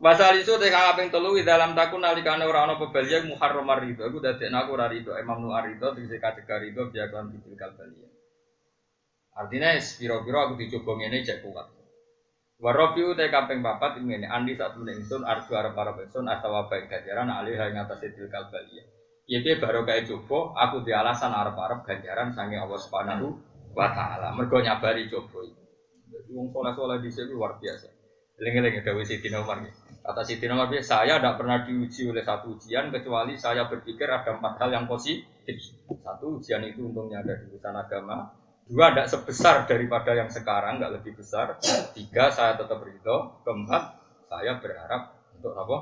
Masal 0.00 0.40
isu 0.40 0.56
teh 0.56 0.72
kang 0.72 0.88
kaping 0.88 1.12
telu 1.12 1.36
di 1.36 1.44
dalam 1.44 1.76
takun 1.76 2.00
nalikane 2.00 2.48
ora 2.48 2.64
ana 2.64 2.80
pebalia 2.80 3.20
muharram 3.20 3.68
rido. 3.76 4.08
Aku 4.08 4.24
dadekno 4.24 4.56
aku 4.56 4.72
ora 4.72 4.88
rido. 4.88 5.12
Imam 5.20 5.44
Nu 5.44 5.52
arido 5.52 5.92
tegese 5.92 6.16
kategori 6.16 6.72
rido 6.72 6.88
biya 6.88 7.12
kan 7.12 7.28
bibil 7.28 7.52
kalbalia. 7.60 8.08
Artinya 9.36 9.76
spiro-piro 9.76 10.40
aku 10.40 10.56
dicoba 10.56 10.96
ngene 10.96 11.20
cek 11.20 11.44
kuat. 11.44 11.68
Warobiu 12.60 13.16
te 13.16 13.32
kaping 13.32 13.64
papat 13.64 14.04
ini 14.04 14.20
andi 14.28 14.52
saat 14.52 14.76
menek 14.76 15.00
ingsun 15.00 15.24
arju 15.24 15.56
arep 15.56 15.72
arep 15.72 15.96
ingsun 16.04 16.28
asawa 16.28 16.68
baik 16.68 16.92
ganjaran 16.92 17.32
alih 17.32 17.56
ing 17.56 17.80
atas 17.80 18.04
til 18.04 18.28
kalbalia. 18.28 18.84
Iya 19.24 19.40
piye 19.40 19.54
baru 19.56 19.88
kayak 19.88 20.04
coba 20.04 20.52
aku 20.68 20.84
di 20.84 20.92
alasan 20.92 21.32
arep 21.32 21.56
arep 21.56 21.80
ganjaran 21.88 22.36
sange 22.36 22.60
Allah 22.60 22.76
Subhanahu 22.76 23.32
wa 23.72 23.88
taala. 23.96 24.36
Mergo 24.36 24.60
nyabari 24.60 25.08
coba 25.08 25.40
iki. 25.40 25.64
Jadi 26.12 26.30
wong 26.36 26.52
soleh-soleh 26.52 27.00
di 27.00 27.08
sini 27.08 27.32
luar 27.32 27.56
biasa. 27.56 27.88
Eling-eling 28.40 28.84
dawuh 28.84 29.04
Siti 29.08 29.28
Umar 29.32 29.64
nih. 29.64 29.72
Kata 30.04 30.20
Siti 30.20 30.44
Umar 30.44 30.68
saya 30.84 31.16
tidak 31.16 31.40
pernah 31.40 31.64
diuji 31.64 32.12
oleh 32.12 32.24
satu 32.24 32.60
ujian 32.60 32.92
kecuali 32.92 33.40
saya 33.40 33.68
berpikir 33.72 34.04
ada 34.04 34.36
empat 34.36 34.60
hal 34.60 34.68
yang 34.68 34.84
positif. 34.84 35.56
Satu 35.88 36.36
ujian 36.36 36.60
itu 36.68 36.92
untungnya 36.92 37.24
ada 37.24 37.40
di 37.40 37.48
urusan 37.52 37.72
agama, 37.72 38.32
Dua, 38.70 38.94
tidak 38.94 39.10
sebesar 39.10 39.66
daripada 39.66 40.14
yang 40.14 40.30
sekarang, 40.30 40.78
nggak 40.78 41.02
lebih 41.02 41.18
besar. 41.18 41.58
Tiga, 41.90 42.30
saya 42.30 42.54
tetap 42.54 42.78
ridho. 42.78 43.42
Keempat, 43.42 43.82
saya 44.30 44.62
berharap 44.62 45.26
untuk 45.34 45.58
apa? 45.58 45.76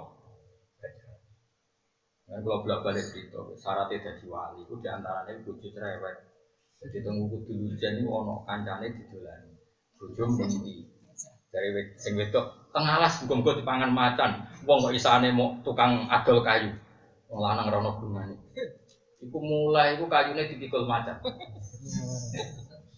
Dan 2.29 2.45
kalau 2.45 2.65
bolak 2.65 2.85
balik 2.85 3.09
itu, 3.13 3.41
syaratnya 3.61 4.05
jadi 4.05 4.25
wali, 4.29 4.65
itu 4.65 4.77
di 4.81 4.89
antaranya 4.89 5.33
bujuk 5.45 5.73
cerewet. 5.73 6.29
Jadi 6.79 7.03
tunggu 7.03 7.27
kudu 7.27 7.53
hujan 7.59 7.99
itu 7.99 8.07
ono 8.07 8.47
kancane 8.47 8.87
didolani. 8.95 9.51
Bojo 9.99 10.31
mesti 10.31 10.87
dari 11.51 11.75
sing 11.99 12.15
wedok 12.15 12.71
tengalas 12.71 13.19
bukan 13.27 13.43
gue 13.43 13.55
dipangan 13.65 13.91
macan. 13.91 14.47
Wong 14.63 14.79
kok 14.87 14.95
isane 14.95 15.35
mau 15.35 15.59
tukang 15.67 16.07
adol 16.07 16.39
kayu. 16.47 16.71
Wong 17.27 17.41
lanang 17.43 17.67
rono 17.75 17.99
gunane. 17.99 18.39
Iku 19.19 19.39
mulai 19.43 19.99
iku 19.99 20.07
kayune 20.07 20.47
dipikul 20.47 20.87
macan. 20.87 21.19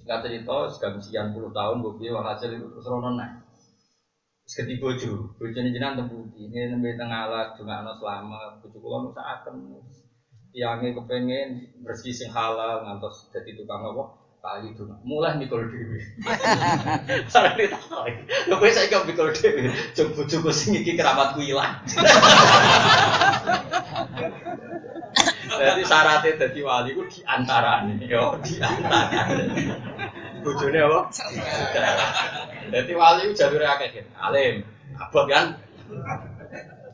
Nggak 0.05 0.20
cerita, 0.24 0.57
sudah 0.72 0.90
sekian 0.96 1.28
puluh 1.36 1.53
tahun, 1.53 1.84
gue 1.84 1.92
bilang 2.01 2.24
hasil 2.24 2.57
itu 2.57 2.66
terus 2.72 2.88
rono 2.88 3.12
naik. 3.14 3.44
Seketi 4.48 4.82
bojo, 4.82 5.36
bojo 5.38 5.59
ini 5.62 5.70
jenang 5.70 5.94
tembuti, 5.94 6.51
ini 6.51 6.74
nembe 6.74 6.98
tengah 6.98 7.30
alat, 7.30 7.55
juga 7.55 7.78
anak 7.84 8.03
selama, 8.03 8.59
bojo 8.59 8.78
kulo 8.82 8.96
nusa 9.07 9.22
akan, 9.22 9.78
tiangnya 10.51 10.98
kepengen 10.98 11.78
bersih 11.86 12.11
sing 12.11 12.34
halal, 12.34 12.82
ngantos 12.82 13.30
jadi 13.30 13.55
tukang 13.55 13.86
apa, 13.86 14.18
kali 14.42 14.74
itu, 14.74 14.82
mulai 15.07 15.38
mikul 15.38 15.62
dewi. 15.68 16.03
Sarang 17.30 17.55
ditakai, 17.55 18.26
lo 18.51 18.59
gue 18.59 18.74
saya 18.74 18.90
gak 18.90 19.07
mikul 19.07 19.30
dewi, 19.30 19.70
coba 19.94 20.11
bojo 20.16 20.51
sing 20.51 20.74
iki 20.80 20.98
keramatku 20.98 21.38
hilang. 21.44 21.78
Jadi 25.61 25.82
syaratnya 25.84 26.40
jadi 26.40 26.61
wali 26.64 26.90
itu 26.96 27.02
di 27.12 27.20
antaranya, 27.28 27.94
yo 28.08 28.32
di 28.40 28.56
antaranya. 28.56 29.76
Bojone 30.40 30.80
apa? 30.80 31.00
Jadi 32.72 32.92
wali 32.96 33.20
itu 33.28 33.32
jalur 33.36 33.61
akeh 33.61 34.08
alim, 34.16 34.64
abot 34.96 35.28
kan? 35.28 35.61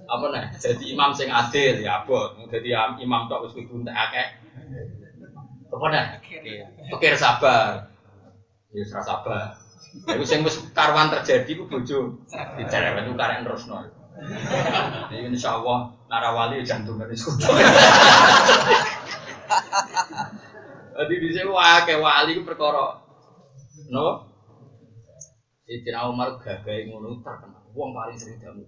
Apa 0.07 0.25
nih? 0.35 0.45
Jadi 0.59 0.85
imam 0.95 1.15
sing 1.15 1.31
adil 1.31 1.79
ya 1.79 2.03
abot. 2.03 2.35
Jadi 2.51 2.75
imam 2.75 3.31
tok 3.31 3.47
wis 3.47 3.55
kudu 3.55 3.87
akeh. 3.87 4.27
Apa 5.71 5.85
nih? 5.91 6.05
Pikir 6.91 7.15
sabar. 7.15 7.91
Ya 8.75 8.85
sabar. 8.87 9.63
Iku 10.05 10.25
sing 10.29 10.45
wis 10.45 10.61
karwan 10.77 11.09
terjadi 11.09 11.57
ku 11.57 11.65
bojo 11.71 12.21
dicerewet 12.59 13.07
ku 13.09 13.15
karek 13.17 13.47
terusno. 13.47 13.87
Jadi 14.17 15.29
insya 15.29 15.61
Allah 15.61 15.93
narawali 16.09 16.65
jantung 16.65 16.97
dari 16.97 17.13
suku. 17.13 17.37
Jadi 20.97 21.15
di 21.21 21.29
sini 21.29 21.49
wah 21.53 21.85
kayak 21.85 22.01
wali 22.01 22.33
itu 22.33 22.43
perkara, 22.49 23.05
no? 23.93 24.33
Sayyidina 25.69 26.09
Umar 26.09 26.41
gagai 26.41 26.89
ngono 26.89 27.21
terkenal. 27.21 27.61
Wong 27.77 27.93
paling 27.93 28.17
sering 28.17 28.41
jamu. 28.41 28.65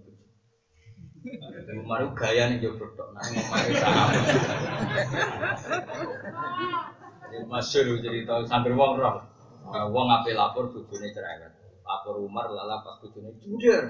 Umar 1.80 2.04
gaya 2.12 2.52
nih 2.52 2.60
jauh 2.60 2.76
berdoa, 2.76 3.10
nah 3.16 3.22
Umar 3.24 3.64
sama. 3.74 4.04
Masyur 7.48 8.02
cerita 8.04 8.44
sambil 8.44 8.76
wong 8.76 9.00
roh. 9.00 9.24
Wong 9.68 10.04
ngapain 10.12 10.36
lapor 10.36 10.68
bojone 10.68 11.08
cerewet. 11.08 11.52
Lapor 11.86 12.20
Umar 12.20 12.52
lala 12.52 12.84
pas 12.84 13.00
bojone 13.00 13.32
jujur 13.40 13.88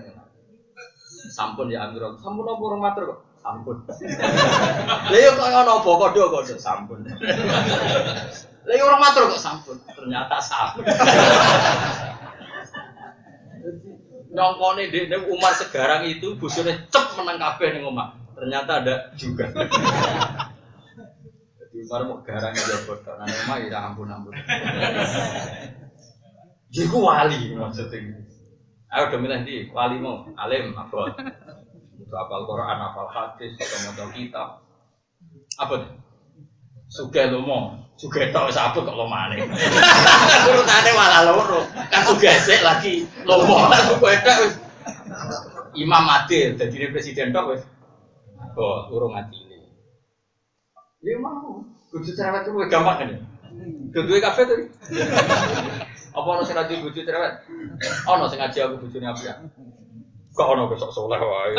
sampun 1.35 1.75
ya 1.75 1.91
Amirul 1.91 2.15
sampun 2.23 2.47
apa 2.47 2.63
orang 2.63 2.83
matur 2.83 3.03
kok? 3.11 3.21
Sampun. 3.39 3.77
Lha 5.11 5.19
yo 5.19 5.31
kok 5.35 5.47
ana 5.47 5.73
apa? 5.79 5.91
Padha 5.91 6.23
kok 6.31 6.43
sampun. 6.59 6.99
Lha 8.67 8.73
yo 8.75 8.83
orang 8.87 9.03
matur 9.03 9.23
kok? 9.31 9.41
Sampun. 9.43 9.77
Ternyata 9.91 10.37
sampun. 10.39 10.85
Nyongkone 14.29 14.93
di 14.93 15.09
Umar 15.33 15.57
segarang 15.57 16.05
itu 16.07 16.37
busune 16.37 16.77
cep 16.93 17.17
menang 17.19 17.41
kabeh 17.41 17.73
ning 17.75 17.89
omah. 17.89 18.15
Ternyata 18.39 18.85
ada 18.85 18.95
juga. 19.19 19.51
Jadi 21.59 21.77
Umar 21.89 22.03
mau 22.07 22.19
garang 22.23 22.55
aja 22.55 22.79
bodoh 22.87 23.15
nah 23.19 23.27
omah 23.27 23.57
ya 23.65 23.79
ampun 23.91 24.13
ampun. 24.13 24.33
Jadi 26.69 26.85
wali 26.93 27.57
maksudnya 27.57 28.28
Ayo 28.89 29.13
udah 29.13 29.19
milih 29.21 29.41
di 29.45 29.57
wali 29.69 30.01
mau 30.01 30.25
alim 30.41 30.73
apa? 30.73 31.13
Itu 32.01 32.15
apal 32.17 32.49
Quran, 32.49 32.77
apal 32.81 33.05
hadis, 33.13 33.53
atau 33.61 33.93
mau 34.01 34.09
kitab. 34.17 34.65
Apa 35.61 35.73
tuh? 35.85 35.93
Suge 36.89 37.29
lo 37.29 37.45
mau, 37.45 37.77
suge 38.01 38.33
tau 38.33 38.49
sabut 38.49 38.89
kok 38.89 38.97
lo 38.97 39.05
mana? 39.05 39.37
Urutannya 39.37 40.91
malah 40.97 41.21
loro, 41.29 41.69
kan 41.93 42.01
suge 42.09 42.33
sek 42.41 42.65
lagi 42.65 43.05
lo 43.29 43.45
mau 43.45 43.69
lah 43.69 43.77
suge 43.93 44.13
tak 44.25 44.57
Imam 45.77 46.09
adil, 46.09 46.57
jadi 46.57 46.89
presiden 46.89 47.29
tok 47.29 47.53
wes. 47.53 47.63
Oh, 48.57 48.89
urung 48.89 49.13
adil. 49.13 49.69
Ya 51.05 51.15
mau, 51.21 51.61
kudu 51.93 52.09
cerewet 52.17 52.49
itu 52.49 52.57
gampang 52.73 52.97
kan 53.05 53.13
ya? 53.13 53.19
Kedua 53.93 54.19
kafe 54.25 54.49
tuh. 54.49 54.59
Apa 56.19 56.35
ono 56.35 56.43
sing 56.43 56.59
ngaji 56.59 56.83
bojo 56.83 56.99
cerewet? 57.07 57.47
Ono 58.11 58.27
sing 58.27 58.43
ngaji 58.43 58.59
aku 58.59 58.75
bojone 58.83 59.07
apik. 59.07 59.39
Kok 60.35 60.49
ono 60.51 60.67
besok 60.67 60.91
soleh 60.91 61.23
wae. 61.23 61.55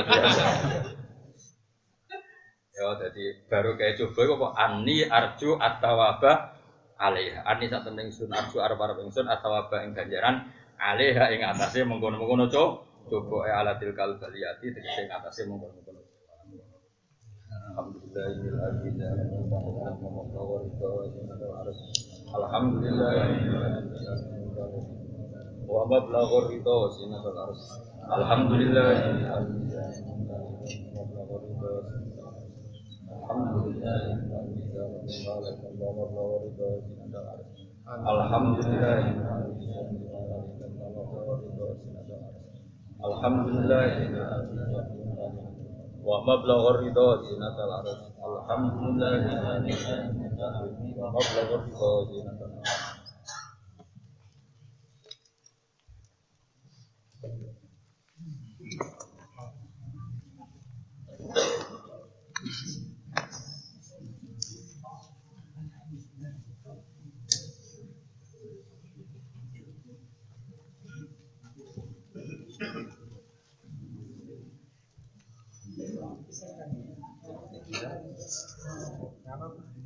Ya 2.75 2.95
jadi 2.95 3.25
baru 3.47 3.75
kayak 3.79 3.99
coba 3.99 4.21
apa 4.35 4.47
ani 4.67 5.07
arju 5.07 5.55
atawaba 5.55 6.59
alaiha. 6.99 7.47
Ani 7.47 7.71
sak 7.71 7.87
temen 7.87 8.11
ingsun 8.11 8.31
arju 8.35 8.59
arep 8.59 8.99
ingsun 8.99 9.31
atawaba 9.31 9.83
ing 9.87 9.95
ganjaran 9.95 10.51
alaiha 10.75 11.31
ing 11.31 11.43
atase 11.47 11.87
mengkono-mengkono 11.87 12.51
co. 12.51 12.83
Coba 13.07 13.47
e 13.47 13.51
alatil 13.55 13.95
kal 13.95 14.19
baliyati 14.19 14.75
tegese 14.75 15.07
ing 15.07 15.11
atase 15.11 15.47
mengkono-mengkono. 15.47 16.03
Alhamdulillah 22.29 23.11
wa 25.69 25.85
mablaghur 25.85 26.49
ridha 26.49 26.77
sinatul 26.97 27.37
ars. 27.37 27.77
Alhamdulillah 28.09 28.89
Alhamdulillah 33.29 34.09
Alhamdulillah 42.99 43.93
wa 46.01 46.17
mablaghur 46.25 46.81
ridha 46.81 47.09
sinatul 47.21 47.73
ars. 47.77 48.09
Alhamdulillah 48.17 49.13
wa 50.97 51.07
mablaghur 51.13 51.61
ridha 51.61 51.91
sinatul 52.09 52.57
ars. 52.57 52.98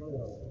Karena 0.03 0.42